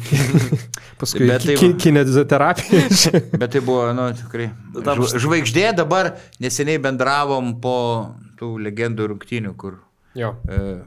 [1.01, 2.83] paskui Bet tai ki, kineziterapija.
[3.41, 4.49] Bet tai buvo, nu, tikrai.
[4.77, 6.13] Žva- Žvaigždė dabar
[6.43, 7.75] neseniai bendravom po
[8.39, 9.81] tų legendų rungtynių, kur
[10.15, 10.31] jo.
[10.47, 10.79] e,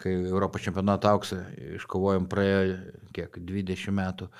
[0.00, 1.42] kai Europos čempionato auksą
[1.76, 2.78] iškovojom praėjo
[3.16, 4.30] kiek 20 metų,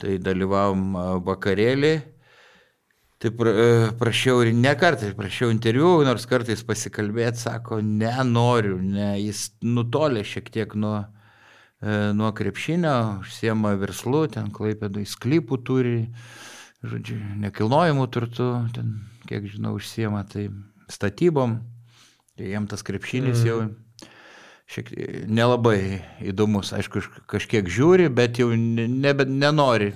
[0.00, 0.92] tai dalyvavom
[1.26, 1.94] vakarėlį.
[3.22, 9.52] Tai e, prašiau ir ne kartą, prašiau interviu, nors kartais pasikalbėti, sako, nenoriu, ne, jis
[9.62, 11.04] nutolė šiek tiek nuo,
[11.78, 15.94] e, nuo krepšinio, užsiema verslu, ten klaipėdai sklypų turi,
[16.82, 18.90] žodžiu, nekilnojimų turtų, ten,
[19.30, 20.48] kiek žinau, užsiema tai
[20.90, 21.60] statybom,
[22.34, 23.46] tai jam tas krepšinis mm.
[23.52, 23.60] jau
[24.72, 29.92] šiek tiek nelabai įdomus, aišku, iš- kažkiek žiūri, bet jau ne, nebe, nenori.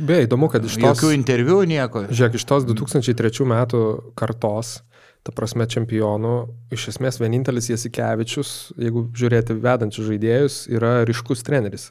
[0.00, 1.02] Beje, įdomu, kad iš tos...
[1.02, 2.06] Jokių interviu, nieko.
[2.08, 3.82] Žiūrėk, iš tos 2003 metų
[4.16, 4.78] kartos,
[5.22, 6.32] ta prasme čempionų,
[6.74, 11.90] iš esmės vienintelis Jasikevičius, jeigu žiūrėti vedančius žaidėjus, yra ryškus treneris.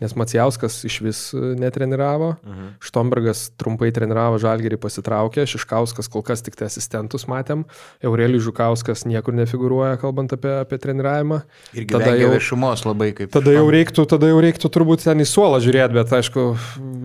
[0.00, 2.68] Nes Macijauskas iš vis e, netreniravo, mhm.
[2.80, 7.66] Štombergas trumpai treniravo, Žalgerį pasitraukė, Šiškauskas kol kas tik tai asistentus matėm,
[8.04, 11.42] Aurelijus Žukauskas niekur nefigūruoja, kalbant apie, apie treniravimą.
[11.76, 13.30] Irgi Tada jau- viešumos labai kaip.
[13.36, 16.46] Tada jau, reiktų, tada jau reiktų turbūt ten į suolą žiūrėti, bet aišku,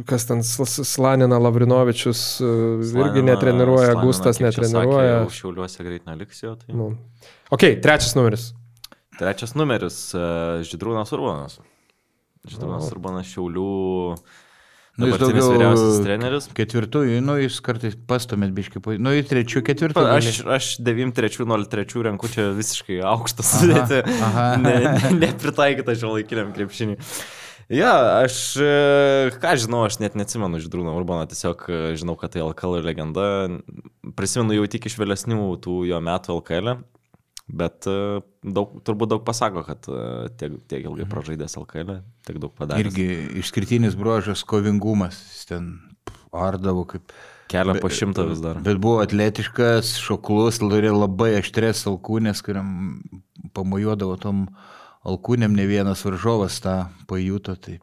[0.08, 2.56] kas ten Sl- Slanina Lavrinovičius e,
[2.96, 5.26] irgi netreniruoja, Gustas netreniruoja.
[5.36, 6.56] Šiauliuose greit neliks jo.
[6.56, 6.72] Tai.
[6.76, 6.94] Nu.
[7.52, 8.54] Ok, trečias numeris.
[9.20, 10.20] Trečias numeris e,-
[10.72, 11.60] Židrūnas Urbanas.
[12.50, 13.70] Židrūnas Urbanas Šiaulių.
[14.96, 16.46] Nu, jis daugiau vyriausias treneris.
[16.56, 20.04] Ketvirtųjų, nu jūs kartais pastumėt biškai, nu į trečių, ketvirtų.
[20.08, 24.04] Aš, aš 9-3-0-3 renku čia visiškai aukštą sudėtį.
[24.30, 24.46] aha.
[24.64, 26.96] Ne, ne, nepritaikytą šio laikiniam krepšiniui.
[27.74, 32.44] Ja, aš, e, ką žinau, aš net neatsimenu Židrūno Urbano, tiesiog e, žinau, kad tai
[32.46, 33.26] LKL legenda.
[34.16, 36.76] Prisimenu jau tik iš vėlesnių tų jo metų LKL,
[37.48, 37.96] bet e,
[38.42, 40.00] daug, turbūt daug pasako, kad e,
[40.40, 42.86] tiek, tiek ilgai pražaidęs LKL, tiek daug padarė.
[42.88, 43.08] Irgi
[43.44, 45.20] išskirtinis bruožas kovingumas.
[45.36, 45.72] Jis ten
[46.36, 47.14] ardavo kaip.
[47.52, 48.58] Kelia po šimtą vis dar.
[48.66, 52.72] Bet buvo atletiškas, šoklus, turėjo labai aštrės alkūnės, kuriam
[53.54, 54.48] pamojuodavo tom
[55.06, 57.54] alkūnėm, ne vienas varžovas tą pajuto.
[57.62, 57.78] Tai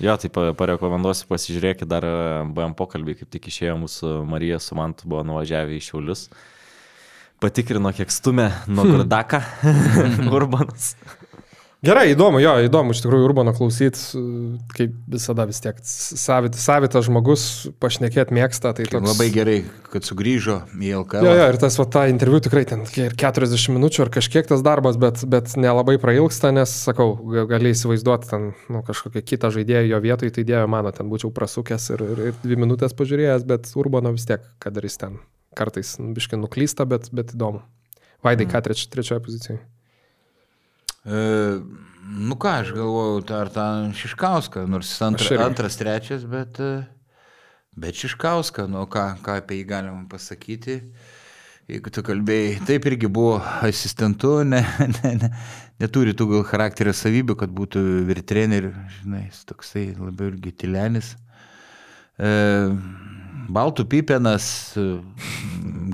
[0.00, 2.12] Jo, tai pa- parekomenduosiu, pasižiūrėkit dar e,
[2.56, 6.22] BM pokalbį, kaip tik išėjo mūsų Marija su Mantu buvo nuvažiavę į Šiaulius.
[7.40, 9.40] Patikrino, kiek stumė nuo Gurdaką
[10.36, 10.94] Urbanas.
[11.80, 14.18] Gerai, įdomu, jo, įdomu, iš tikrųjų, Urbano klausyti,
[14.76, 17.44] kaip visada vis tiek savit, savitas žmogus
[17.80, 18.74] pašnekėti mėgsta.
[18.76, 19.06] Tai toks...
[19.08, 19.54] Labai gerai,
[19.88, 21.24] kad sugrįžo į LKL.
[21.24, 24.60] Jo, jo, ir tas va, ta interviu tikrai ten ir 40 minučių ar kažkiek tas
[24.66, 27.14] darbas, bet, bet nelabai prailgsta, nes, sakau,
[27.48, 31.94] gali įsivaizduoti ten nu, kažkokią kitą žaidėją jo vietoj, tai dieve mano, ten būčiau prasukęs
[31.96, 35.22] ir, ir, ir dvi minutės pažiūrėjęs, bet Urbano vis tiek, kad ir jis ten
[35.56, 37.62] kartais biškai nuklysta, bet, bet įdomu.
[38.24, 39.60] Vaidai, ką treč, trečioje pozicijoje?
[41.04, 41.20] E,
[42.28, 46.82] nu ką, aš galvojau, ar tą Šiškauską, nors jis antra, antras, trečias, bet, e,
[47.80, 50.82] bet Šiškauską, nu ką, ką apie jį galima pasakyti.
[51.70, 54.60] Jeigu tu kalbėjai, taip irgi buvo asistentu, ne,
[54.98, 55.30] ne, ne,
[55.80, 61.14] neturi tų gal charakterio savybių, kad būtų vyr trenerių, žinai, jis toksai labiau irgi tilenis.
[62.20, 62.32] E,
[63.50, 64.44] Baltų pipenas,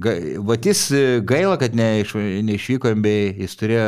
[0.03, 0.13] ga,
[0.45, 0.91] vatys
[1.25, 2.13] gaila, kad neiš,
[2.45, 3.87] neišvyko MBA, jis turėjo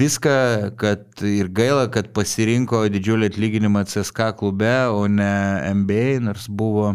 [0.00, 0.34] viską,
[0.76, 5.32] kad ir gaila, kad pasirinko didžiulį atlyginimą CSK klube, o ne
[5.80, 6.92] MBA, nors buvo,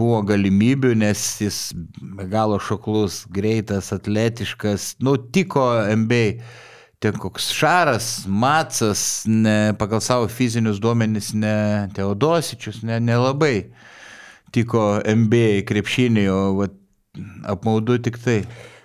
[0.00, 1.60] buvo galimybių, nes jis
[2.00, 5.68] be galo šoklus, greitas, atletiškas, nu, tiko
[6.04, 6.26] MBA.
[7.02, 13.56] Ten koks Šaras, Matsas, ne, pagal savo fizinius duomenys, ne Teodosičius, ne, nelabai
[14.54, 16.76] tiko MBA krepšinį, o vat,
[17.48, 18.42] apmaudu tik tai.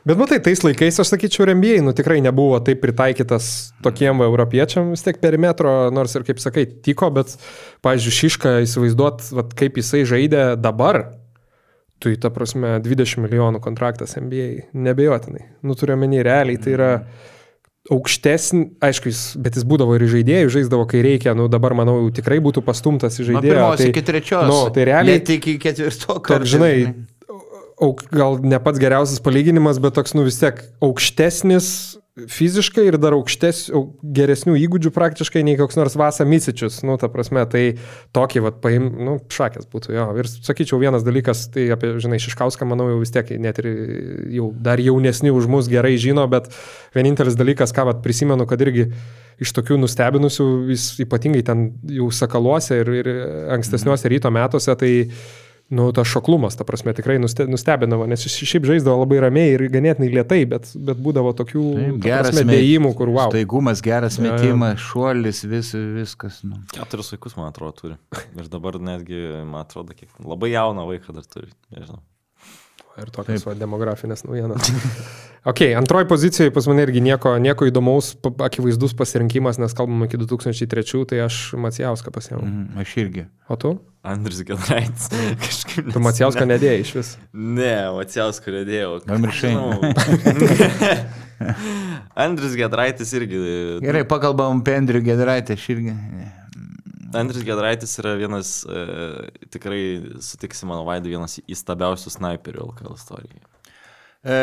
[0.08, 5.04] Bet matai, tais laikais, aš sakyčiau, MBA nu, tikrai nebuvo taip pritaikytas tokiem europiečiam, vis
[5.04, 7.34] tiek perimetro, nors ir kaip sakai, tiko, bet,
[7.84, 11.02] pavyzdžiui, Šišką įsivaizduot, vat, kaip jisai žaidė dabar,
[12.00, 15.44] tu į tą prasme 20 milijonų kontraktas MBA, nebejotinai.
[15.68, 16.92] Nu, turiu menį, realiai tai yra
[17.94, 22.40] aukštesnį, aišku, jis, bet jis būdavo ir žaidėjų, žaisdavo, kai reikia, nu dabar, manau, tikrai
[22.44, 23.54] būtų pastumtas į žaidėją.
[23.54, 24.48] Nuo pirmos tai, iki trečios.
[24.50, 25.22] Nu, tai realiai.
[25.22, 26.50] Net iki ketvirto karto.
[26.52, 26.74] Žinai,
[27.84, 31.70] auk, gal ne pats geriausias palyginimas, bet toks, nu vis tiek aukštesnis
[32.26, 33.68] fiziškai ir dar aukštes,
[34.18, 37.64] geresnių įgūdžių praktiškai nei koks nors Vasa Misičius, nu, ta prasme, tai
[38.18, 40.08] tokį, vad, paim, nu, šakės būtų, jo.
[40.18, 43.70] Ir sakyčiau, vienas dalykas, tai apie, žinai, Šiškauską, manau, jau vis tiek net ir
[44.40, 46.50] jau dar jaunesni už mus gerai žino, bet
[46.98, 48.90] vienintelis dalykas, ką, vad, prisimenu, kad irgi
[49.38, 50.48] iš tokių nustebinusių,
[51.06, 53.12] ypatingai ten jau sakaluose ir, ir
[53.54, 54.94] ankstesniuose ryto metuose, tai
[55.70, 60.10] nu, tas šoklumas, ta prasme, tikrai nustebinavo, nes jis šiaip žaisdavo labai ramiai ir ganėtinai
[60.14, 63.32] lietai, bet, bet būdavo tokių Taip, geras dėjimų, kur wow.
[63.34, 66.42] Staigumas, geras metimas, šuolis, vis, viskas.
[66.48, 66.62] Nu.
[66.76, 67.98] Keturis vaikus, man atrodo, turi.
[68.38, 72.00] Ir dabar netgi, man atrodo, kiek labai jauną vaiką dar turi, nežinau.
[72.98, 74.72] Ir tokios va, demografinės naujienos.
[75.52, 78.16] ok, antroji pozicijoje pas mane irgi nieko, nieko įdomaus,
[78.48, 82.48] akivaizdus pasirinkimas, nes kalbam iki 2003, tai aš Macijauską pasiėmiau.
[82.48, 83.28] Mm, aš irgi.
[83.54, 83.76] O tu?
[84.08, 85.12] Andris Gedraitis.
[85.44, 85.92] Kažkaip.
[85.94, 86.56] Tu Macijauską ne.
[86.56, 87.14] nedėjai iš vis?
[87.34, 88.98] Ne, Macijauską nedėjau.
[89.06, 89.54] Pamiršai.
[92.28, 93.44] Andris Gedraitis irgi.
[93.84, 95.94] Gerai, pakalbam apie Andrių Gedraitį, aš irgi.
[95.94, 96.32] Ne.
[97.16, 99.82] Andris Gedraitis yra vienas, e, tikrai
[100.24, 103.44] sutiksi mano vaidų, vienas įstabiausių snaiperių LKL istorijoje.
[104.28, 104.38] E,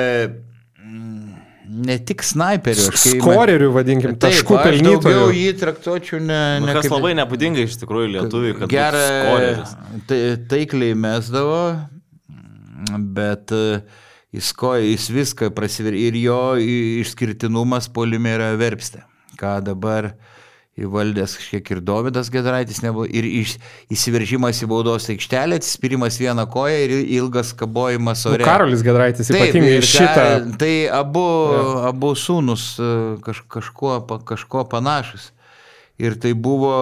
[1.64, 3.22] ne tik snaiperių, aš kaip...
[3.22, 5.16] Skorerių, vadinkim, taškų pelnytojų.
[5.16, 6.40] Jau jį traktuočiau ne...
[6.60, 6.96] nu, ne kas kaip...
[6.96, 9.04] labai nebūdinga iš tikrųjų lietuviui, kad gerą
[10.08, 11.62] tai, taikliai mesdavo,
[13.16, 13.80] bet e,
[14.36, 19.04] jis, ko, jis viską prasiver ir jo išskirtinumas polime yra verpstė,
[19.40, 20.14] ką dabar
[20.74, 23.54] įvaldęs kažkiek ir Davidas Gedraitis nebuvo, ir iš,
[23.94, 28.42] įsiveržimas į baudos aikštelę, atsispyrimas vieną koją ir ilgas kabojimas ore.
[28.42, 30.26] Nu, Karolis Gedraitis ypatingai ir šitą.
[30.58, 31.62] Tai abu, ja.
[31.92, 32.90] abu sūnus e,
[33.22, 35.30] kaž, kažkuo, kažkuo panašus.
[36.02, 36.74] Ir tai buvo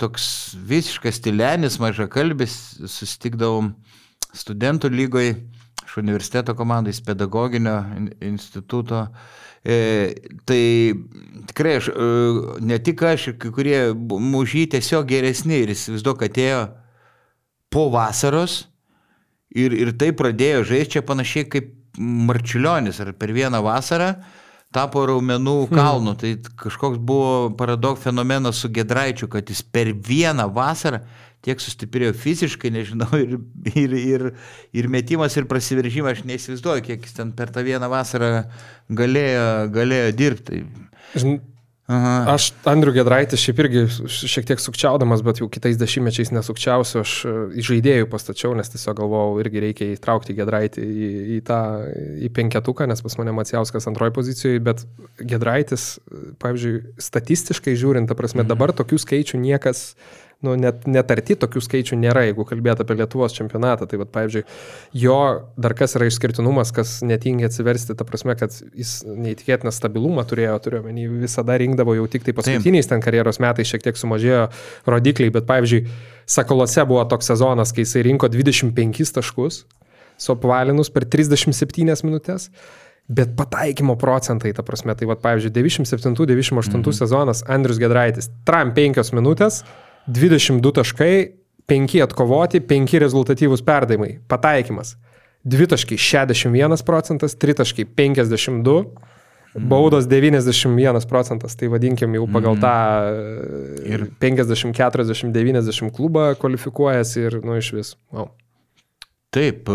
[0.00, 3.76] toks visiškas stilenis, mažakalbis, susitikdavom
[4.34, 5.36] studentų lygoje,
[5.86, 7.78] iš universiteto komandos, pedagoginio
[8.18, 9.06] instituto.
[9.06, 9.45] E,
[10.46, 10.94] tai
[11.46, 12.08] tikrai aš, e,
[12.60, 16.62] ne tik aš, kai kurie mužy tiesiog geresni ir įsivaizduoju, kad atėjo
[17.72, 18.66] po vasaros
[19.50, 24.10] ir, ir tai pradėjo žaisti čia panašiai kaip Marčiulionis ar per vieną vasarą
[24.74, 25.76] tapo raumenų hmm.
[25.78, 26.12] kalnu.
[26.12, 26.20] Hmm.
[26.20, 31.00] Tai kažkoks buvo paradok fenomenas su Gedraičiu, kad jis per vieną vasarą
[31.44, 33.36] tiek sustiprėjo fiziškai, nežinau, ir,
[33.72, 34.24] ir, ir,
[34.76, 38.32] ir metimas, ir prasiveržimas, aš neįsivaizduoju, kiek jis ten per tą vieną vasarą
[38.88, 40.64] galėjo, galėjo dirbti.
[41.16, 41.38] Žin,
[41.86, 42.32] Aha.
[42.34, 47.34] Aš Andriu Gedraitis šiaip irgi šiek tiek sukčiaudamas, bet jau kitais dešimtmečiais nesukčiausiu, aš e,
[47.62, 51.60] į žaidėjų pastačiau, nes tiesiog galvojau, irgi reikia įtraukti Gedraitį į, į tą
[52.26, 54.82] į penketuką, nes pas mane Macijauskas antroji pozicijoje, bet
[55.22, 55.86] Gedraitis,
[56.42, 58.50] pavyzdžiui, statistiškai žiūrint, ta prasme, mhm.
[58.50, 59.92] dabar tokių skaičių niekas
[60.44, 63.88] nu, net, net arti tokių skaičių nėra, jeigu kalbėt apie Lietuvos čempionatą.
[63.88, 64.42] Tai, vat, pavyzdžiui,
[65.00, 65.18] jo
[65.60, 70.82] dar kas yra išskirtinumas, kas netingi atsiversti, ta prasme, kad jis neįtikėtiną stabilumą turėjo, turiu
[70.82, 74.46] omeny, visada rinkdavo jau tik tai paskutiniais ten karjeros metais šiek tiek sumažėjo
[74.88, 75.86] rodikliai, bet pavyzdžiui,
[76.26, 79.60] Sakolose buvo toks sezonas, kai jisai rinko 25 taškus,
[80.18, 82.50] suapvalinus per 37 minutės.
[83.06, 86.94] Bet pataikymo procentai, ta prasme, tai vad, pavyzdžiui, 97-98 mhm.
[86.98, 89.60] sezonas Andrius Gedraitis, tram 5 minutės,
[90.06, 91.14] 22 taškai,
[91.66, 94.94] 5 atkovoti, 5 rezultatyvūs perdavimai, pataikymas.
[95.46, 99.68] 2 taškai 61 procentas, 3 taškai 52, mhm.
[99.68, 102.62] baudos 91 procentas, tai vadinkim jau pagal mhm.
[102.64, 102.74] tą
[103.86, 107.94] ir 50, 40, 90 klubą kvalifikuojasi ir, nu, iš vis.
[108.14, 108.32] Wow.
[109.36, 109.68] Taip,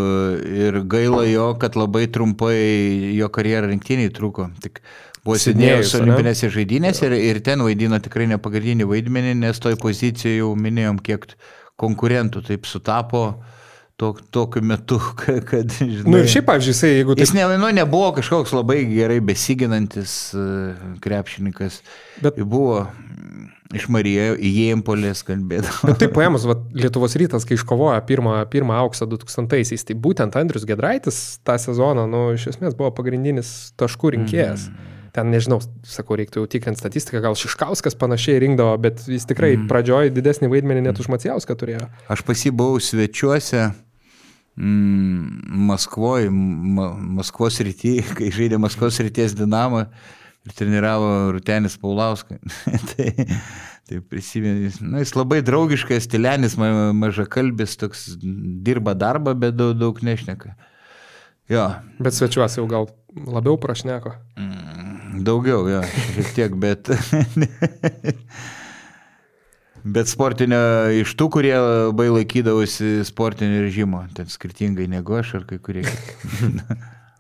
[0.48, 4.48] ir gaila jo, kad labai trumpai jo karjera rinktiniai truko.
[4.64, 4.80] Tik
[5.26, 10.54] buvo Sidnėjus olimpinėse žaidynėse ir, ir ten vaidino tikrai nepagrindinį vaidmenį, nes toj pozicijoje jau
[10.58, 11.28] minėjom, kiek
[11.82, 13.26] konkurentų taip sutapo
[14.02, 14.98] tok, tokiu metu,
[15.50, 15.78] kad...
[15.78, 17.16] žinai, nu ir šiaip, pavyzdžiui, jisai, jeigu...
[17.16, 17.26] Taip...
[17.26, 20.18] Jis ne, nu, nebuvo kažkoks labai gerai besiginantis
[21.04, 21.82] krepšininkas.
[22.22, 22.86] Bet buvo
[23.72, 25.88] Iš Marijo į Jėmpolės kalbėdavo.
[25.88, 30.66] Bet taip paėmus, va, Lietuvos rytas, kai iškovojo pirmą, pirmą auksą 2000-aisiais, tai būtent Andrius
[30.68, 34.68] Gedraitis tą sezoną, nu, iš esmės buvo pagrindinis taškų rinkėjas.
[34.68, 34.90] Mm.
[35.12, 39.66] Ten, nežinau, sakau, reiktų jau tikrinti statistiką, gal Šiškauskas panašiai rinkdavo, bet jis tikrai mm.
[39.68, 41.90] pradžioj didesnį vaidmenį net už Macijauską turėjo.
[42.12, 43.66] Aš pasibuvau svečiuose
[44.56, 49.88] mm, Maskvoje, Ma Maskvos rytyje, kai žaidė Maskvos ryties Dinamą
[50.48, 52.40] ir treniravo Rutenis Paulauskas.
[52.94, 53.12] tai,
[53.90, 60.56] tai prisimenu, nu, jis labai draugiškas, stilenis, mažakalbis, toks dirba darbą, bet daug, daug nešneka.
[61.52, 61.68] Jo.
[62.00, 62.88] Bet svečiuosi jau gal
[63.28, 64.14] labiau prašneko.
[64.40, 64.61] Mm,
[65.12, 65.84] daugiau, jo,
[66.16, 66.92] šiek tiek, bet...
[69.82, 70.62] Bet sportinio,
[70.94, 75.88] iš tų, kurie labai laikydavosi sportinio režimo, ten skirtingai negu aš ar kai kurie.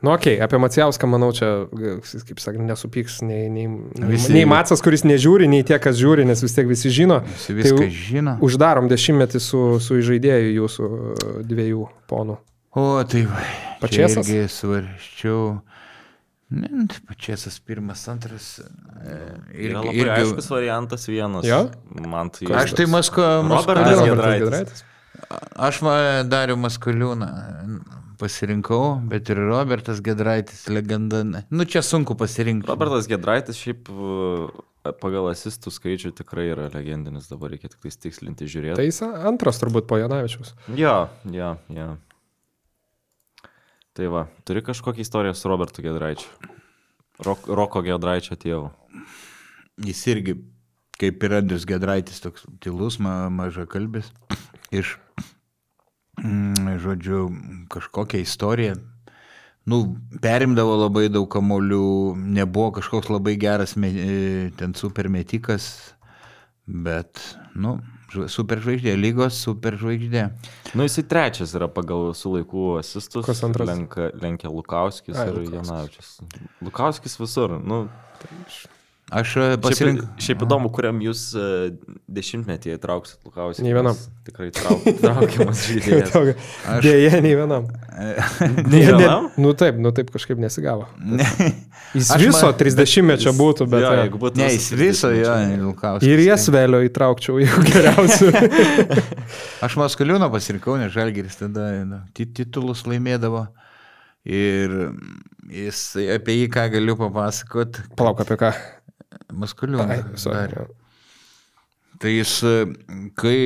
[0.01, 1.49] Nu, okei, okay, apie Macijauską, manau, čia,
[2.25, 3.67] kaip sakant, nesupyks nei, nei,
[4.09, 7.19] visi, nei Macas, kuris nežiūri, nei tie, kas žiūri, nes vis tiek visi žino.
[7.29, 8.33] Visi viską tai žino.
[8.41, 10.89] Uždarom dešimtmetį su, su įžaidėju jūsų
[11.49, 12.39] dviejų ponų.
[12.77, 13.45] O, tai va.
[13.81, 14.25] Pačiasas.
[14.25, 15.43] Irgi svarščiau.
[16.51, 18.57] Nu, tai pačiasas pirmas, antras.
[18.59, 19.17] E,
[19.55, 20.11] ir labai irgi...
[20.17, 21.47] aiškus variantas vienas.
[21.47, 21.63] Jo?
[22.03, 22.49] Man tai.
[22.63, 23.23] Aš tai Masko.
[23.47, 24.83] Robertas Gedraitis.
[25.55, 25.79] Aš
[26.27, 27.29] dariu Maskaliūną
[28.21, 31.23] pasirinkau, bet ir Robertas Gedraitis, legenda.
[31.49, 32.69] Nu, čia sunku pasirinkti.
[32.69, 38.77] Robertas Gedraitis šiaip e, pagal asistų skaičių tikrai yra legendinis, dabar reikia tik tikslinti žiūrėti.
[38.77, 40.53] Tai jis antras turbūt po Janavičiaus.
[40.77, 40.95] Jo,
[41.33, 41.89] jo, jo.
[43.97, 46.29] Tai va, turi kažkokią istoriją su Robertu Gedraičiu.
[47.25, 48.69] Rok, Roko Gedraičio tėvu.
[49.83, 50.37] Jis irgi,
[51.01, 54.13] kaip ir Andrius Gedraitis, toks tylus, ma, maža kalbis.
[54.71, 54.95] Iš
[56.19, 57.31] Mm, žodžiu,
[57.69, 58.75] kažkokią istoriją.
[59.65, 63.89] Nu, perimdavo labai daug kamolių, nebuvo kažkoks labai geras me,
[64.57, 65.93] ten supermetikas,
[66.65, 67.21] bet,
[67.55, 67.77] nu,
[68.31, 70.25] superžvaigždė, lygos superžvaigždė.
[70.75, 73.25] Nu, jisai trečias yra pagal su laikų asistus.
[73.27, 73.69] Kas antras?
[73.71, 76.13] Lenkia, lenkia Lukauskis Ai, ir Janavičius.
[76.65, 77.57] Lukauskis visur.
[77.63, 77.85] Nu,
[78.21, 78.43] tai
[79.11, 80.05] Aš e, pasirinkau.
[80.07, 81.47] Šiaip, šiaip įdomu, kuriam jūs e,
[82.15, 83.65] dešimtmetį įtrauksit Lukausį.
[83.65, 83.97] Nei vienam.
[84.23, 86.13] Tikrai trauk, traukiamas žaidėjas.
[86.71, 86.85] Aš...
[86.85, 87.67] Dėja, nei vienam.
[88.71, 89.27] nei vienam?
[89.35, 90.87] Nu taip, nu taip kažkaip nesigavo.
[91.03, 91.27] Ne.
[91.91, 92.55] Jis Aš viso man...
[92.61, 93.83] 30-mečio būtų, bet...
[93.83, 94.39] Jo, jeigu būtų...
[94.39, 95.35] Ne, jis viso, jo,
[95.65, 96.07] Lukauskas.
[96.07, 98.31] Ir jas vėliau įtraukčiau jau geriausiu.
[99.67, 103.49] Aš Maskaliūną pasirinkau, nes Žalgiris tada nu, titulus laimėdavo.
[104.23, 104.71] Ir
[105.51, 105.83] jis
[106.15, 107.81] apie jį ką galiu papasakot.
[107.99, 108.53] Palauk, apie ką?
[109.31, 109.99] Maskuliūną.
[112.01, 112.33] Tai jis,
[113.19, 113.37] kai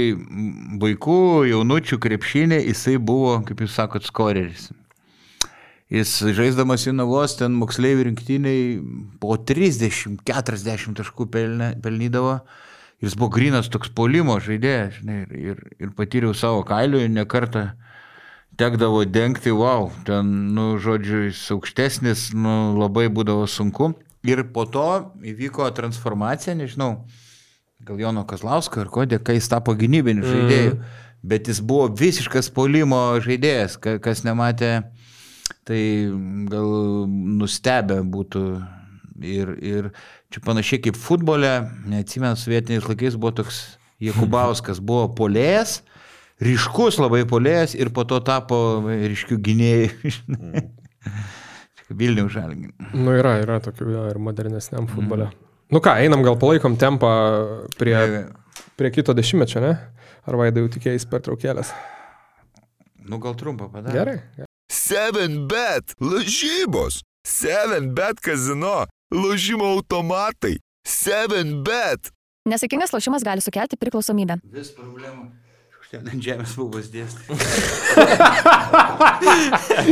[0.79, 1.19] vaikų,
[1.49, 4.69] jaunučių krepšinė, jisai buvo, kaip jūs sakot, skoreris.
[5.91, 8.61] Jis žaisdamas Jonavos ten moksleivių rinktiniai
[9.21, 11.27] po 30-40 taškų
[11.83, 12.39] pelnydavo.
[13.03, 17.73] Jis buvo grinas toks polimo žaidėjas ir, ir, ir patyriau savo kailių nekartą
[18.55, 23.91] tekdavo dengti, wow, ten, nu, žodžiu, jis aukštesnis, nu, labai būdavo sunku.
[24.25, 24.87] Ir po to
[25.25, 27.05] įvyko transformacija, nežinau,
[27.85, 31.01] gal Jono Kazlausko ir kodė, kai jis tapo gynybiniu žaidėju, mm.
[31.29, 34.71] bet jis buvo visiškas polimo žaidėjas, kas nematė,
[35.67, 35.81] tai
[36.51, 36.71] gal
[37.09, 38.47] nustebę būtų.
[39.23, 39.85] Ir, ir
[40.27, 41.47] čia panašiai kaip futbole,
[41.87, 43.61] neatsimenu, sovietiniais laikais buvo toks
[44.03, 45.77] Jekubauskas, buvo polėjas,
[46.43, 50.11] ryškus labai polėjas ir po to tapo ryškių gynėjų.
[51.89, 52.71] Vilnių žalgį.
[52.97, 55.29] Nu yra, yra tokių jo, ir modernesniam futbole.
[55.29, 55.51] Mm.
[55.75, 57.11] Nu ką, einam gal palaikom tempą
[57.79, 57.97] prie...
[58.79, 59.75] prie kito dešimtmečio, ne?
[60.25, 61.71] Ar vaidai jau tikėjai per traukėlės?
[63.05, 63.93] Nu gal trumpą padarė.
[63.93, 64.47] Gerai.
[64.73, 67.03] 7bet lažybos.
[67.25, 68.85] 7bet kazino.
[69.13, 70.57] Lošimo automatai.
[70.85, 72.11] 7bet.
[72.49, 74.37] Nesėkmingas lošimas gali sukelti priklausomybę.
[74.53, 75.29] Vis problema.
[75.91, 77.25] Ten ant žemės buvas dėstai.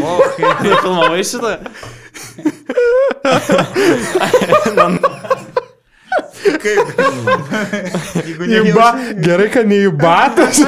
[0.04, 1.54] o, kaip Filmavai šitą?
[6.64, 6.88] kaip.
[8.48, 8.90] Jeigu Į ba...
[9.24, 10.62] Gerai, kad ne į batas.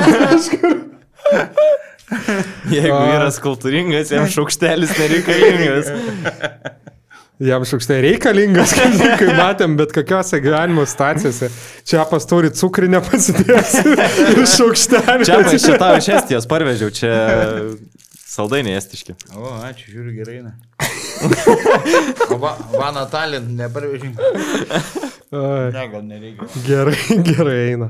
[2.70, 5.88] Jeigu vyras kultūringas, jam šaukštelis nereikalingas.
[7.44, 11.50] Jam šaukštai reikalingas, kaip kai matėm, bet kokiose gyvenimo stacijose.
[11.88, 13.74] Čia pasturi cukrinę pasidės
[14.32, 15.28] ir šaukštelį.
[15.28, 17.12] Čia aš šitą iš Estijos parvežiau, čia
[18.36, 19.18] saldainiai estiški.
[19.36, 20.40] O, ačiū, žiūriu gerai.
[22.40, 24.20] va, Vana Talent neparvežink.
[24.20, 26.48] Ai, Ne, gal nereikia.
[26.66, 26.98] Gerai,
[27.30, 27.90] gerai eina.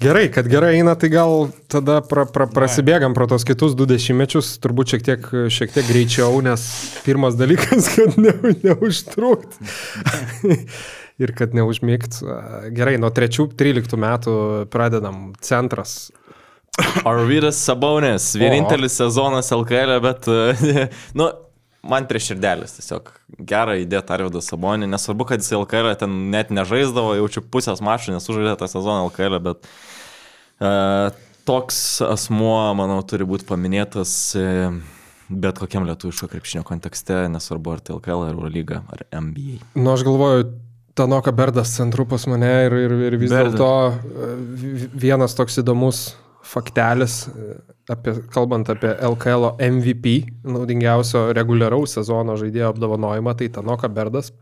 [0.00, 4.56] Gerai, kad gerai eina, tai gal tada pra, pra, prasibėgam pro tos kitus du dešimtmečius,
[4.64, 6.64] turbūt šiek tiek, šiek tiek greičiau, nes
[7.06, 8.34] pirmas dalykas, kad ne,
[8.64, 9.54] neužtrukt.
[11.22, 12.18] Ir kad neužmigt.
[12.74, 14.34] Gerai, nuo 3-13 metų
[14.72, 15.28] pradedam.
[15.38, 16.10] Centras.
[17.06, 20.26] Arvydas Sabonės, vienintelis sezonas LKL, bet,
[21.18, 21.28] nu,
[21.90, 27.14] man prie širdelės tiesiog gerą įdėti Arvidą Sabonį, nesvarbu, kad jis LKL ten net nežaisdavo,
[27.20, 29.68] jaučiu pusės mačų, nesužaidė tą sezoną LKL, bet
[30.64, 31.14] uh,
[31.48, 34.78] toks asmuo, manau, turi būti paminėtas uh,
[35.28, 39.60] bet kokiam lietuviško krepšinio kontekste, nesvarbu ar tai LKL, ar Eurolyga, ar NBA.
[39.78, 40.50] Nu, aš galvoju,
[40.94, 44.28] Tanoka Berdas centru pas mane ir, ir, ir vis dėlto e,
[44.60, 46.04] vi- vienas toks įdomus
[46.54, 47.24] faktelis,
[47.90, 54.32] apie, kalbant apie LKL MVP, naudingiausio reguliaraus sezono žaidėjo apdovanojimą, tai Tanoka Berdas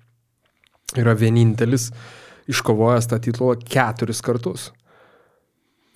[0.98, 1.90] yra vienintelis
[2.52, 4.70] iškovojęs tą titulą keturis kartus.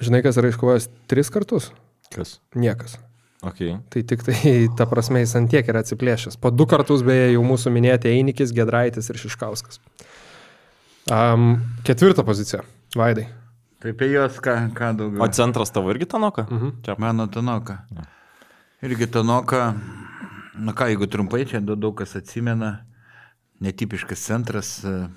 [0.00, 1.70] Žinai, kas yra iškovojęs tris kartus?
[2.12, 2.38] Kas?
[2.56, 2.98] Niekas.
[3.46, 3.76] Okay.
[3.92, 4.36] Tai tik tai,
[4.78, 6.38] ta prasme, jis ant tiek yra atsiplėšęs.
[6.40, 9.80] Po du kartus beje jau mūsų minėti Einikis, Gedraitis ir Šiškauskas.
[11.12, 11.52] Um,
[11.86, 12.64] ketvirta pozicija.
[12.96, 13.28] Vaidai.
[13.78, 15.22] Tai apie juos ką, ką daugiau.
[15.24, 16.46] O centras tavo irgi Tanoka?
[16.48, 16.70] Mhm.
[16.82, 16.96] Čia.
[16.98, 17.84] Mano Tanoka.
[18.82, 19.74] Irgi Tanoka,
[20.54, 22.86] na ką, jeigu trumpai, čia daug kas atsimena,
[23.60, 25.08] netipiškas centras, e,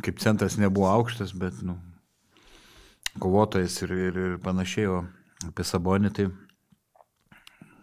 [0.00, 1.76] kaip centras nebuvo aukštas, bet, nu,
[3.20, 5.02] kovotojas ir, ir, ir panašiai, o
[5.48, 6.28] apie Sabonį tai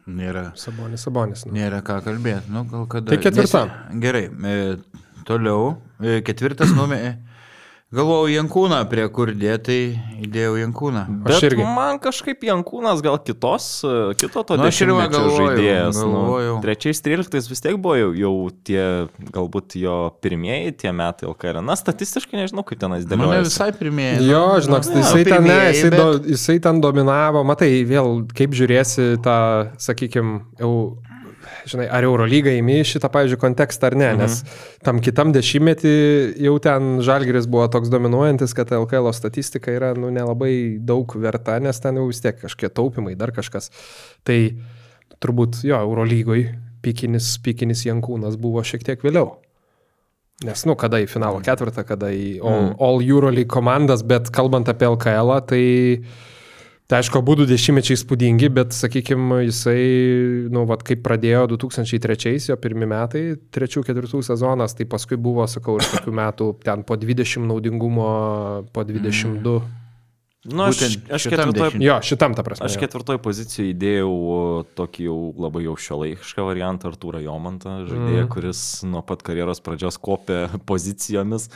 [0.08, 1.46] nėra, Sabonis, Sabonis.
[1.46, 1.54] Nu.
[1.58, 2.50] nėra ką kalbėti.
[2.54, 3.12] Nu, gal kada.
[3.12, 3.66] Tai ketvirta.
[3.68, 7.22] Nes, gerai, e, toliau, e, ketvirtas numeris.
[7.88, 11.06] Galvojau Jankūną, prie kur dėtai įdėjau Jankūną.
[11.24, 11.64] Bet irgi.
[11.64, 13.68] man kažkaip Jankūnas gal kitos,
[14.20, 15.96] kito to Nu, dešimtmečio žaidėjas.
[16.02, 16.58] galvojau.
[16.58, 18.34] Nu, trečiais, tryliktais vis tiek buvo jau, jau
[18.68, 21.62] tie, galbūt jo pirmieji tie metai LKR.
[21.64, 23.46] Na, statistiškai nežinau, kaip tenais Mane dėlioja.
[23.48, 24.20] visai pirmieji.
[24.28, 27.46] Jo, nu, žinok, nu, tai jisai ten, ne, pirmieji, jisai, bet- do, jisai ten dominavo,
[27.48, 29.40] matai, vėl kaip žiūrėsi tą,
[29.80, 30.74] sakykime, jau,
[31.70, 34.22] žinai, ar Eurolyga įmi šitą, pavyzdžiui, kontekstą ar ne, mhm.
[34.24, 35.94] nes tam kitam dešimtmetį
[36.48, 40.54] jau ten Žalgiris buvo toks dominuojantis, kad LKL statistika yra, nu, nelabai
[40.84, 43.72] daug verta, nes ten jau vis tiek kažkokie taupimai, dar kažkas.
[44.28, 44.40] Tai
[45.24, 46.48] turbūt, jo, Eurolygoj
[46.86, 49.36] pikinis, pikinis Jankūnas buvo šiek tiek vėliau.
[50.46, 54.86] Nes, nu, kada į finalo ketvirtą, kada į All, all Euroleague komandas, bet kalbant apie
[54.86, 55.62] LKL, tai,
[56.88, 59.80] tai aišku, būdų dešimtmečiai spūdingi, bet, sakykime, jisai,
[60.54, 63.24] nu, vad kaip pradėjo 2003, jo pirmi metai,
[63.54, 68.08] trečių, ketvirtų sezonas, tai paskui buvo, sakau, ir tokių metų ten po 20 naudingumo,
[68.72, 69.60] po 22.
[69.60, 69.84] Mm.
[70.48, 70.78] Nu, aš,
[71.12, 71.82] aš šitam ketvirtoj.
[71.84, 72.70] Jo, šitam ta prasme.
[72.70, 74.12] aš ketvirtoj pozicijoje įdėjau
[74.80, 78.30] tokį jau labai jau šiuolaikišką variantą Artūrą Jomantą, žaidėją, mm.
[78.32, 81.50] kuris nuo pat karjeros pradžios kopė pozicijomis.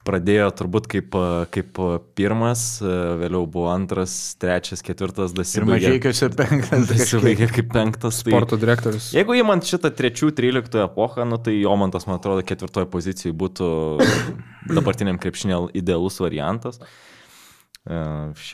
[0.00, 1.16] Pradėjo turbūt kaip,
[1.52, 1.78] kaip
[2.16, 5.74] pirmas, vėliau buvo antras, trečias, ketvirtas, Ir dasibaigė.
[5.74, 6.86] mažiekiuose penktas.
[6.88, 8.22] Dasibaigė kaip penktas.
[8.24, 8.32] Tai...
[8.32, 9.10] Sporto direktorius.
[9.12, 13.68] Jeigu įmant šitą trečių, tryliktų epochą, nu, tai Jomantas, man atrodo, ketvirtoje pozicijoje būtų
[14.78, 16.80] dabartiniam krepšinio idealus variantas.
[17.84, 18.00] E,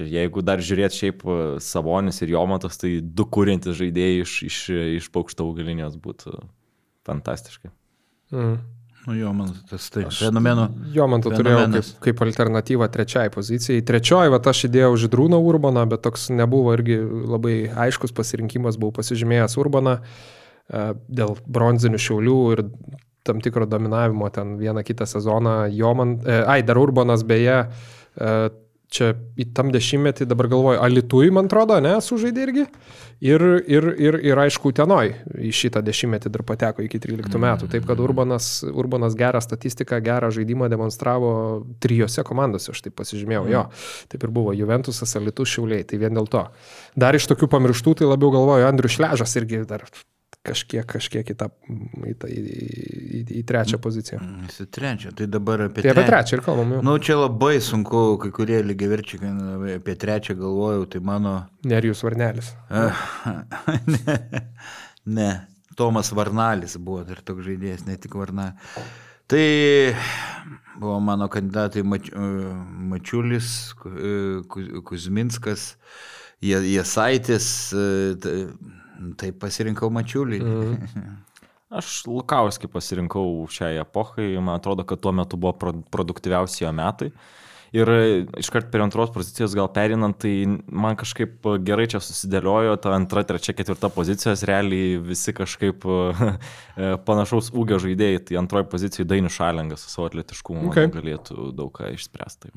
[0.02, 1.22] Jeigu dar žiūrėt šiaip
[1.62, 4.58] Savonis ir Jomantas, tai du kūrintis žaidėjai iš, iš,
[4.98, 6.40] iš paukštavų galinės būtų
[7.06, 7.70] fantastiškai.
[8.34, 8.58] Mm.
[9.06, 10.10] Nu jo, man tas taip.
[10.10, 10.66] Fenomeno.
[10.94, 13.84] Jo, man to turėjau kaip, kaip alternatyvą trečiai pozicijai.
[13.86, 19.54] Trečioji, va, aš įdėjau Židrūną Urbaną, bet toks nebuvo irgi labai aiškus pasirinkimas, buvau pasižymėjęs
[19.62, 22.64] Urbaną e, dėl bronzinių šiaulių ir
[23.26, 25.54] tam tikro dominavimo ten vieną kitą sezoną.
[25.70, 27.62] Jo man, e, ai, dar Urbanas beje,
[28.18, 28.36] e,
[28.90, 32.66] čia į tam dešimtmetį dabar galvoju, Alitui, man atrodo, ne, sužaidė irgi.
[33.24, 37.68] Ir, ir, ir, ir aišku, Tenoj į šitą dešimtmetį dar pateko iki 13 metų.
[37.72, 41.30] Taip kad Urbanas, Urbanas gerą statistiką, gerą žaidimą demonstravo
[41.80, 43.46] trijose komandose, aš taip pasižymėjau.
[43.52, 43.62] Jo,
[44.12, 45.86] taip ir buvo Juventusas, Alitus, Šiauliai.
[45.88, 46.44] Tai vien dėl to.
[46.98, 49.88] Dar iš tokių pamirštų, tai labiau galvoju, Andrius Šležas irgi dar
[50.46, 51.48] kažkiek, kažkiek į, tą,
[52.10, 52.42] į, tą, į,
[53.18, 54.20] į, į trečią poziciją.
[54.46, 56.82] Jis į trečią, tai dabar apie Tai apie trečią ir kalbam jau.
[56.86, 61.34] Nu, čia labai sunku, kai kurie lygiaverčiai, kai apie trečią galvojau, tai mano...
[61.66, 62.52] Nerijus Varnelis.
[63.94, 64.18] ne,
[65.18, 65.30] ne,
[65.76, 68.78] Tomas Varnalis buvo dar toks žaidėjas, ne tik Varnalis.
[69.26, 69.46] Tai
[70.78, 75.72] buvo mano kandidatai Mač, Mačiulis, Ku- Kuzminskas,
[76.46, 77.48] Jasaitis,
[78.22, 78.36] tai,
[79.20, 80.42] tai pasirinkau Mačiulį.
[80.42, 81.16] Mhm.
[81.76, 87.10] Aš Lukauskį pasirinkau šiai epochai, man atrodo, kad tuo metu buvo pro- produktyviausi jo metai.
[87.74, 87.90] Ir
[88.38, 93.52] iškart per antros pozicijos gal perinant, tai man kažkaip gerai čia susidėliojo ta antra, trečia,
[93.58, 99.90] ketvirta pozicijos, realiai visi kažkaip e, panašaus ūgio žaidėjai, tai antroji pozicija Dainius Šalingas su
[99.92, 100.88] savo atletiškumu Okay.
[100.94, 102.54] galėtų daug ką išspręsti.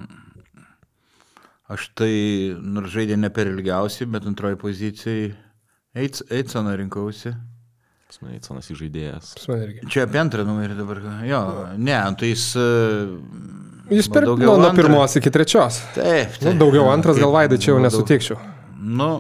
[1.70, 2.14] Aš tai,
[2.62, 5.34] nors žaidė ne per ilgiausiai, bet antroji pozicijai
[5.96, 7.34] Eits- Eitsoną rinkausi.
[8.10, 9.34] Smeiconas įžaidėjas.
[9.38, 9.84] Pas mane irgi.
[9.94, 11.02] Čia apie antrą numerį dabar.
[11.30, 11.42] Jo,
[11.78, 12.46] ne, tai jis...
[12.58, 12.66] e,
[13.94, 14.84] Jis per nuo, daugiau nuo antrą.
[14.86, 15.78] pirmos iki trečios.
[15.96, 16.58] Taip, Nu, taip.
[16.62, 18.40] daugiau antras gal vaidai čia jau nesutikčiau.
[18.82, 19.20] Nu,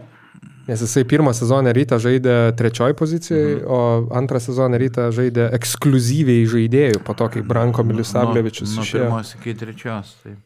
[0.70, 3.63] Nes jisai pirmą sezoną rytą žaidė trečioji pozicijai, mhm.
[3.74, 3.80] o
[4.20, 9.07] antrą sezoną rytą žaidė ekskluzyviai žaidėjų, po to, kai Branko Milisavlevičius nuo, nuo išėjo.
[9.07, 10.11] pirmos iki trečios.
[10.22, 10.38] Taip.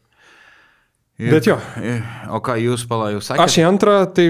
[1.32, 1.58] Bet jo.
[1.80, 2.04] ir-
[2.34, 3.46] O ką jūs palai, jūs sakėte?
[3.46, 4.30] Aš į antrą, tai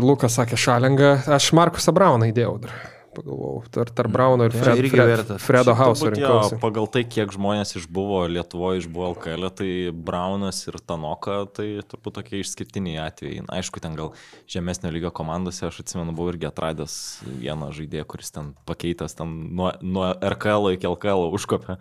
[0.00, 2.76] Lukas sakė Šalengą, aš Markusą Brauną įdėjau dar.
[3.16, 5.40] Pagalvojau, tarp tar Brauno ir Tai Fred, irgi Fred, vertas.
[5.40, 6.58] Fredo Hauso rinkausi.
[6.60, 12.42] Pagal tai, kiek žmonės išbuvo Lietuvoje, išbuvo LKL, tai Braunas ir Tanoka, tai turbūt tokie
[12.44, 13.46] išskirtiniai atvejai.
[13.48, 14.12] Na, Aišku, ten gal
[14.52, 16.98] žemesnio lygio komandose, aš atsimenu, buvau irgi atradęs
[17.40, 21.78] vieną žaidėją, kuris ten pakeitęs ten nuo, nuo RKL iki LKL užkopė.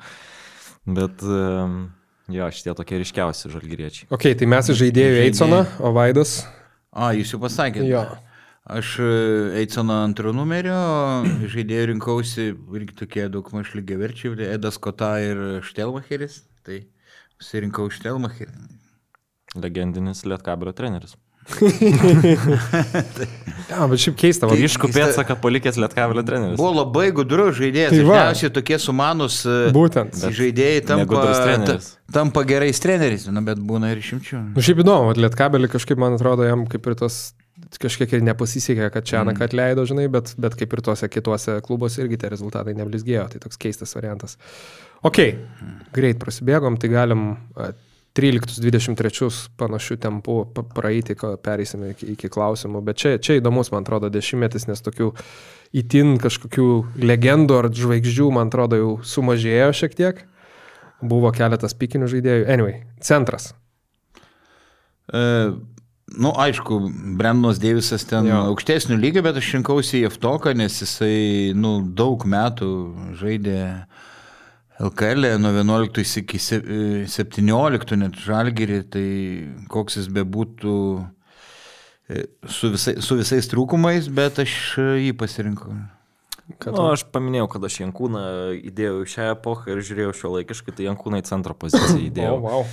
[0.88, 1.92] Bet em,
[2.32, 4.10] jo, šitie tokie ryškiausi žalgyriečiai.
[4.14, 5.26] Ok, tai mes žaidėjų Žaidėjai.
[5.30, 6.38] Eitsoną, o Vaidas.
[6.96, 7.88] A, jūs jau pasakėte.
[7.90, 8.06] Jo.
[8.66, 9.10] Aš e,
[9.62, 10.78] Eitsono antro numerio
[11.54, 16.42] žaidėjų rinkausi irgi tokie daug maž lygiai verčiai, Edas Kota ir Štelmacheris.
[16.66, 16.82] Tai
[17.38, 18.56] pasirinkau Štelmacherį.
[19.62, 21.14] Legendinis Lietkabelio treneris.
[23.66, 26.58] Ja, bet šiaip keista, va, Ryškų pėdsaką palikęs Lietkabelio treneris.
[26.60, 27.94] Buvo labai gudrus žaidėjas.
[27.94, 28.10] Tai Tai.
[28.10, 30.20] Dažniausiai tokie sumanus e, būtent.
[30.38, 31.78] Žaidėjai tampa,
[32.14, 34.42] tampa gerais treneriais, nu, bet būna ir išimčių.
[34.54, 37.20] Nu, šiaip įdomu, vat Lietkabelį kažkaip, man atrodo, jam kaip ir tas
[37.82, 39.42] kažkiek ir nepasisekė, kad čia mm.
[39.48, 43.60] atleido, žinai, bet, bet kaip ir tuose kituose klubuose irgi tie rezultatai neblizgėjo, tai toks
[43.62, 44.38] keistas variantas.
[45.06, 45.22] Ok,
[45.96, 47.28] greit prasibėgom, tai galim
[48.16, 50.38] 13-23 panašių tempų
[50.76, 55.10] praeiti, pereisime iki, iki klausimų, bet čia, čia įdomus, man atrodo, dešimtmetis, nes tokių
[55.76, 56.70] įtin kažkokių
[57.04, 60.24] legendų ar žvaigždžių, man atrodo, jau sumažėjo šiek tiek.
[61.04, 62.48] Buvo keletas pikinių žaidėjų.
[62.56, 63.52] Anyway, centras.
[65.12, 65.52] E,
[66.16, 66.80] nu, aišku,
[67.20, 68.46] Brendonas Deivisas ten Jo.
[68.54, 72.72] aukštesnių lygio, bet aš rinkausi Jeftoką, nes jisai nu, daug metų
[73.20, 73.60] žaidė
[74.84, 79.06] LKL nuo 11 iki se- e, 17 net žalgerį, tai
[79.72, 80.74] koks jis bebūtų
[82.12, 85.76] e, su, visai, su visais trūkumais, bet aš e, jį pasirinkau.
[86.62, 88.22] Kad Nu, aš paminėjau, kad aš Jankūną
[88.70, 92.36] įdėjau į šią epochą ir žiūrėjau šio laikiškai, tai Jankūną į centro poziciją O, įdėjau.
[92.44, 92.68] wow.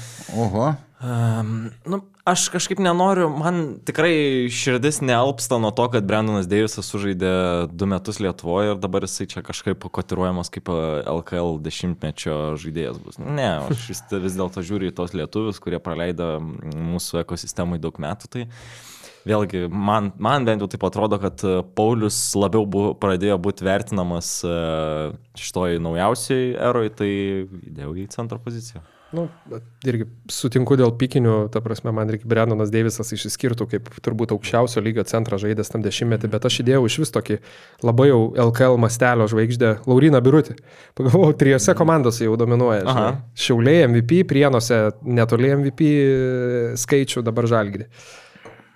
[0.45, 0.67] Oho.
[1.03, 7.33] Um, nu, aš kažkaip nenoriu, man tikrai širdis nealpsta nuo to, kad Brendonas Deivisas sužaidė
[7.75, 10.77] du metus Lietuvoje ir dabar jisai čia kažkaip kotiruojamas kaip e,
[11.11, 13.19] LKL dešimtmečio žaidėjas bus.
[13.19, 18.31] Ne, aš vis, dėlto žiūriu į tos lietuvius, kurie praleido mūsų ekosistemai daug metų.
[18.31, 18.47] Tai
[19.27, 24.37] vėlgi, man, man bent jau taip atrodo, kad e, Paulius labiau bu, pradėjo būti vertinamas
[24.47, 24.57] e,
[25.35, 28.87] šitoj naujausiai eroj, tai įdėjau į centro poziciją.
[29.13, 34.33] Nu, bet irgi sutinku dėl pikinių, ta prasme, man reikia Brendonas Deivisas išsiskirtų kaip turbūt
[34.33, 37.37] aukščiausio lygio centrą žaidęs tam dešimtmetį, bet aš įdėjau iš vis tokį
[37.85, 40.57] labai jau LKL mastelio žvaigždę Lauriną Birutį.
[40.97, 43.05] Pagalvojau, trijose komandose jau dominuoja.
[43.37, 45.93] Šiauliai MVP, Prienuose netoli MVP
[46.81, 47.91] skaičių, dabar žalgri.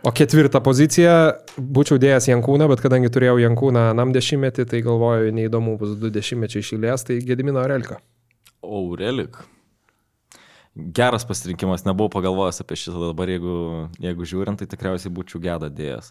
[0.04, 1.16] O ketvirtą poziciją
[1.56, 6.62] būčiau dėjęs Jankūną, bet kadangi turėjau Jankūną anam dešimtmetį, tai galvoju, neįdomu bus du dešimtmečiai
[6.62, 8.02] išėlės, tai Gedimino Relka.
[8.60, 9.40] Aurelik.
[10.76, 13.54] Geras pasirinkimas, nebuvau pagalvojęs apie šitą dabar, jeigu,
[14.02, 16.10] jeigu žiūrint, tai tikriausiai būčiau gėda dėjęs.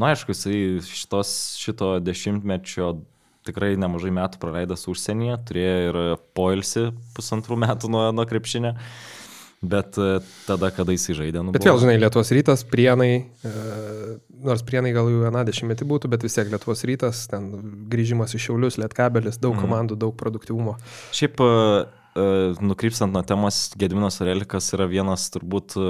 [0.00, 2.94] Na, aišku, jisai šitos, šito dešimtmečio
[3.46, 6.00] tikrai nemažai metų praleidęs užsienyje, turėjo ir
[6.36, 8.74] poilsį pusantrų metų nuo, nuo krepšinio.
[9.66, 13.52] Bet e, tada, kada jis žaidė, nu, Bet vėl, žinai, Lietuvos rytas, prienai, e,
[14.44, 17.48] nors prienai gal jau vieną dešimtmetį būtų, bet vis tiek Lietuvos rytas, ten
[17.90, 20.76] grįžimas iš Šiaulius, Lietkabelis, daug komandų, daug produktivumo.
[21.16, 21.48] Šiaip e,
[22.60, 25.88] nukrypstant nuo temos, Gediminas Orelikas yra vienas turbūt e,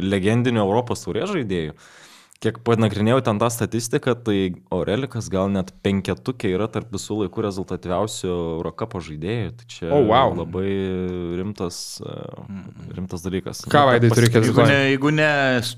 [0.00, 1.74] legendinių Europos turės žaidėjų.
[2.40, 4.36] Kiek panagrinėjau ten tą statistiką, tai
[4.72, 9.50] Orelikas gal net penketukė yra tarp visų laikų rezultatyviausių Eurocapo žaidėjų.
[9.58, 10.32] Tai čia O, wow.
[10.38, 10.70] labai
[11.36, 12.16] rimtas, e,
[12.96, 13.66] rimtas dalykas.
[13.68, 14.66] Ką, Vaidai, turi Jeigu ketvirtą?
[14.72, 15.30] ne, jeigu ne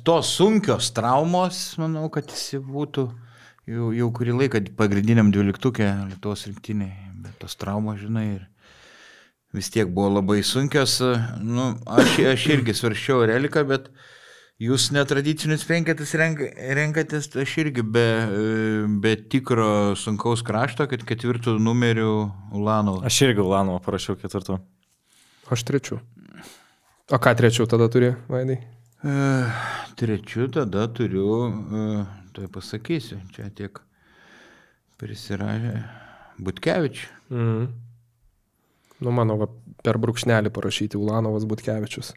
[0.06, 3.08] tos sunkios traumos, manau, kad jis būtų
[3.66, 6.94] jau, jau kurį laiką pagrindiniam dvyliktukė Lietuvos rinktiniai.
[7.26, 8.46] Bet tos traumos, žinai, ir
[9.52, 10.98] vis tiek buvo labai sunkios.
[11.42, 13.90] Nu, aš, aš irgi svarščiau reliką, bet
[14.62, 16.42] jūs netradicinius penketus renk,
[16.78, 22.12] renkatės, tai aš irgi be, e, be tikro sunkaus krašto, kad ketvirtų numerių
[22.56, 23.00] Ulano.
[23.06, 24.60] Aš irgi Ulanovą parašiau ketvirtų.
[25.52, 26.00] Aš trečiu.
[27.12, 28.62] O ką trečiu tada turi, Vaidai?
[29.04, 29.14] E,
[29.98, 33.82] Trečiu tada turiu, e, tai pasakysiu, čia tiek
[34.96, 35.82] prisiražė
[36.38, 37.10] Butkevičius.
[37.28, 37.91] Mhm.
[39.02, 39.48] Nu, mano, va,
[39.82, 42.12] per brūkšnelį parašyti Ulanovas Butkevičius.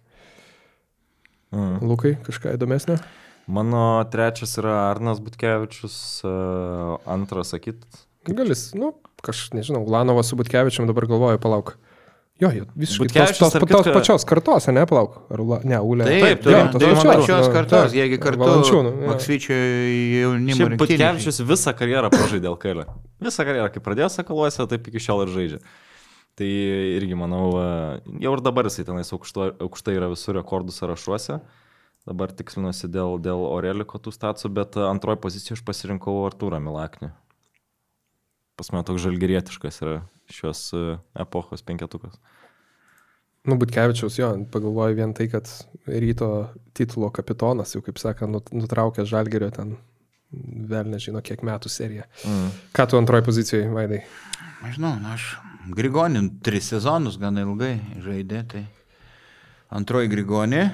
[1.55, 1.79] Mm.
[1.88, 2.97] Lukai, kažką įdomesnio?
[3.47, 5.97] Mano trečias yra Arnas Butkevičius,
[7.09, 7.83] antras sakyt.
[8.25, 11.75] Galis, nu, kaž, nežinau, Ulanovas su Butkevičium dabar galvoju, palauk.
[12.41, 15.21] Jo, jo, visiškai tos, tos, tarp tos kitko- pačios kartos, ne, palauk.
[15.31, 16.03] Ar, ne, Ulė.
[16.09, 19.07] Taip, taip, taip, tos tai pačios, pačios kartos, taip, jiegi kartu Valančiūnų, jo.
[19.13, 19.59] Maksvyčio
[20.17, 20.67] jaunimo.
[20.81, 22.83] Butkevičius visą karjerą pražaidė LKL.
[23.23, 25.61] Visą karjerą, kai pradėjo Sakaluose, taip iki šiol ir žaidžia.
[26.36, 26.47] Tai
[26.97, 27.45] irgi manau,
[28.19, 31.39] jau ir dabar jisai tenais aukštai yra visur rekordų sąrašuose.
[32.05, 37.09] Dabar tikslinuosi dėl, dėl Oreliko tų stacijų, bet antroji pozicija aš pasirinkau Artūrą Milaknį.
[38.59, 39.95] Pas mane toks žalgerietiškas yra
[40.31, 40.83] šios e,
[41.23, 42.19] epochos penketukas.
[43.45, 45.49] Nu, Butkevičiaus, jo, pagalvoju vien tai, kad
[45.86, 46.29] ryto
[46.77, 49.75] titulo kapitonas, jau kaip nut- nutraukė Žalgerio ten
[50.31, 52.05] vėl nežino kiek metų seriją.
[52.25, 52.47] Mm.
[52.73, 54.01] Ką tu antroji pozicijoje, Vaidai?
[54.63, 55.36] Nežinau, na, aš
[55.66, 58.66] Grigonin tris sezonus gana ilgai žaidė, tai
[59.74, 60.68] antroji Grigonė,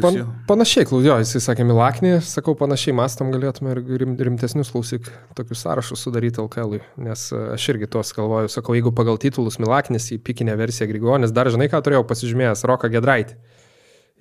[0.00, 0.26] Pan, jau.
[0.48, 6.06] panašiai, klausiau, jisai sakė Milaknį, sakau, panašiai mastom galėtume ir rim, rimtesnius klausyk tokius sąrašus
[6.06, 10.56] sudaryti LKL, nes e, aš irgi tuos galvoju, sakau, jeigu pagal titulus Milaknis į pikinę
[10.56, 13.36] versiją Grigonis, dar žinai, ką turėjau pasižymėjęs, Roką Gedraitį.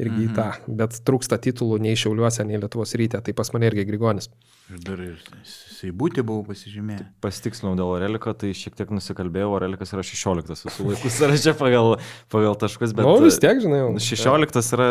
[0.02, 3.84] Irgi į tą, bet trūksta titulų nei Šiauliuose, nei Lietuvos ryte, tai pas mane irgi
[3.86, 4.26] Grigonis.
[4.74, 7.12] Aš dar ir Seibūtį buvau pasižymėjęs.
[7.22, 11.92] Pasitikslinau dėl Oreliko, tai šiek tiek nusikalbėjau, Orelikas yra 16 visų laikų sąraše pagal,
[12.34, 13.06] pagal taškus, bet...
[13.06, 13.94] Bet, nu, vis tiek, žinai, jau.
[14.10, 14.90] 16 yra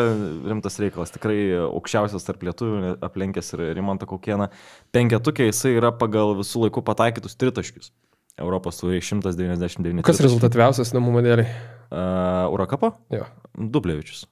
[0.53, 4.47] rimtas reikalas, tikrai aukščiausias tarp lietuvių, aplenkęs ir Rimantą Kaukieną.
[4.95, 7.91] Penketukė jisai yra pagal visų laikų pataikytus tritaškius.
[8.39, 10.05] Europos turi 199.
[10.07, 11.49] Kas rezultatyviausias namų modeliai?
[11.91, 12.95] Uh, Urakapo?
[13.13, 13.27] Jo.
[13.53, 14.23] Dublevičius.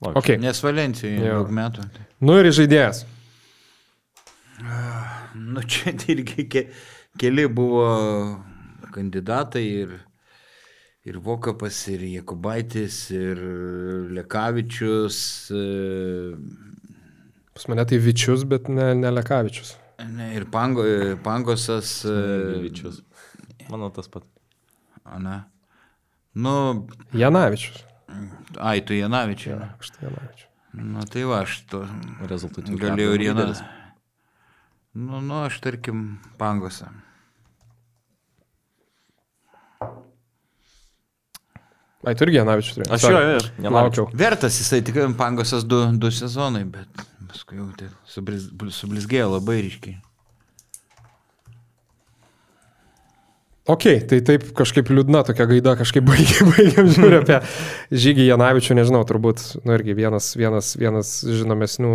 [0.00, 0.28] Ok.
[0.38, 1.40] Nes Valencijai Jo.
[1.42, 1.86] daug metų.
[2.22, 3.04] Nu ir žaidėjas.
[5.34, 6.62] Nu, čia irgi ke,
[7.18, 7.86] keli buvo
[8.94, 9.92] kandidatai ir,
[11.06, 13.42] ir Vokapas, ir Jekubaitis, ir
[14.18, 15.18] Lekavičius,
[15.54, 16.34] e,
[17.58, 19.72] Pas mane tai Vičius, bet ne, ne Lekavičius.
[20.14, 22.04] ne, ir Pango, e, Pangosas.
[22.06, 23.00] e, Dublevičius.
[23.70, 24.22] Manau tas pat.
[25.04, 25.48] Ana.
[26.34, 27.82] Nu, Janavičius.
[28.58, 29.54] Ai, tu Janavičiai.
[29.54, 30.46] Jo, aš tai Janavičius.
[30.78, 31.82] Na tai va, aš to
[32.28, 32.80] Rezultatyvus.
[32.80, 33.60] galėjau ir lyderis.
[34.98, 36.90] Nu, nu, aš tarkim Pangosą.
[42.06, 42.94] Ai, tu irgi Janavičius turėjai.
[42.94, 44.10] Aš jo, jo, jo, Laukiau.
[44.16, 49.98] Vertas jisai tikrai Pangosas du, du sezonai, bet paskui jau tai subliz, sublizgėjo labai ryškiai.
[53.68, 59.02] Ok, tai taip kažkaip liūdna tokia gaida, kažkaip baigiam, baigiam žiūrėti apie Žygį Janavičių, nežinau,
[59.08, 61.90] turbūt, nu irgi vienas, vienas, vienas žinomesnių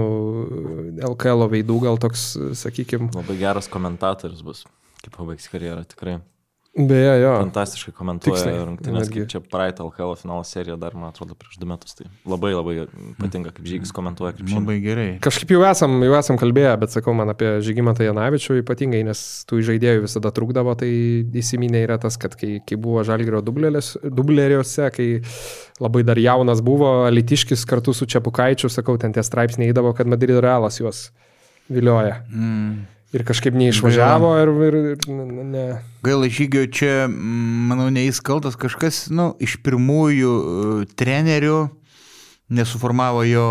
[1.09, 2.27] LKL veidų, gal toks,
[2.61, 3.09] sakykime.
[3.17, 4.61] Labai geras komentatorius bus,
[5.01, 6.19] kaip pabaigs karjerą, tikrai.
[6.73, 7.31] Beje, jo.
[7.37, 11.93] Fantastiškai komentuoja rungtynės, kaip čia praeitą LKL finalo seriją dar, man atrodo, prieš du metus.
[11.99, 12.73] Tai labai labai
[13.19, 14.33] patinka, kaip žygis komentuoja.
[14.39, 15.05] Kaip Labai gerai.
[15.21, 19.61] Kažkaip jau esam, jau esam kalbėję, bet sakau man apie Žygimantą Janavičių ypatingai, nes tų
[19.69, 20.89] žaidėjų visada trukdavo, tai
[21.43, 25.07] įsiminė yra tas, kad kai, kai buvo Žalgirio dubleriuose, kai
[25.83, 30.41] labai dar jaunas buvo, Litiškis kartu su Čiapukaičiu, sakau, ten tie straipsniai eidavo, kad Madrido
[30.41, 31.11] realas juos
[31.69, 32.23] vilioja.
[32.33, 32.92] Mm.
[33.13, 35.65] Ir kažkaip neišvažiavo ir, ir, ir ne.
[36.05, 41.59] Gaila žygio čia, manau, neįs kaltas kažkas, nu, iš pirmųjų e, trenerių
[42.57, 43.45] nesuformavo jo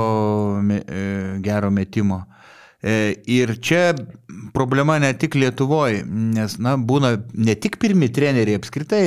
[0.66, 1.04] e,
[1.44, 2.24] gero metimo.
[2.82, 3.92] E, Ir čia
[4.54, 9.04] problema ne tik Lietuvoje, nes, na, būna ne tik pirmi treneriai apskritai,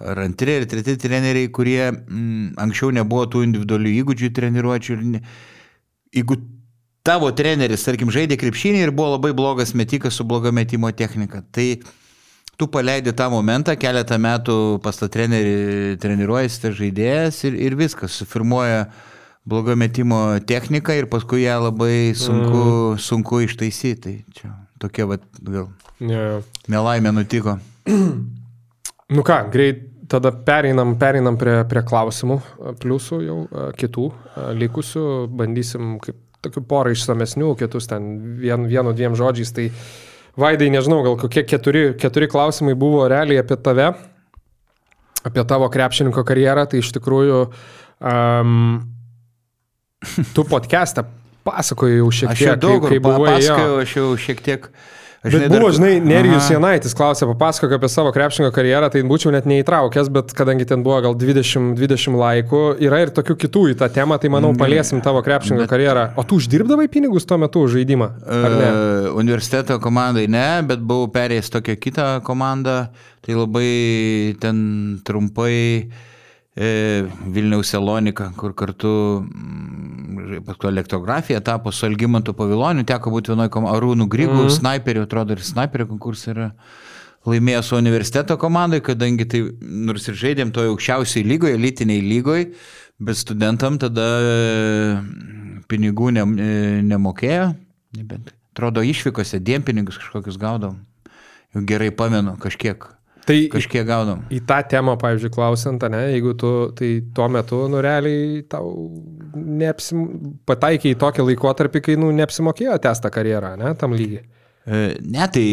[0.00, 4.96] ar antri, ar treti treneriai, kurie mm, anksčiau nebuvo tų individualių įgūdžių treniruočių.
[4.96, 5.22] Ir ne,
[6.16, 6.40] jeigu
[7.06, 11.80] tavo treneris, tarkim, žaidė krepšinį ir buvo labai blogas metikas su bloga metimo technika, tai
[12.60, 18.18] tu paleidi tą momentą, keletą metų pas tą trenerį treniruojasi tas žaidėjas ir, ir viskas,
[18.20, 18.90] sufirmuoja
[19.48, 22.98] blogo metimo techniką ir paskui ją labai sunku, mm.
[23.00, 24.00] sunku ištaisyti.
[24.04, 24.50] Tai čia
[24.82, 25.70] tokia, vat, gal,
[26.04, 26.42] jo.
[26.68, 27.58] nelaimė nutiko.
[29.10, 32.36] Nu ką, greit tada pereinam, pereinam prie, prie klausimų,
[32.78, 33.38] pliusų jau
[33.74, 34.04] kitų
[34.54, 35.02] likusių,
[35.34, 39.52] bandysim kaip tokių porą išsamesnių, kitus ten vien, vienu, dviem žodžiais.
[39.56, 39.68] Tai
[40.40, 43.90] Vaidai, nežinau, gal kokie keturi, keturi klausimai buvo realiai apie tave,
[45.26, 47.40] apie tavo krepšininko karjerą, tai iš tikrųjų
[47.98, 48.78] um,
[50.36, 51.04] tu podcastą
[51.44, 53.36] pasakojai jau šiek Aš jau tiek, daug kai, kai buvai jo.
[53.42, 54.70] pasakojau, aš jau šiek tiek...
[55.20, 56.54] Aš Bet žinai, buvo, dar- žinai, Nerijus Aha.
[56.54, 60.96] Janaitis klausė, papasakok apie savo krepšinio karjerą, tai būčiau net neįtraukęs, bet kadangi ten buvo
[61.04, 65.20] gal 20, 20 laikų, yra ir tokių kitų į tą temą, tai manau paliesim tavo
[65.20, 66.06] krepšinio karjerą.
[66.16, 68.08] O tu uždirbdavai pinigus tuo metu už žaidimą?
[68.24, 68.70] Ar ne?
[68.70, 72.86] E, Universiteto komandai ne, bet buvau perėjęs tokią kitą komandą,
[73.20, 73.72] tai labai
[74.40, 74.64] ten
[75.04, 75.52] trumpai
[75.84, 76.09] e,
[76.60, 78.90] Vilniaus Elonika, kur kartu
[79.24, 84.54] mm, elektrografija tapo su Algymantu Paviloniu, teko būti vienoje komandoje, Arūnų Grygų, mm.
[84.58, 86.50] snaiperių, atrodo ir snaiperio konkursą yra
[87.28, 92.50] laimėjo su universiteto komandai, kadangi tai nors ir žaidėm toje aukščiausiai lygoje, elitiniai lygoje,
[93.00, 94.94] bet studentam tada e,
[95.68, 96.54] pinigų ne, e,
[96.84, 97.50] nemokėjo,
[97.96, 100.80] nebent, atrodo, išvykose dienpinigus kažkokius gaudom.
[101.54, 102.84] Jau gerai pamenu, kažkiek,
[103.30, 104.24] Tai kažkiek gaudom.
[104.34, 108.72] į tą temą, pavyzdžiui, klausiant, ne, jeigu tu tai tuo metu, nu realiai tau
[109.34, 110.04] neapsim...
[110.48, 114.26] pataikiai į tokį laikotarpį, kai, nu, neapsimokėjo testą karjerą, ne, tam lygiai.
[114.66, 115.46] E, Ne, tai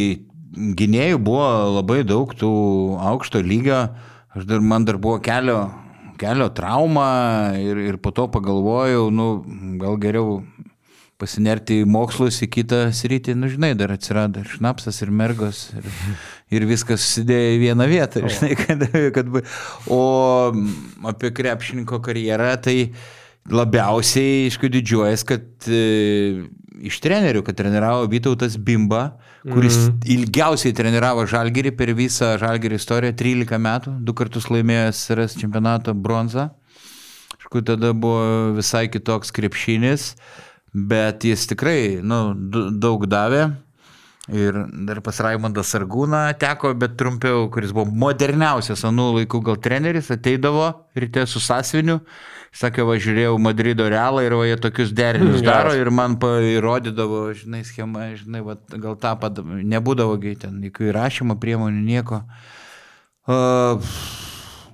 [0.78, 1.48] gynėjų buvo
[1.78, 2.52] labai daug tų
[3.12, 3.88] aukšto lygio.
[4.38, 5.68] Aš dar, man dar buvo kelio,
[6.22, 7.10] kelio trauma
[7.58, 9.30] ir, ir po to pagalvojau, nu,
[9.82, 10.42] gal geriau
[11.18, 15.88] pasinerti į mokslus, į kitą sritį, nu, žinai, dar atsirado ir šnapsas, ir mergos, ir,
[16.54, 19.32] ir viskas susidėjo į vieną vietą, žinai, kad, kad...
[19.92, 20.02] O
[21.12, 22.78] apie krepšininko karjerą, tai
[23.52, 26.48] labiausiai, aišku, didžiuojas, kad e,
[26.88, 29.18] iš trenerių, kad treniravo Vytautas Bimba,
[29.48, 30.00] kuris mm.
[30.18, 36.50] ilgiausiai treniravo Žalgirį per visą Žalgirį istoriją, 13 metų, du kartus laimėjęs SRS čempionato bronzą.
[37.38, 40.12] Aišku, tada buvo visai kitoks krepšinis,
[40.76, 42.34] bet jis tikrai nu,
[42.76, 43.48] daug davė.
[44.28, 50.10] Ir dar pas Raimondą Sargūną teko, bet trumpiau, kuris buvo moderniausias anų laikų gal treneris,
[50.12, 50.66] ateidavo
[51.00, 52.02] ryte su sąsviniu,
[52.52, 55.48] sakė, va žiūrėjau Madrido realą ir va jie tokius derinius Geras.
[55.48, 61.40] daro ir man įrodydavo, žinai, schema, žinai, va, gal tą pat, nebūdavo ten, jokių įrašymo
[61.40, 62.24] priemonių, nieko.
[63.28, 63.80] Uh,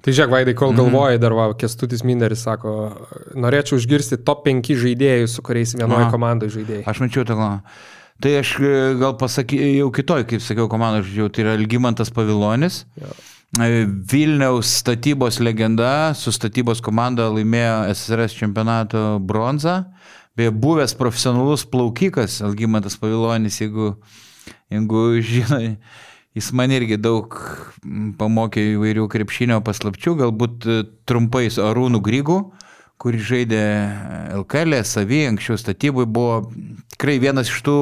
[0.03, 0.59] Tai žiūrėk, Vaidai, Mhm.
[0.59, 2.91] kol galvojai, dar va, Kestutis Minderis sako,
[3.39, 6.84] norėčiau išgirsti top 5 žaidėjų, su kuriais vienoje komandoje žaidėjai.
[6.85, 7.61] Aš mačiau tą klausimą.
[8.22, 12.84] Tai aš e, gal pasakysiu, jau kitoj, kaip sakiau, komandą žaidžiau, tai yra Algymantas Pavilonis.
[12.99, 13.69] E,
[14.11, 19.84] Vilniaus statybos legenda su statybos komanda laimėjo SSRS čempionato bronzą.
[20.38, 23.95] Beje, buvęs profesionalus plaukikas Algymantas Pavilonis, jeigu,
[24.73, 25.76] jeigu žinai,
[26.38, 27.38] jis man irgi daug
[28.18, 32.44] pamokė įvairių krepšinio paslapčių, galbūt e, trumpai su Arūnu Grygu
[33.01, 33.63] kuris žaidė
[34.39, 36.43] LKL, savy, anksčiau statybui, buvo
[36.93, 37.77] tikrai vienas iš tų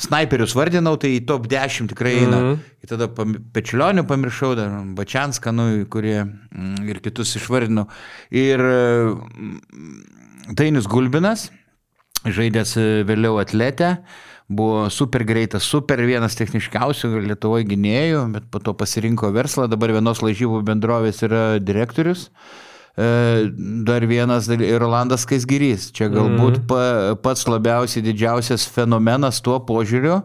[0.00, 2.38] snaiperius vardinau, tai į top 10 tikrai eina.
[2.38, 2.52] Mm.
[2.52, 2.58] -hmm.
[2.82, 3.08] Ir tada
[3.54, 7.86] Pečiulionį pamiršau, dar Bačianską, nu, kurie mm, ir kitus išvardinau.
[8.30, 11.50] Ir mm, Tainis Gulbinas,
[12.24, 13.96] žaidęs e, vėliau atletę,
[14.48, 20.20] buvo super greitas, super vienas techniškiausių Lietuvoje gynėjų, bet po to pasirinko verslą, dabar vienos
[20.20, 22.28] lažybų bendrovės yra direktorius.
[22.28, 25.90] E, Dar vienas daly- ir Rolandas Kaisgyrys.
[25.90, 30.22] Čia galbūt pa, pats labiausiai didžiausias fenomenas tuo požiūriu,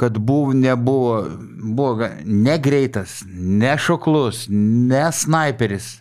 [0.00, 1.28] kad buvo, nebuvo,
[1.60, 6.00] buvo negreitas, nešoklus, nesnaiperis,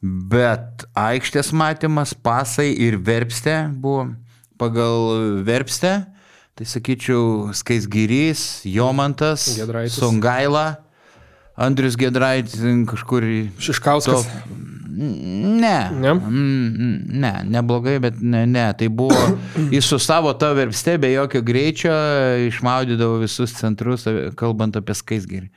[0.00, 4.14] bet aikštės matymas, pasai ir verpstė buvo
[4.56, 6.06] pagal verpstę.
[6.56, 9.98] Tai sakyčiau, Skaisgyrys, Jomantas, Giedraitis.
[10.00, 10.78] Songaila,
[11.56, 12.56] Andrius Gedraitis
[12.88, 14.24] kažkur į Šiškauskas.
[14.96, 15.90] Ne.
[16.00, 16.12] Ne?
[16.14, 18.66] Mm, Ne, neblogai, bet ne, ne.
[18.78, 19.18] Tai buvo,
[19.74, 21.92] jis su savo to verpste be jokio greičio
[22.48, 24.06] išmaudydavo visus centrus,
[24.38, 25.50] kalbant apie skaisgirį.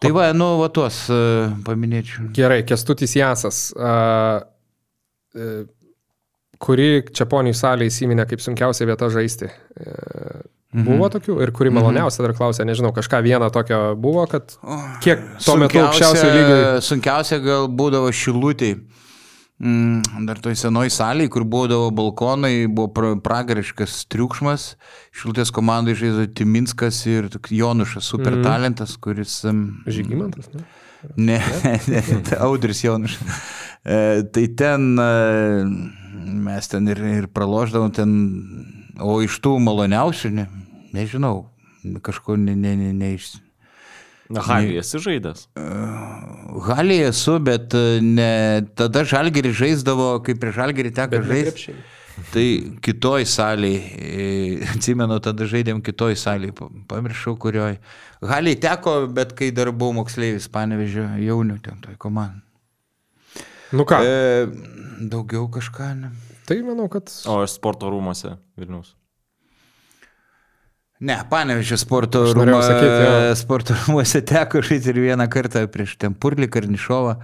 [0.00, 2.30] Tai va, nu, va tuos uh, paminėčiau.
[2.36, 3.66] Gerai, Kestutis Jasas.
[3.76, 5.50] E,
[6.60, 9.50] kuri čia poniai salė įsiminė kaip sunkiausia vieta žaisti?
[10.70, 10.84] Mhm.
[10.86, 14.52] Buvo tokių ir kuri maloniausia dar klausė, nežinau, kažką vieną tokio buvo, kad
[15.02, 16.58] kiek tuo metu aukščiausio lygio.
[16.86, 18.76] Sunkiausia gal būdavo šilutėj.
[19.60, 24.76] Mm, dar toj senoj salėje, kur būdavo balkonai, buvo pra, pragariškas triukšmas.
[25.12, 28.42] Šilutės komandai žaidė Timinskas ir Jonušas, super Mhm.
[28.46, 29.42] talentas, kuris...
[29.90, 30.62] Žygimantas, ne?
[31.16, 31.38] Ne,
[31.88, 33.20] ne, tai Audris Jonušas.
[33.84, 35.64] E, tai ten e,
[36.46, 38.10] mes ten ir, ir praloždavom ten,
[39.00, 40.46] o iš tų maloniausių, ne,
[40.96, 41.48] nežinau,
[42.04, 43.32] kažko ne, ne, ne, ne iš...
[44.30, 45.48] Na, Harry, esi žaidęs.
[46.68, 51.74] Halėje esu, bet e, ne, tada žalgerį žaisdavo, kaip prie žalgerį teko žaisti.
[52.30, 52.44] Tai
[52.84, 56.54] kitoj salėje, atsimenu, tada žaidėm kitoj salėje,
[56.90, 57.80] pamiršau kurioj.
[58.30, 62.44] Halėje teko, bet kai dar buvau moksleivis, panevežė jaunių ten toj komandai.
[63.72, 64.46] Nu ką, E,
[65.10, 66.10] daugiau kažką, ne?
[66.50, 67.06] Tai manau, kad...
[67.30, 68.96] O aš sporto rūmose Vilnius.
[71.00, 73.36] Ne, panevežė sporto, Aš norėjau rūmą, sakyt, jo.
[73.40, 77.14] sporto rūmose teko žaisti ir vieną kartą prieš Tempurlį Karnišovą,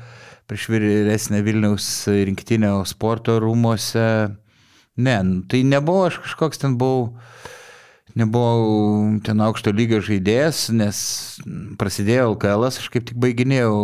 [0.49, 4.07] prieš vyresnę Vilniaus rinktinę, sporto rūmose.
[4.97, 5.17] Ne,
[5.53, 7.19] tai nebuvo aš kažkoks ten buvau,
[8.17, 11.03] nebuvau ten aukšto lygio žaidėjas, nes
[11.77, 13.77] prasidėjo LKL, aš kaip tik baiginėjau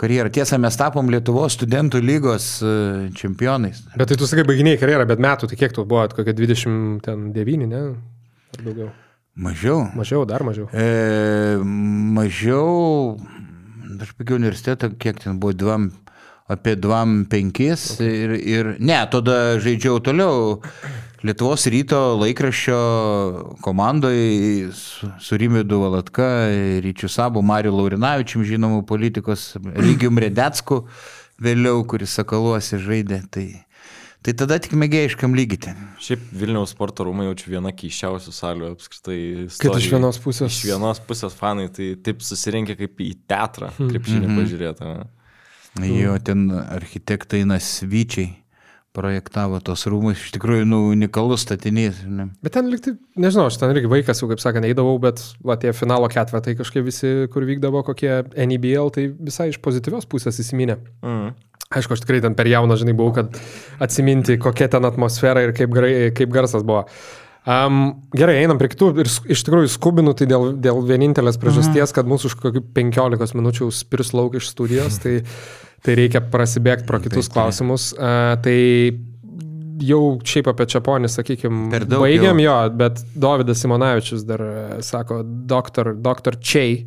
[0.00, 0.32] karjerą.
[0.34, 2.74] Tiesa, mes tapom Lietuvos studentų lygos e,
[3.18, 3.84] čempionais.
[3.94, 7.82] Bet tai tu sakai, baiginiai karjerą, bet metų, tai kiek tu buvo, kokie 29, ne?
[8.54, 8.90] Ar daugiau?
[9.34, 9.80] Mažiau.
[9.98, 10.68] Mažiau, dar mažiau.
[10.70, 11.58] E,
[12.18, 13.16] mažiau,
[13.98, 15.88] aš baigiau universitetą, kiek ten buvo, dvam,
[16.50, 20.60] apie 2-5 ir, ir ne, tada žaidžiau toliau
[21.24, 22.78] Lietuvos ryto laikraščio
[23.64, 26.26] komandoje su, Rimidu Valatka,
[26.84, 30.82] Ryčiu Sabu, Mariu Laurinavičium, žinomų politikos, Lygium Redecku,
[31.40, 33.22] vėliau, kuris Sakaluose žaidė.
[33.32, 33.46] Tai,
[34.20, 35.72] tai tada tik mėgėjiškam lygyti.
[36.04, 39.18] Šiaip Vilniaus sporto rūmai jaučiu viena keiščiausių salių apskritai.
[39.64, 40.60] Kaip iš vienos pusės.
[40.60, 44.40] Iš vienos pusės fanai, tai taip susirinkia kaip į teatrą, krepšinį Mhm.
[44.42, 44.92] pažiūrėti.
[44.92, 45.08] ane.
[45.80, 45.90] Mm.
[46.04, 48.43] Jo, ten architektai Nasvyčiai
[48.94, 51.98] projektavo tos rūmus, iš tikrųjų, nu, unikalus statinys.
[52.06, 52.28] Ne?
[52.44, 55.72] Bet ten likti, nežinau, aš ten irgi vaikas, jau kaip sakant, eidavau, bet va, tie
[55.74, 60.78] finalo ketvertai kažkaip visi, kur vykdavo kokie NBL, tai visai iš pozityvios pusės įsiminė.
[61.02, 61.34] Mm.
[61.74, 63.34] Aišku, aš tikrai ten per jauną, žinai, buvau, kad
[63.82, 66.84] atsiminti, kokia ten atmosfera ir kaip, gerai, kaip garsas buvo.
[67.44, 72.08] Um, gerai, einam prie kitų ir iš tikrųjų skubinu tai dėl, dėl vienintelės priežasties, kad
[72.08, 75.18] mūsų už kokių 15 minučių spirs lauk iš studijos, tai,
[75.84, 77.34] tai reikia prasibėgti pro kitus taip.
[77.36, 77.90] klausimus.
[77.96, 78.58] Uh, tai
[79.82, 82.46] jau šiaip apie Čiaponį, sakykime, baigiam jau.
[82.64, 86.84] jo, bet Davidas Simonavičius dar e, sako, doktor, doktor Čiai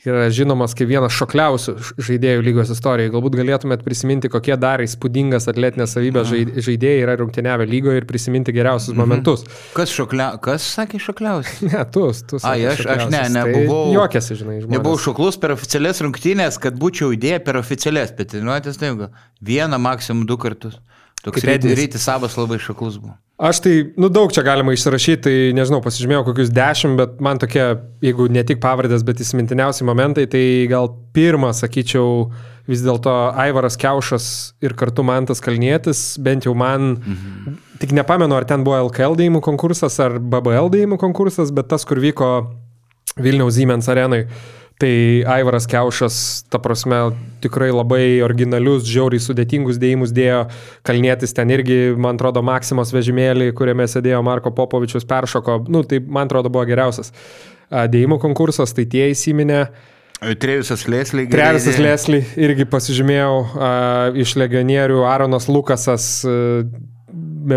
[0.00, 3.10] yra žinomas kaip vienas šokliausių žaidėjų lygos istorijoje.
[3.12, 8.54] Galbūt galėtumėt prisiminti, kokie dar įspūdingas atletinės savybės žai- žaidėjai yra rungtyniavę lygoje ir prisiminti
[8.56, 9.44] geriausius momentus.
[9.76, 10.30] Kas, šoklia...
[10.40, 11.60] Kas sakė šokliausias?
[11.70, 14.76] Ne, tu, tu Ai, sakai aš- aš ne, nebuvau- Tai juokiasi, žinai, žmonės.
[14.78, 19.10] Nebuvau šoklus per oficialias rungtynės, kad būčiau idėję per oficialias, bet tai gal
[19.44, 20.80] vieną, maksimum du kartus.
[21.24, 21.76] Toks Edis.
[21.76, 23.14] ryti sabas labai šoklus buvo.
[23.40, 27.62] Aš tai, nu daug čia galima išsirašyti, tai nežinau, pasižymėjau kokius dešimt, bet man tokie,
[28.04, 32.28] jeigu ne tik pavardės, bet įsimintiniausi momentai, tai gal pirmą, sakyčiau,
[32.68, 34.26] vis dėlto Aivaras Keušas
[34.64, 37.56] ir kartu Mantas Kalnietis, bent jau man, mhm.
[37.80, 42.00] tik nepamenu, ar ten buvo LKL dėjimų konkursas ar BBL dėjimų konkursas, bet tas, kur
[42.00, 42.30] vyko
[43.20, 44.26] Vilniaus Siemens arenai.
[44.80, 44.92] Tai
[45.28, 46.14] Aivaras Keušas,
[46.48, 47.10] ta prasme,
[47.44, 50.46] tikrai labai originalius, žiauriai sudėtingus dėjimus dėjo.
[50.88, 55.58] Kalnėtis ten irgi, man atrodo, Maksimos vežimėlį, kuriame sėdėjo Marko Popovičius peršoko.
[55.68, 57.12] Nu, tai man atrodo buvo geriausias
[57.70, 59.66] dėjimų konkursas, tai tie įsiminė.
[60.40, 61.24] Trevisas Leslie.
[61.32, 63.70] Trevisas Leslie irgi pasižymėjau a,
[64.20, 66.64] iš legionierių, Aronas Lukasas, a,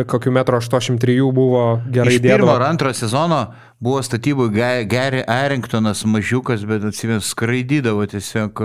[0.08, 2.56] kokiu metro 83 buvo gerai Iš pirmo dėdavo.
[2.56, 3.42] ar antro sezono
[3.84, 8.64] buvo statybų Ga- Gary Arringtonas mažiukas, bet atsimenu, skraidydavo tiesiog.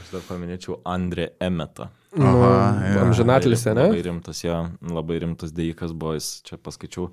[0.00, 1.88] Aš dar paminėčiau Andrė Emetą.
[2.16, 3.00] Nu, Aha, jo.
[3.04, 3.74] amžinatelis, ne?
[3.76, 7.10] Labai rimtas, jo, labai rimtas dėjikas buvo, jis čia paskaičiau,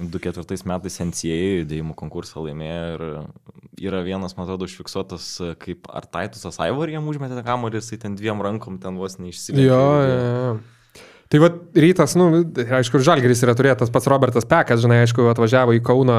[0.00, 3.04] 2004 metais NCAA dėjimų konkursą laimėjo ir
[3.90, 5.26] yra vienas, man atrodo, užfiksuotas,
[5.58, 9.66] kaip ar Taitusas Aivar jam užmetė tą kamuolį, jisai ten dviem rankom ten vos neišsileidė.
[9.66, 10.58] Jo, jo, jo.
[11.28, 15.82] Tai va, rytas, nu, aišku, Žalgeris yra turėtas pats Robertas Pekas, žinai, aišku, atvažiavo į
[15.84, 16.14] Kauną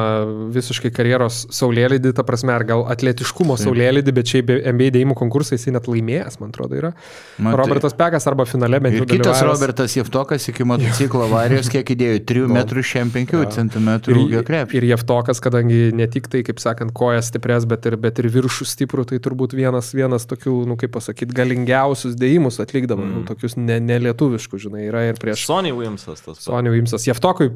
[0.53, 5.73] visiškai karjeros saulėlydį, ta prasme, ar gal atletiškumo saulėlydį, bet šiaip NBA dėjimų konkursai jisai
[5.73, 6.91] net laimėjęs, man atrodo, yra.
[7.39, 9.07] Man tai- Robertas Pekas arba finale bent jau.
[9.07, 9.49] Ir kitas dalyvavęs.
[9.49, 12.53] Robertas Jeftokas iki motociklo avarijos, kiek įdėjo 3 Nu.
[12.59, 14.77] metrų 65 cm ūgio krepšį.
[14.77, 18.69] Ir Jeftokas, kadangi ne tik tai, kaip sakant, kojas stipres, bet ir, bet ir viršų
[18.75, 23.17] stiprų, tai turbūt vienas, vienas tokių, nu kaip pasakyti, galingiausius dėjimus atlikdavo, mm.
[23.17, 24.85] nu, tokius ne, nelietuviškus, žinai.
[24.85, 26.41] Yra yra ir prieš Sony Williamsas tas.
[26.45, 27.05] Sony Vimsas.
[27.07, 27.49] Jeftokui,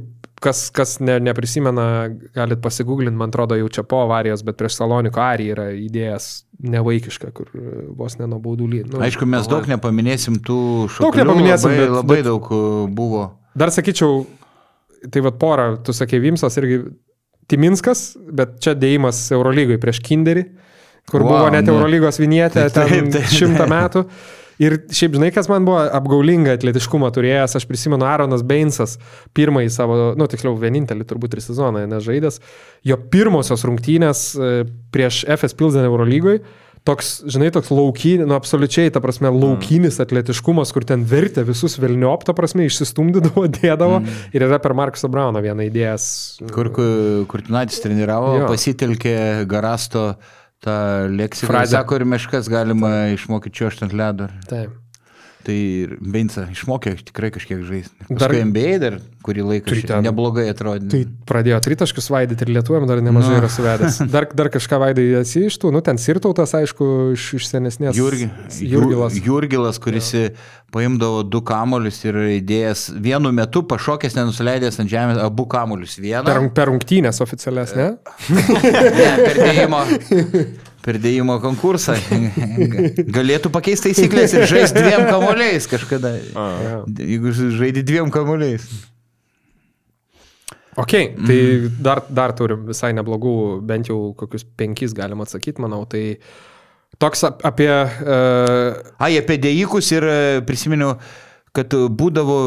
[0.43, 1.85] kas, kas ne, neprisimena,
[2.35, 6.29] galit pasigūglinti, man atrodo, jau čia po avarijos, bet prieš Saloniko Arį yra idėjas
[6.63, 8.89] nevaikiška, kur e, vos ne nuo baudų lyg.
[8.91, 10.57] Nu, Aišku, mes daug nepaminėsim tų
[10.95, 11.13] šalių.
[11.23, 13.23] nepaminėsim, labai, bet- labai bet- daug uh, buvo.
[13.55, 14.23] Dar sakyčiau,
[15.11, 16.83] tai vad porą, tu sakė Vimsas irgi
[17.51, 20.45] Timinskas, bet čia dėjimas Eurolygai prieš Kinderį,
[21.11, 21.67] kur wow, buvo net.
[21.67, 23.73] Eurolygos vinietė ten šimtą taip.
[23.73, 24.05] metų.
[24.61, 28.97] Ir šiaip žinai, kas man buvo apgaulinga atletiškumą turėjęs, aš prisimenu Aaronas Beinsas,
[29.37, 32.41] pirmąjį savo, nu tiksliau, vienintelį turbūt tris sezoną nežaidęs,
[32.85, 34.51] jo pirmosios rungtynės e,
[34.93, 36.43] prieš FS Pilsen Eurolygoje,
[36.87, 42.25] toks, žinai, toks laukinis, nu absoliučiai, ta prasme, laukinis atletiškumas, kur ten vertė visus velniop,
[42.27, 44.21] ta prasme, išsistumdydavo, dėdavo mm.
[44.35, 46.05] ir yra per Markusą Brauną vieną idėjas.
[46.53, 48.51] Kur ku- Kurtinaitis treniravo, Jo.
[48.51, 49.15] pasitelkė
[49.49, 50.42] Garasto tą
[51.09, 51.47] leksiką.
[51.47, 51.77] Frazę.
[51.77, 54.29] Sako, ir meškas galima išmokyti čiuošti ant ledo.
[54.49, 54.82] Taip.
[55.43, 58.05] Tai ir Beinsa išmokė tikrai kažkiek žaisti.
[58.15, 58.93] Dar- MBA dar
[59.27, 60.87] kurį laiką ten- neblogai atrodė.
[60.93, 63.41] Tai pradėjo tritaškius vaidyti ir lietuojam dar nemažai Nu.
[63.41, 63.97] yra suvedęs.
[64.13, 66.87] Dar, dar kažką vaidai esi iš tų, nu ten Sirtautas, aišku,
[67.17, 67.95] iš, iš senesnės.
[67.99, 68.29] Jurgi,
[68.63, 69.17] Jurgilas.
[69.19, 70.13] Jur- Jurgilas, kuris
[70.73, 76.23] paimdavo du kamolius ir įdėjęs vienu metu pašokęs, nenusileidęs ant žemės, abu kamolius vieną.
[76.25, 77.91] Per, per rungtynės oficialias, ne?
[78.31, 79.83] Ne, per dėjimo,
[80.83, 81.95] per dėjimo konkursą.
[83.17, 86.15] Galėtų pakeisti taisyklės ir žaisti dviem kamoliais kažkada.
[86.99, 88.67] Jeigu žaidži dviem kamoliais.
[90.73, 90.93] Ok,
[91.27, 91.37] tai
[91.85, 95.83] dar, dar turim visai neblogų, bent jau kokius penkis galim atsakyti, manau.
[95.89, 96.01] Tai
[97.01, 97.69] toks ap- apie...
[97.69, 100.95] Uh, Ai, apie dėjikus ir e, prisiminiau,
[101.53, 102.37] kad būdavo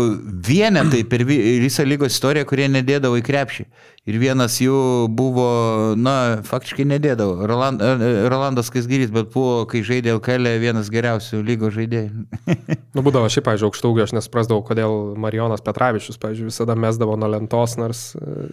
[0.47, 3.66] vienetai per vi- visą lygos istoriją, kurie nedėdavo į krepšį.
[4.07, 7.47] Ir vienas jų buvo, na, faktiškai nedėdavo.
[7.47, 12.27] Roland, e, Rolandas Kasgyrys, bet buvo, kai žaidė LKL, vienas geriausių lygos žaidėjų.
[12.95, 17.78] nu, būdavo šiaip, pažiūrėjau, aukštaugio, aš nesuprasdavau, kodėl Marijonas Petravičius, pažiūrėjau, visada mesdavo nuo lentos,
[17.78, 18.05] nors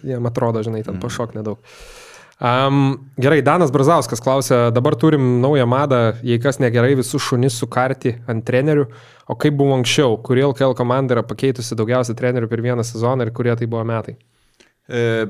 [0.06, 1.58] jam atrodo, žinai, ten pašok nedaug.
[2.44, 8.18] Um, gerai, Danas Brazauskas klausė, dabar turim naują madą, jei kas negerai, visus šunis sukarti
[8.28, 8.82] ant trenerių,
[9.32, 13.30] o kaip buvo anksčiau, kuri LKL komanda yra pakeitusi daugiausiai trenerių per vieną sezoną ir
[13.32, 14.18] kurie tai buvo metai.
[14.84, 15.24] E,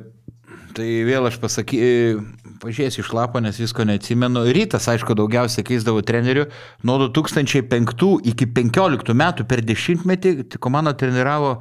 [0.74, 2.24] tai vėl aš pasakysiu,
[2.64, 4.42] pažiūrėsiu iš lapo, nes visko neatsimenu.
[4.56, 6.48] Rytas, aišku, daugiausiai keisdavo trenerių.
[6.82, 11.60] Nuo 2005 iki 2015 metų per dešimtmetį komanda treniravo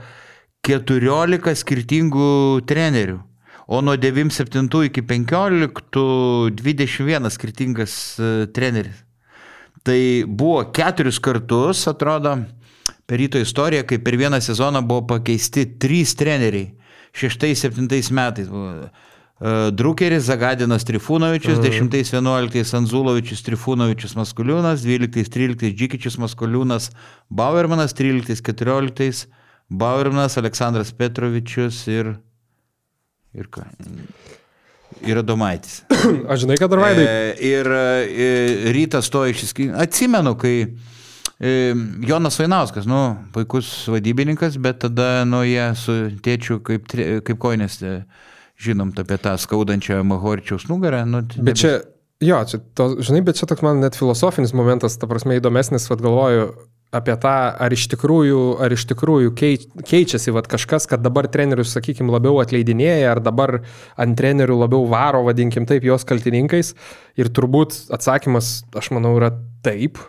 [0.65, 2.31] 14 skirtingų
[2.65, 3.19] trenerių.
[3.67, 5.67] O nuo 97 iki 15
[6.51, 9.03] 21 skirtingas e, treneris.
[9.83, 12.37] Tai buvo keturis kartus, atrodo,
[13.05, 16.73] per ryto istoriją, kai per vieną sezoną buvo pakeisti trys treneriai.
[17.13, 18.89] Šeštais, septintais metais buvo e,
[19.71, 26.89] Drukeris, Zagadinas Trifūnovičius, 10-11 Anzulovičius, Trifūnovičius Maskuliūnas, 12-13 Džikičius Maskuliūnas,
[27.29, 29.27] Bauermanas, 13-14
[29.69, 32.15] Bauermanas, Aleksandras Petrovičius ir...
[33.33, 33.63] Ir ką?
[35.09, 35.81] Ir Adomaitis.
[36.29, 37.05] Aš žinai, kad dar vaidai.
[37.05, 39.73] E, ir e, rytas to išsiskyrė.
[39.83, 41.53] Atsimenu, kai e,
[42.05, 43.01] Jonas Vainauskas, nu,
[43.33, 47.95] puikus vadybininkas, bet tada, nu, jie su tėčiu kaip, tre- kaip koinės, e,
[48.63, 51.01] žinom apie tą skaudančią Mahorčiaus nugarą.
[51.09, 51.73] Nu, Bet čia,
[52.23, 56.05] jo, čia, to, žinai, bet čia toks man net filosofinis momentas, ta prasme įdomesnis, vad
[56.05, 56.51] galvoju
[56.93, 57.33] apie tą,
[57.65, 59.57] ar iš tikrųjų, ar iš tikrųjų kei,
[59.89, 63.61] keičiasi vat, kažkas, kad dabar trenerius, sakykime, labiau atleidinėja, ar dabar
[63.99, 66.73] ant trenerių labiau varo, vadinkim taip, jos kaltininkais.
[67.19, 69.33] Ir turbūt atsakymas, aš manau, yra
[69.65, 69.99] taip.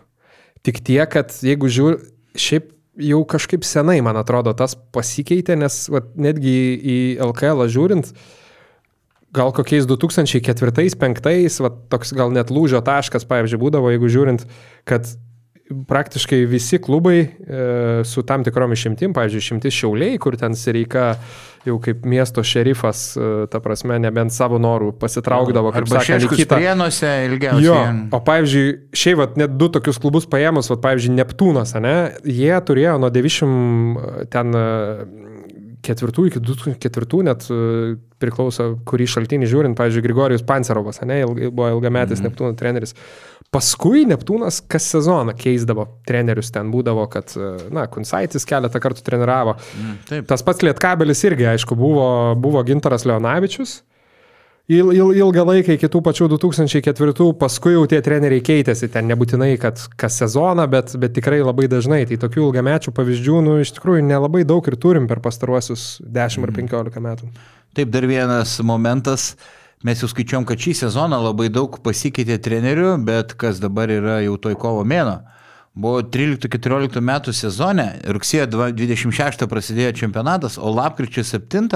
[0.64, 2.00] Tik tiek, kad jeigu žiūri,
[2.36, 2.70] šiaip
[3.00, 8.12] jau kažkaip senai, man atrodo, tas pasikeitė, nes vat, netgi į LKL žiūrint,
[9.34, 14.46] gal kokiais 2004-2005, va, toks gal net lūžio taškas, pavyzdžiui, būdavo, jeigu žiūrint,
[14.88, 15.08] kad
[15.88, 21.14] praktiškai visi klubai e, su tam tikrom išimtim, pavyzdžiui, išimtis Šiauliai, kur ten Sireika
[21.64, 26.40] jau kaip miesto šerifas, e, ta prasme, nebent savo norų pasitraukdavo, kaip Arba sakė, į
[26.42, 26.60] kitą.
[26.60, 27.64] Prienuose ilgiausiai.
[27.64, 27.78] Jo,
[28.12, 31.96] o pavyzdžiui, šiaip vat, net du tokius klubus paėmus, vat, pavyzdžiui, Neptūnas, ne,
[32.28, 34.66] jie turėjo nuo 90 ten e,
[35.84, 37.48] ketvirtų iki 2004, net
[38.20, 42.28] priklauso, kurį šaltinį žiūrint, pavyzdžiui, Grigorijus Pancerovas, ne, buvo ilgametis mm.
[42.28, 42.96] Neptūno treneris.
[43.54, 49.54] Paskui Neptūnas kas sezoną keisdavo trenerius, ten būdavo, kad, e, na, Kunsaitis keletą kartų treniravo.
[49.78, 50.28] Mm, Taip.
[50.30, 52.06] Tas pats Lietkabelis irgi, aišku, buvo,
[52.40, 53.82] buvo Gintaras Leonavičius.
[54.64, 59.50] Il, il, ilgą laiką iki tų pačių 2004, paskui jau tie treneriai keitėsi, ten nebūtinai,
[59.60, 62.06] kad kas sezoną, bet, bet tikrai labai dažnai.
[62.08, 66.54] Tai tokių ilgamečių pavyzdžių, nu, iš tikrųjų nelabai daug ir turim per pastaruosius 10 ar
[66.56, 67.28] 15 metų.
[67.76, 69.34] Taip, dar vienas momentas.
[69.84, 74.38] Mes jau skaičiuom, kad šį sezoną labai daug pasikeitė trenerių, bet kas dabar yra jau
[74.40, 75.18] toj kovo mėno,
[75.74, 81.66] Buvo 13-14 metų sezone, rugsėjo 26 prasidėjo čempionatas, o lapkričio 7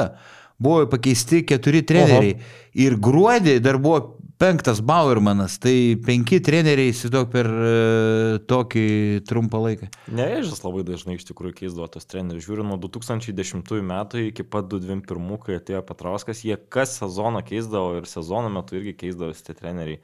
[0.62, 2.36] buvo pakeisti keturi treneriai.
[2.36, 2.52] Oho.
[2.78, 7.72] Ir gruodį dar buvo penktas Bauermanas, tai penki treneriai įsivaizduok per e,
[8.48, 8.86] tokį
[9.26, 9.88] trumpą laiką.
[10.14, 12.46] Nevėžas labai dažnai iš tikrųjų keisdavo tos trenerius.
[12.46, 18.06] Žiūriu, nuo 2010 metų iki pat 2021, kai atėjo Petrauskas, jie kas sezoną keisdavo ir
[18.10, 20.00] sezono metu irgi keisdavo tie treneriai.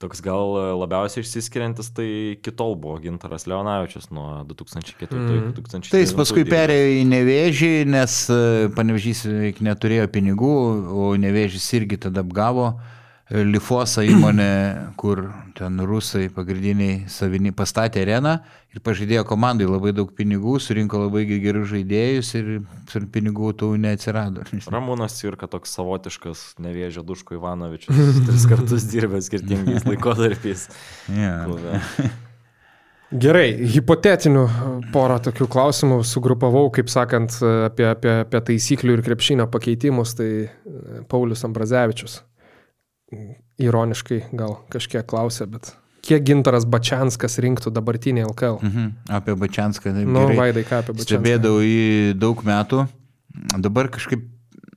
[0.00, 2.06] Toks gal labiausiai išsiskiriantis tai
[2.40, 5.34] kitol buvo Gintaras Leonavičius nuo 2004 mm.
[5.50, 5.90] iki 2006.
[5.92, 8.38] Tai jis paskui perėjo į Nevežį, nes e,
[8.78, 9.26] Panevežys
[9.60, 10.54] neturėjo pinigų,
[10.88, 12.70] o Nevežys irgi tada apgavo.
[13.30, 14.52] Lifosa įmonė,
[14.98, 15.20] kur
[15.54, 18.32] ten rusai pagrindiniai savini pastatė areną
[18.74, 22.48] ir pažadėjo komandai labai daug pinigų, surinko labai gerus žaidėjus ir
[23.14, 24.42] pinigų tų neatsirado.
[24.74, 30.66] Ramūnas Cirka toks savotiškas nevėžio Duško Ivanovičius, tris kartus dirbęs skirtingais laikotarpiais.
[31.14, 32.10] Yeah.
[33.10, 34.42] Gerai, hipotetinių
[34.94, 40.30] porą tokių klausimų sugrupavau, kaip sakant, apie, apie, apie taisyklių ir krepšinio pakeitimus, tai
[41.10, 42.18] Paulius Ambrazevičius
[43.60, 45.72] ironiškai gal kažkiek klausė, bet
[46.06, 48.60] kiek gintaras Bačianskas rinktų dabartinį LKL?
[48.64, 48.86] Mhm,
[49.18, 49.92] apie Bačianską.
[49.94, 51.08] Na, nu, Vaidai, ką apie Bačianską?
[51.08, 52.86] Stebėdavau jį daug metų.
[53.62, 54.24] Dabar kažkaip,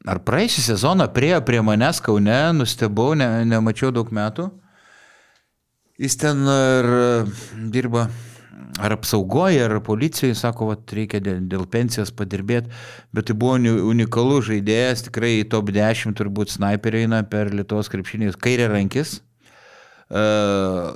[0.09, 4.49] ar praeisį sezoną priejo prie manęs Kaune, nustebau, ne, nemačiau daug metų.
[6.01, 6.87] Jis ten ir
[7.71, 8.07] dirba
[8.79, 12.71] ar apsaugoja, ar policijoje, sako, vat, reikia dėl, dėl pensijos padirbėti,
[13.13, 13.57] bet tai buvo
[13.89, 19.19] unikalus žaidėjas, tikrai top 10 turbūt snaiperiai eina per Lietuvos krepšinį, kairė rankis.
[20.13, 20.93] Uh,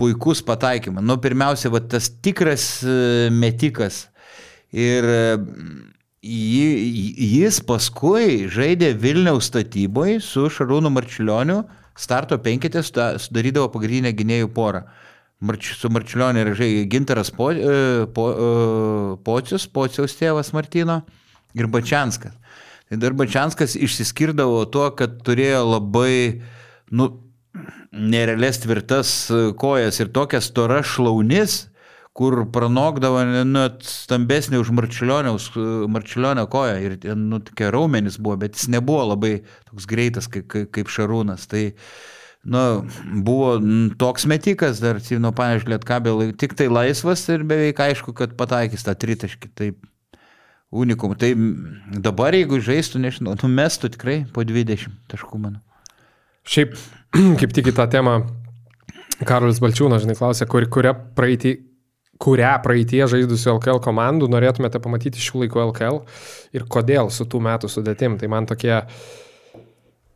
[0.00, 1.04] puikus pataikymas.
[1.06, 4.06] Nu, pirmiausia, va, tas tikras uh, metikas.
[4.72, 5.44] Ir uh,
[6.20, 11.62] jis paskui žaidė Vilniaus statyboje su Šarūnu Marčiulioniu,
[12.00, 14.84] starto penketės sudarydavo pagrindinę gynėjų porą.
[14.84, 15.06] Uh,
[15.40, 21.00] Marč, su Marčiulionė yra žai Ginteras po, e, po, e, Pocius, Pociaus tėvas Martino
[21.56, 22.36] ir Bačianskas.
[22.90, 26.42] Tai dar Bačianskas išsiskirdavo tuo, kad turėjo labai,
[26.92, 27.08] nu,
[27.90, 29.14] nerealias tvirtas
[29.58, 31.56] kojas ir tokias toras šlaunis,
[32.14, 39.06] kur pranokdavo net stambesnė už Marčiulionio koją ir, nu, tokie raumenys buvo, bet jis nebuvo
[39.14, 39.38] labai
[39.70, 41.46] toks greitas kaip, kaip Šarūnas.
[41.48, 42.86] Tai, uh, nu,
[43.22, 43.60] buvo
[43.98, 48.94] toks metikas dar, nu, panežlė atkabė, tik tai laisvas ir beveik aišku, kad pataikys tą
[48.96, 49.52] tritaškį.
[49.58, 49.80] Taip,
[50.70, 51.16] unikum.
[51.20, 51.32] Tai
[52.00, 55.60] dabar, jeigu žaistų, nežinau, numestų tikrai po 20 taškų, manau.
[56.48, 56.76] Šiaip,
[57.40, 58.20] kaip tik į tą temą,
[59.28, 61.58] Karolis Balčiūnas, žinai, klausė, kur, kuria praeitį
[62.20, 66.02] kurią praeitie žaidusių LKL komandų norėtumėte pamatyti šių laikų LKL
[66.56, 68.18] ir kodėl su tų metų sudėtim.
[68.20, 68.98] Tai man tokie uh,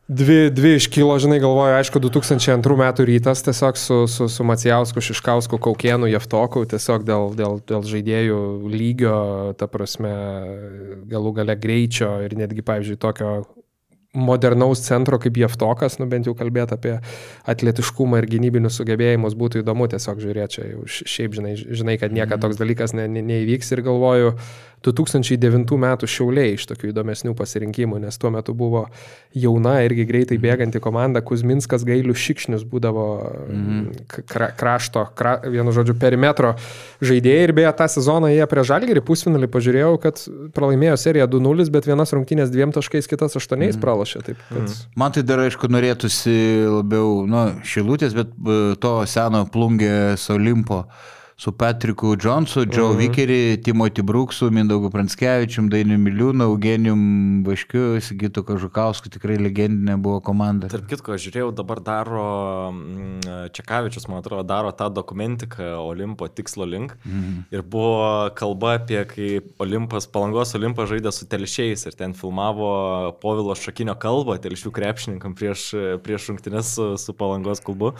[0.08, 5.56] Dvi, dvi iškilo, žinai, galvoju, aišku, 2002 metų rytas tiesiog su, su, su Macijausku, Šiškausku,
[5.64, 9.16] Kaukienu, Jeftoku, tiesiog dėl, dėl, dėl žaidėjų lygio,
[9.56, 10.12] ta prasme,
[11.08, 13.30] galų gale greičio ir netgi, pavyzdžiui, tokio
[14.14, 16.92] modernaus centro kaip Jeftokas, nu bent jau kalbėti apie
[17.50, 22.38] atletiškumą ir gynybinius sugebėjimus būtų įdomu tiesiog žiūrėti, čia jau šiaip žinai, žinai kad niekada
[22.38, 22.44] mhm.
[22.46, 24.36] toks dalykas ne, ne, neįvyks ir galvoju,
[24.84, 28.84] 2009 metų šiauliai iš tokių įdomesnių pasirinkimų, nes tuo metu buvo
[29.34, 30.44] jauna irgi greitai mhm.
[30.44, 33.06] bėganti komanda, Kuzminskas Gailius Šikšnius būdavo
[33.48, 34.04] mm.
[34.30, 36.54] kra, krašto, kra, vienu žodžiu, perimetro
[37.04, 40.22] žaidėjai ir beje tą sezoną jie prie Žalgerį pusfinalį pažiūrėjau, kad
[40.56, 43.82] pralaimėjo seriją 2-0, bet vienas rungtynės dviem taškais, kitas aštuoniais mm.
[43.84, 44.22] pralašė.
[44.28, 44.62] Taip, kad...
[44.62, 44.78] mm.
[45.00, 46.36] Man tai dar aišku norėtųsi
[46.70, 50.84] labiau, nu, šilutės, bet e, to seno plungės Olimpo
[51.36, 52.98] su Patriku Džonsu, Džo mhm.
[52.98, 60.70] Vikerį, Timoti Bruksu, Mindaugu Pranskevičium, Dainiu Miliūnu, Eugenijum Vaškiu, Sigitu Kažukausku, tikrai legendinė buvo komanda.
[60.70, 62.26] Tarp kitko, žiūrėjau, dabar daro
[62.70, 66.94] mm, Čekavičius, man atrodo, daro tą dokumentiką Olimpo tikslo link.
[67.02, 67.48] Mhm.
[67.54, 69.30] Ir buvo kalba apie, kai
[69.62, 72.70] Olimpas, Palangos Olimpas žaidė su telšiais ir ten filmavo
[73.22, 75.66] Povilo Šakinio kalbą telšių krepšininkam prieš,
[76.06, 77.94] prieš rungtynes su, su Palangos klubu.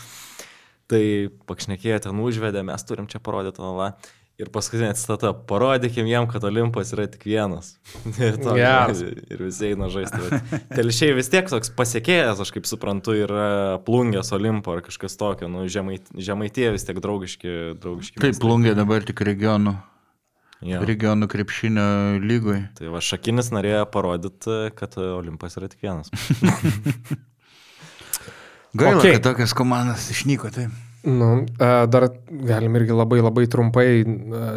[0.90, 1.04] Tai
[1.48, 3.94] pakšnekėjo ten užvedė, mes turim čia parodyti, na,
[4.34, 7.76] Ir paskutinė citata, parodykim jam, kad Olimpas yra tik vienas.
[8.18, 9.02] ir, to, yes.
[9.30, 10.40] ir visi eina žaisti.
[10.72, 15.68] Telšiai vis tiek toks pasiekėjas, aš kaip suprantu, yra plungęs Olimpo ar kažkas tokio, nu,
[15.70, 17.52] žemait, žemaitie vis tiek draugiški.
[17.78, 19.76] draugiški Taip, plungė dabar tik regionų.
[20.66, 20.80] Ja.
[20.82, 21.86] Regionų krepšinio
[22.24, 22.58] lygoj.
[22.80, 26.10] Tai va, Šakinis norėjo parodyti, kad Olimpas yra tik vienas.
[28.74, 29.16] Gaila, okay.
[29.16, 30.66] kad tokias komandas išnyko, tai.
[31.04, 32.06] Nu, dar
[32.48, 33.88] galim irgi labai labai trumpai,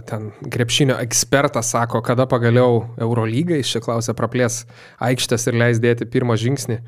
[0.07, 4.61] ten krepšinio ekspertas sako, kada pagaliau Eurolygai, čia klausia, praplės
[5.03, 6.79] aikštės ir leis dėti pirmą žingsnį.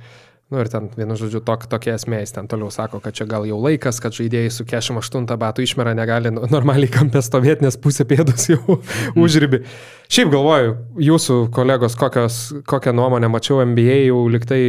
[0.49, 3.43] Nu ir ten, vienu žodžiu, tok, tokia esmė, jis ten toliau sako, kad čia gal
[3.45, 8.47] jau laikas, kad žaidėjai su 48 batų išmera negali normaliai kampė stovėti, nes pusė pėdos
[8.49, 9.19] jau Mhm.
[9.27, 9.61] užribi.
[10.09, 10.71] Šiaip galvoju,
[11.05, 14.61] jūsų kolegos, kokios, kokią nuomonę mačiau NBA, jau liktai,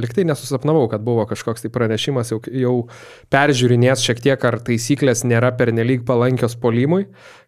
[0.00, 2.72] liktai nesusapnavau, kad buvo kažkoks tai pranešimas, jau, jau
[3.28, 7.02] peržiūrinės šiek tiek, ar taisyklės nėra pernelyg palankios polimui,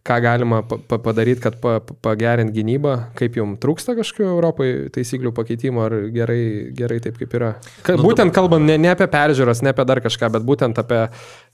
[0.05, 4.69] ką galima pa pa padaryti, kad pa pa- pagerinti gynybą, kaip jums trūksta kažkokių Europai
[4.93, 6.43] taisyklių pakeitimo, ar gerai,
[6.77, 7.55] gerai taip kaip yra.
[7.81, 11.07] Ka, Nu, būtent kalbant ne, ne apie peržiūras, ne apie dar kažką, bet būtent apie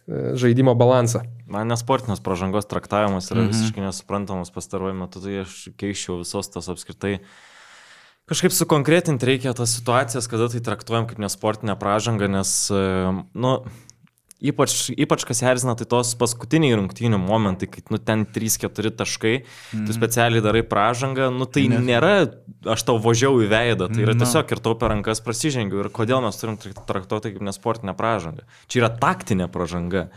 [0.08, 1.24] žaidimo balansą.
[1.48, 3.52] Man nesportinės pažangos traktavimas yra Mhm.
[3.52, 7.20] visiškai nesuprantamas pastaruoju metu, tai aš keiščiau visos tas apskritai.
[8.28, 13.64] Kažkaip sukonkretinti reikia tas situacijas, kada tai traktuojam kaip nesportinę pažangą, nes, e, nu,
[14.42, 19.34] ypač, ypač kas erzina, tai tos paskutiniai rungtynių momentai, kai, nu, ten 3-4 taškai,
[19.88, 22.12] tu specialiai darai pažangą, nu, tai Nes- nėra,
[22.70, 24.22] aš tau važiavau į veidą, tai yra Na.
[24.26, 28.46] tiesiog ir tau per rankas prasižengiu ir kodėl mes turim trak- traktuoti kaip nesportinę pažangą.
[28.68, 30.10] Čia yra taktinė pažanga.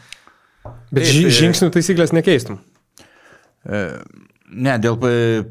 [0.93, 2.61] Bet Taip, tai- žingsnių taisyklės nekeistum.
[3.65, 4.01] E,
[4.51, 4.97] Ne, dėl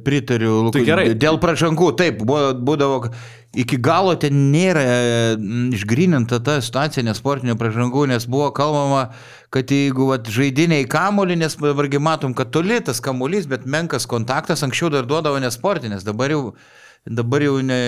[0.04, 0.84] pritariu Lukui.
[0.88, 1.06] Tai.
[1.16, 3.12] Dėl pražangų, taip, būdavo,
[3.56, 4.84] iki galo ten nėra
[5.76, 9.06] išgrininta ta situacija nesportinio pražangų, nes buvo kalbama,
[9.56, 14.66] kad jeigu vat, žaidiniai kamolį, nes dabargi matom, kad toli tas kamolys, bet menkas kontaktas,
[14.68, 16.44] anksčiau dar duodavo nesportinės, dabar jau
[17.08, 17.80] dabar jau ne,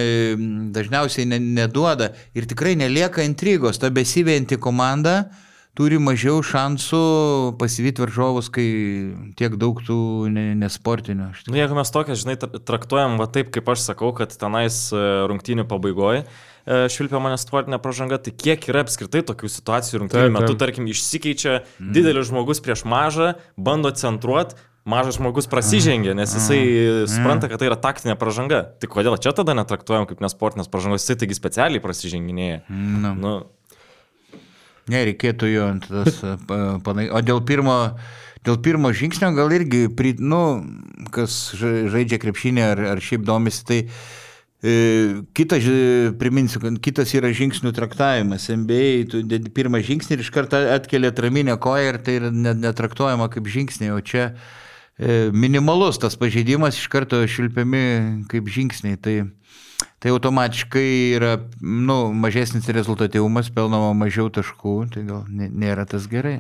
[0.74, 5.26] dažniausiai ne, neduoda ir tikrai nelieka intrigos, ta besivėjanti komanda
[5.77, 7.02] turi mažiau šansų
[7.60, 8.65] pasivyti varžovus, kai
[9.39, 9.98] tiek daug tų
[10.34, 11.30] ne- nesportinių.
[11.31, 14.89] Aš Nu, jeigu mes tokią, žinai, tra- traktuojam va taip, kaip aš sakau, kad tenais
[14.91, 16.26] e, rungtynių pabaigoje
[16.61, 20.60] švilpia mane sportinė pažanga, tai kiek yra apskritai tokių situacijų rungtynių Taip, metu, taip.
[20.61, 24.53] tarkim, išsikeičia didelis žmogus prieš mažą, bando centruoti,
[24.85, 26.60] mažas žmogus prasižengia, nes jisai
[27.10, 28.61] supranta, kad tai yra taktinė pažanga.
[28.77, 32.61] Tai kodėl čia tada netraktuojam kaip nesportinės pažangos, jisai taigi specialiai prasiženginėja.
[32.69, 33.34] Nu, Nu,
[34.92, 36.22] nereikėtų jo ant tas
[36.86, 37.08] panai.
[37.12, 37.78] O dėl pirmo,
[38.48, 40.42] dėl pirmo žingsnio gal irgi, pri, nu,
[41.14, 43.80] kas ža- žaidžia krepšinį ar, ar šiaip domisi, tai
[44.62, 44.76] e,
[45.38, 45.68] kitas,
[46.22, 48.50] priminsiu, kitas yra žingsnių traktavimas.
[48.54, 52.62] NBA, tu dedi pirmą žingsnį ir iš karto atkelia atraminę koją ir tai yra net
[52.62, 59.00] netraktuojama kaip žingsniai, o čia e, minimalus tas pažeidimas iš karto šilpiami kaip žingsniai.
[59.02, 59.20] Tai,
[60.02, 60.88] tai automatiškai
[61.19, 66.40] yra nu, mažesnis rezultatyvumas, pelnoma mažiau taškų, tai gal nė- nėra tas gerai.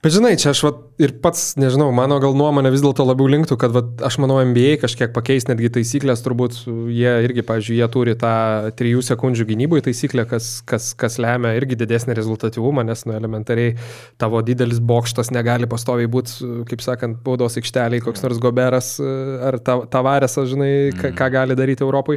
[0.00, 3.58] Bet žinai, čia aš vat, ir pats, nežinau, mano gal nuomonė vis dėlto labiau linktų,
[3.60, 6.56] kad vat, aš manau, NBA kažkiek pakeis netgi taisyklės, turbūt
[6.88, 8.30] jie irgi, pavyzdžiui, jie turi tą
[8.78, 13.74] 3 sekundžių gynybų taisyklę, kas, kas, kas lemia irgi didesnį rezultatyvumą, nes, nu, elementariai
[14.16, 19.12] tavo didelis bokštas negali pastoviai būti, kaip sakant, baudos aikšteliai, koks nors goberas e,
[19.50, 22.16] ar ta- tavaresas, žinai, ką, ką gali daryti Europai.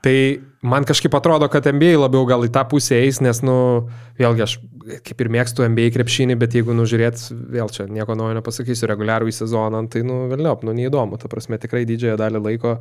[0.00, 0.16] Tai
[0.64, 3.56] man kažkaip atrodo, kad NBA labiau gal į tą pusę eis, nes, nu,
[4.20, 4.54] vėlgi aš
[5.04, 7.22] kaip ir mėgstu NBA krepšinį, bet jeigu nužiūrėt,
[7.52, 11.60] vėl čia nieko naujo nepasakysiu, reguliarų į sezoną, tai, nu, vėliau, nu, neįdomu, ta prasme,
[11.60, 12.76] tikrai didžiąją dalį laiko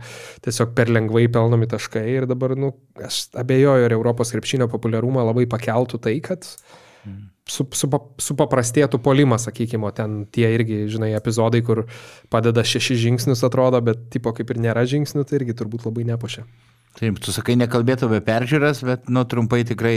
[0.45, 2.71] tiesiog per lengvai pelnomi taškai ir dabar, nu,
[3.03, 6.47] aš abejoju, ar Europos krepšinio populiarumą labai pakeltų tai, kad
[7.49, 7.91] su, su,
[8.29, 11.85] supaprastėtų polimas, sakykime, ten tie irgi, žinai, epizodai, kur
[12.31, 16.47] padeda šešis žingsnius atrodo, bet tipo kaip ir nėra žingsnių, tai irgi turbūt labai nepušia.
[16.98, 19.94] Taip, tu sakai, nekalbėtų apie peržiūras, bet, nu, trumpai tikrai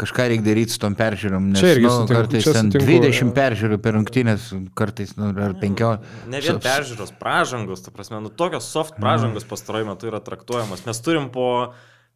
[0.00, 2.88] kažką reikia daryti su tom peržiūrom, nes, Čia irgi nu, sutinku, kartais čia ten sutinku,
[2.88, 3.34] 20 jo.
[3.36, 4.48] peržiūrų per rungtynės,
[4.78, 6.08] kartais, nu, ar 15.
[6.32, 10.82] Ne vien peržiūros, pražangos, ta prasme, nu tokios soft pražangos pastaruoju metu yra traktuojamos.
[10.88, 11.46] Mes turim po,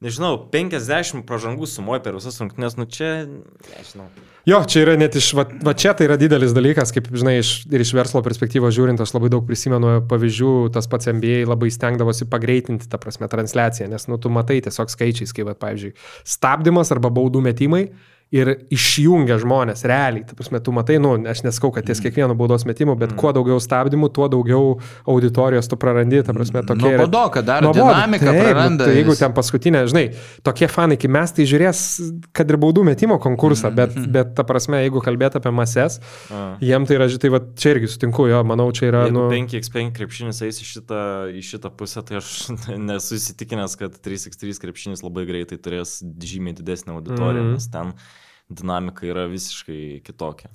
[0.04, 3.26] nežinau, 50 pražangų sumoja per visas rungtynės, nu čia,
[3.72, 4.08] nežinau.
[4.46, 7.52] Jo, čia yra net iš, va, va čia tai yra didelis dalykas, kaip žinai, iš,
[7.66, 12.28] ir iš verslo perspektyvos žiūrint, aš labai daug prisimenu pavyzdžių, tas pats MBA labai stengdavosi
[12.30, 15.96] pagreitinti, ta prasme, transliaciją, nes, nu, tu matai tiesiog skaičiais, kaip, va, pavyzdžiui,
[16.36, 17.88] stabdymas arba baudų metimai
[18.34, 20.24] ir išjungia žmonės realiai.
[20.26, 23.60] Ta prasme, tu matai, nu, aš neskau, kad ties kiekvienu baudos metimu, bet kuo daugiau
[23.62, 24.72] stabdymų, tuo daugiau
[25.06, 26.22] auditorijos tu prarandi.
[26.26, 29.84] Ta prasme, tokia yra- Nuobodoka, dar Nuobodu, dinamiką taip, nu, praranda Tai jeigu ten paskutinė,
[29.92, 30.04] žinai,
[30.42, 31.84] tokie fanai, kai mes tai žiūrės,
[32.34, 36.00] kad ir baudų metimo konkursą, bet, bet ta prasme, jeigu kalbėt apie mases,
[36.30, 36.56] A.
[36.60, 39.94] jiem tai yra, tai va, čia irgi sutinku, jo, manau, čia yra, Jeigu nu, 5x5
[39.96, 41.00] krepšinis eis į šitą,
[41.30, 42.34] į šitą pusę, tai aš
[42.90, 47.52] nesu įsitikinęs, kad 3x3 krepšinis labai greitai turės žymiai didesnį auditoriją, Mhm.
[47.54, 47.94] nes ten
[48.48, 50.52] dinamika yra visiškai kitokia.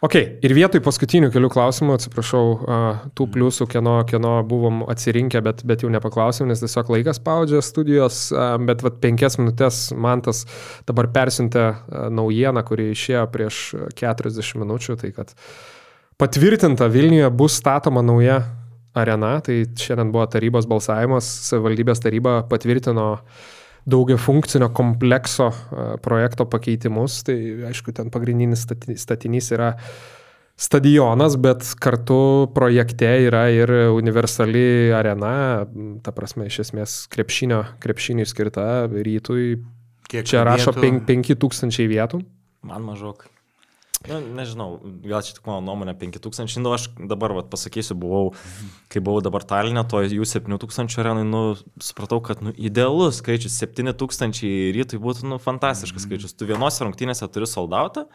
[0.00, 2.44] Ok, ir vietoj paskutinių kelių klausimų, atsiprašau,
[3.12, 8.22] tų pliusų, kieno, kieno buvom atsirinkę, bet, bet jau nepaklausėm, nes tiesiog laikas spaudžia studijos,
[8.64, 10.46] bet vat penkias minutės man tas
[10.88, 11.66] dabar persintė
[12.16, 15.36] naujieną, kuri išėjo prieš a, 40 minučių, tai kad
[16.20, 18.40] patvirtinta Vilniuje bus statoma nauja
[18.96, 23.10] arena, tai šiandien buvo tarybos balsavimas, savivaldybės taryba patvirtino
[23.86, 27.22] daugia funkcinio komplekso a, projekto pakeitimus.
[27.26, 27.36] Tai
[27.70, 29.74] aišku, ten pagrindinis stati- statinys yra
[30.60, 35.64] stadionas, bet kartu projekte yra ir universali arena,
[36.04, 39.62] ta prasme, iš esmės krepšinio, krepšiniui skirta rytui.
[40.10, 41.04] Kiek Čia rašo vietų?
[41.08, 42.24] 5000 vietų.
[42.66, 43.30] Man mažok.
[44.08, 48.30] Na, nežinau, gal čia tik mano nuomonė 5000, nu aš dabar vat, pasakysiu, buvau,
[48.88, 51.42] kai buvau dabar Talinė, to jų 7000 arenai, nu,
[51.84, 54.40] supratau, kad nu, idealus skaičius 7000
[54.72, 56.32] rytui būtų nu, fantastiškas skaičius.
[56.32, 58.06] Tu vienose rungtynėse turi soldautą,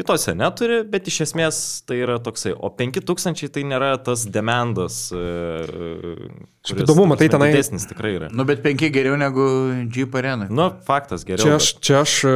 [0.00, 5.10] kitose neturi, bet iš esmės tai yra toksai, o 5000 tai nėra tas demandas.
[5.12, 8.32] Šiaip įdomu, matai, tenai- Didesnis tikrai yra.
[8.32, 9.44] Nu, bet penki geriau negu
[9.92, 10.48] Jeep arenai.
[10.48, 11.44] Nu, faktas geriau.
[11.44, 12.34] Čia bet- aš, čia aš a,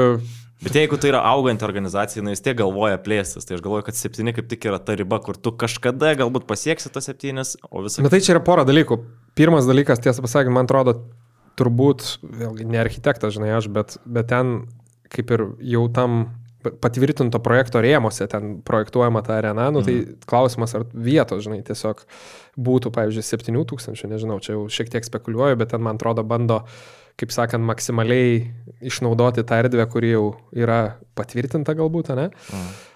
[0.63, 3.99] Bet jeigu tai yra auganti organizacija, jinai vis tiek galvoja plėstis, tai aš galvoju, kad
[3.99, 8.05] septyni kaip tik yra ta riba, kur tu kažkada galbūt pasieksi tas septynis, o visą
[8.05, 9.01] Na tai čia yra pora dalykų.
[9.35, 11.01] Pirmas dalykas, tiesą pasakant, man atrodo,
[11.59, 14.55] turbūt, vėlgi, ne architektas, žinai, aš, bet, bet ten
[15.13, 15.43] kaip ir
[15.75, 16.23] jau tam
[16.63, 20.21] patvirtinto projekto rėmose ten projektuojama ta arena, nu, tai Mhm.
[20.31, 22.05] klausimas, ar vietos, žinai, tiesiog
[22.55, 26.63] būtų, pavyzdžiui, 7000, nežinau, čia jau šiek tiek spekuliuoju, bet ten, man atrodo, bando,
[27.21, 28.41] kaip sakant, maksimaliai
[28.83, 30.25] išnaudoti tą erdvę, kuri jau
[30.57, 30.81] yra
[31.19, 32.31] patvirtinta galbūt, ne?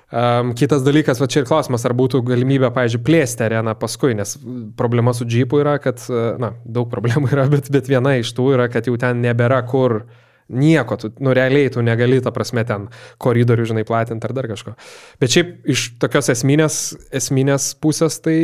[0.06, 4.36] Um, kitas dalykas, va čia ir klausimas, ar būtų galimybė, pavyzdžiui, plėsti areną paskui, nes
[4.78, 6.04] problema su džipu yra, kad,
[6.38, 10.04] na, daug problemų yra, bet, bet viena iš tų yra, kad jau ten nebėra kur
[10.46, 12.86] nieko, tu, nu, realiai tu negali, ta prasme, ten
[13.22, 14.76] koridorių, žinai, platinti ar dar kažko.
[15.18, 16.78] Bet šiaip iš tokios esminės,
[17.10, 18.38] esminės pusės, tai,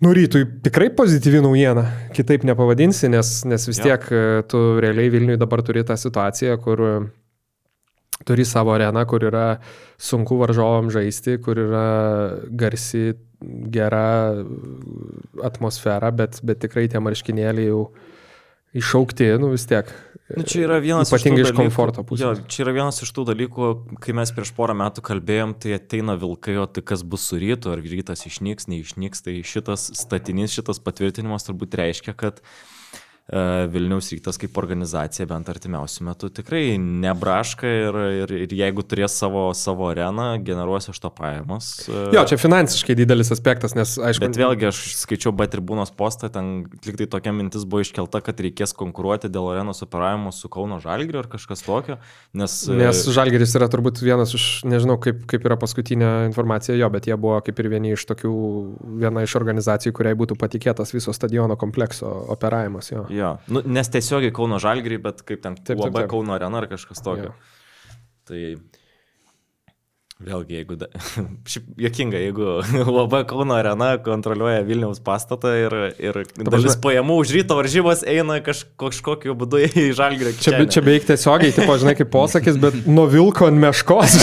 [0.00, 1.84] nu, rytui tikrai pozityvi naujiena,
[2.16, 6.82] kitaip nepavadinsi, nes, nes vis tiek e, tu realiai Vilniui dabar turi tą situaciją, kur
[6.86, 6.92] e,
[8.28, 9.46] turi savo areną, kur yra
[9.98, 11.86] sunku varžovam žaisti, kur yra
[12.50, 13.12] garsi,
[13.74, 14.34] gera
[15.46, 17.82] atmosfera, bet, bet tikrai tie marškinėliai jau
[18.76, 19.90] išaukti, nu vis tiek.
[20.36, 22.20] Nu, čia yra vienas Ypatingai iš, iš komforto pusės.
[22.20, 23.68] Jo, čia yra vienas iš tų dalykų,
[24.04, 27.72] kai mes prieš porą metų kalbėjom, tai ateina vilkai, o tai kas bus su rytu,
[27.72, 32.44] ar rytas išnyks, neišnyks, tai šitas statinys, šitas patvirtinimas turbūt reiškia, kad e,
[33.28, 39.42] Vilniaus rytas kaip organizacija bent artimiausių metų tikrai nebraška ir, ir, ir jeigu turės savo,
[39.52, 41.68] savo areną, generuos iš to pajamos.
[41.92, 44.24] e, Jo, čia finansiškai didelis aspektas, nes aišku.
[44.24, 48.72] Bet vėlgi aš skaičiau B tribūnos postą, ten liktai tokia mintis buvo iškelta, kad reikės
[48.78, 51.98] konkuruoti dėl arenos operavimo su Kauno Žalgiriu ar kažkas tokio,
[52.32, 52.56] nes...
[52.64, 57.12] e, Nes Žalgeris yra turbūt vienas iš, nežinau kaip, kaip yra paskutinė informacija jo, bet
[57.12, 58.32] jie buvo kaip ir vieni iš tokių,
[59.04, 62.88] viena iš organizacijų, kuriai būtų patikėtas viso stadiono komplekso operavimas.
[62.88, 63.04] Jo.
[63.18, 66.12] Jo, nu, nes tiesiogiai Kauno Žalgirį, bet kaip ten Taip, taip, labai taip.
[66.16, 67.32] Kauno arena ar kažkas tokio.
[67.32, 67.94] Jo.
[68.28, 68.42] Tai
[70.18, 70.74] vėlgi, jeigu...
[70.80, 70.88] Da...
[71.50, 72.46] Šiaip jokinga, jeigu
[72.98, 78.40] labai Kauno arena kontroliuoja Vilniaus pastatą ir, ir prasme- dalis pajamų už ryto varžybas eina
[78.44, 80.34] kaž, kažkokiu būdu į Žalgirį.
[80.42, 84.18] Čia, be- čia beveik tiesiogiai, tipo, žinai, kaip posakis, bet nuo vilko ant meškos.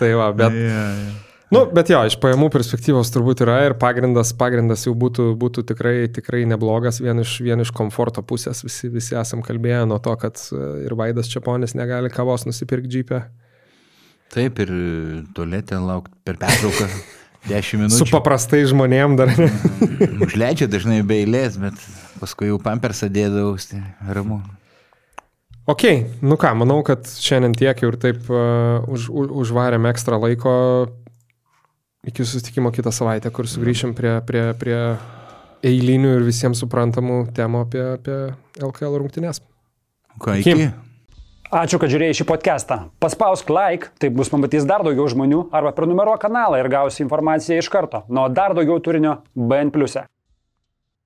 [0.00, 1.21] tai va, bet, Ja, ja.
[1.52, 5.94] Nu, bet jo, iš pajamų perspektyvos turbūt yra ir pagrindas, pagrindas jau būtų, būtų tikrai,
[6.12, 8.64] tikrai neblogas, vien iš, vien iš komforto pusės.
[8.64, 13.22] Visi, visi esam kalbėję nuo to, kad e, ir Vaidas Čiaponis negali kavos nusipirkti džipę.
[14.32, 14.72] Taip, ir
[15.36, 16.88] tualetę laukti per pertrauką
[17.52, 18.08] 10 Su minučių.
[18.14, 19.34] paprastai žmonėm dar.
[20.24, 21.76] Užleidžia dažnai be eilės, bet
[22.22, 23.82] paskui jau pampersą dėdavau, tai
[24.14, 24.40] ramu.
[25.70, 25.84] Ok,
[26.26, 30.54] nu ką, manau, kad šiandien tiek jau ir taip uh, už, už, užvarėm ekstra laiko
[32.06, 34.78] iki susitikimo kitą savaitę, kur sugrįšim prie, prie, prie
[35.62, 38.16] eilinių ir visiems suprantamų temų apie, apie
[38.58, 39.42] LKL rungtynės.
[40.22, 40.56] Ką, Iki.
[40.56, 40.72] iki?
[41.52, 42.78] Ačiū, kad žiūrėjai šį podcastą.
[43.02, 47.68] Paspausk like, taip bus pamatys dar daugiau žmonių, arba prenumeruok kanalą ir gausi informaciją iš
[47.72, 48.02] karto.
[48.08, 49.68] Nuo dar daugiau turinio BN⁇.
[50.00, 50.06] e.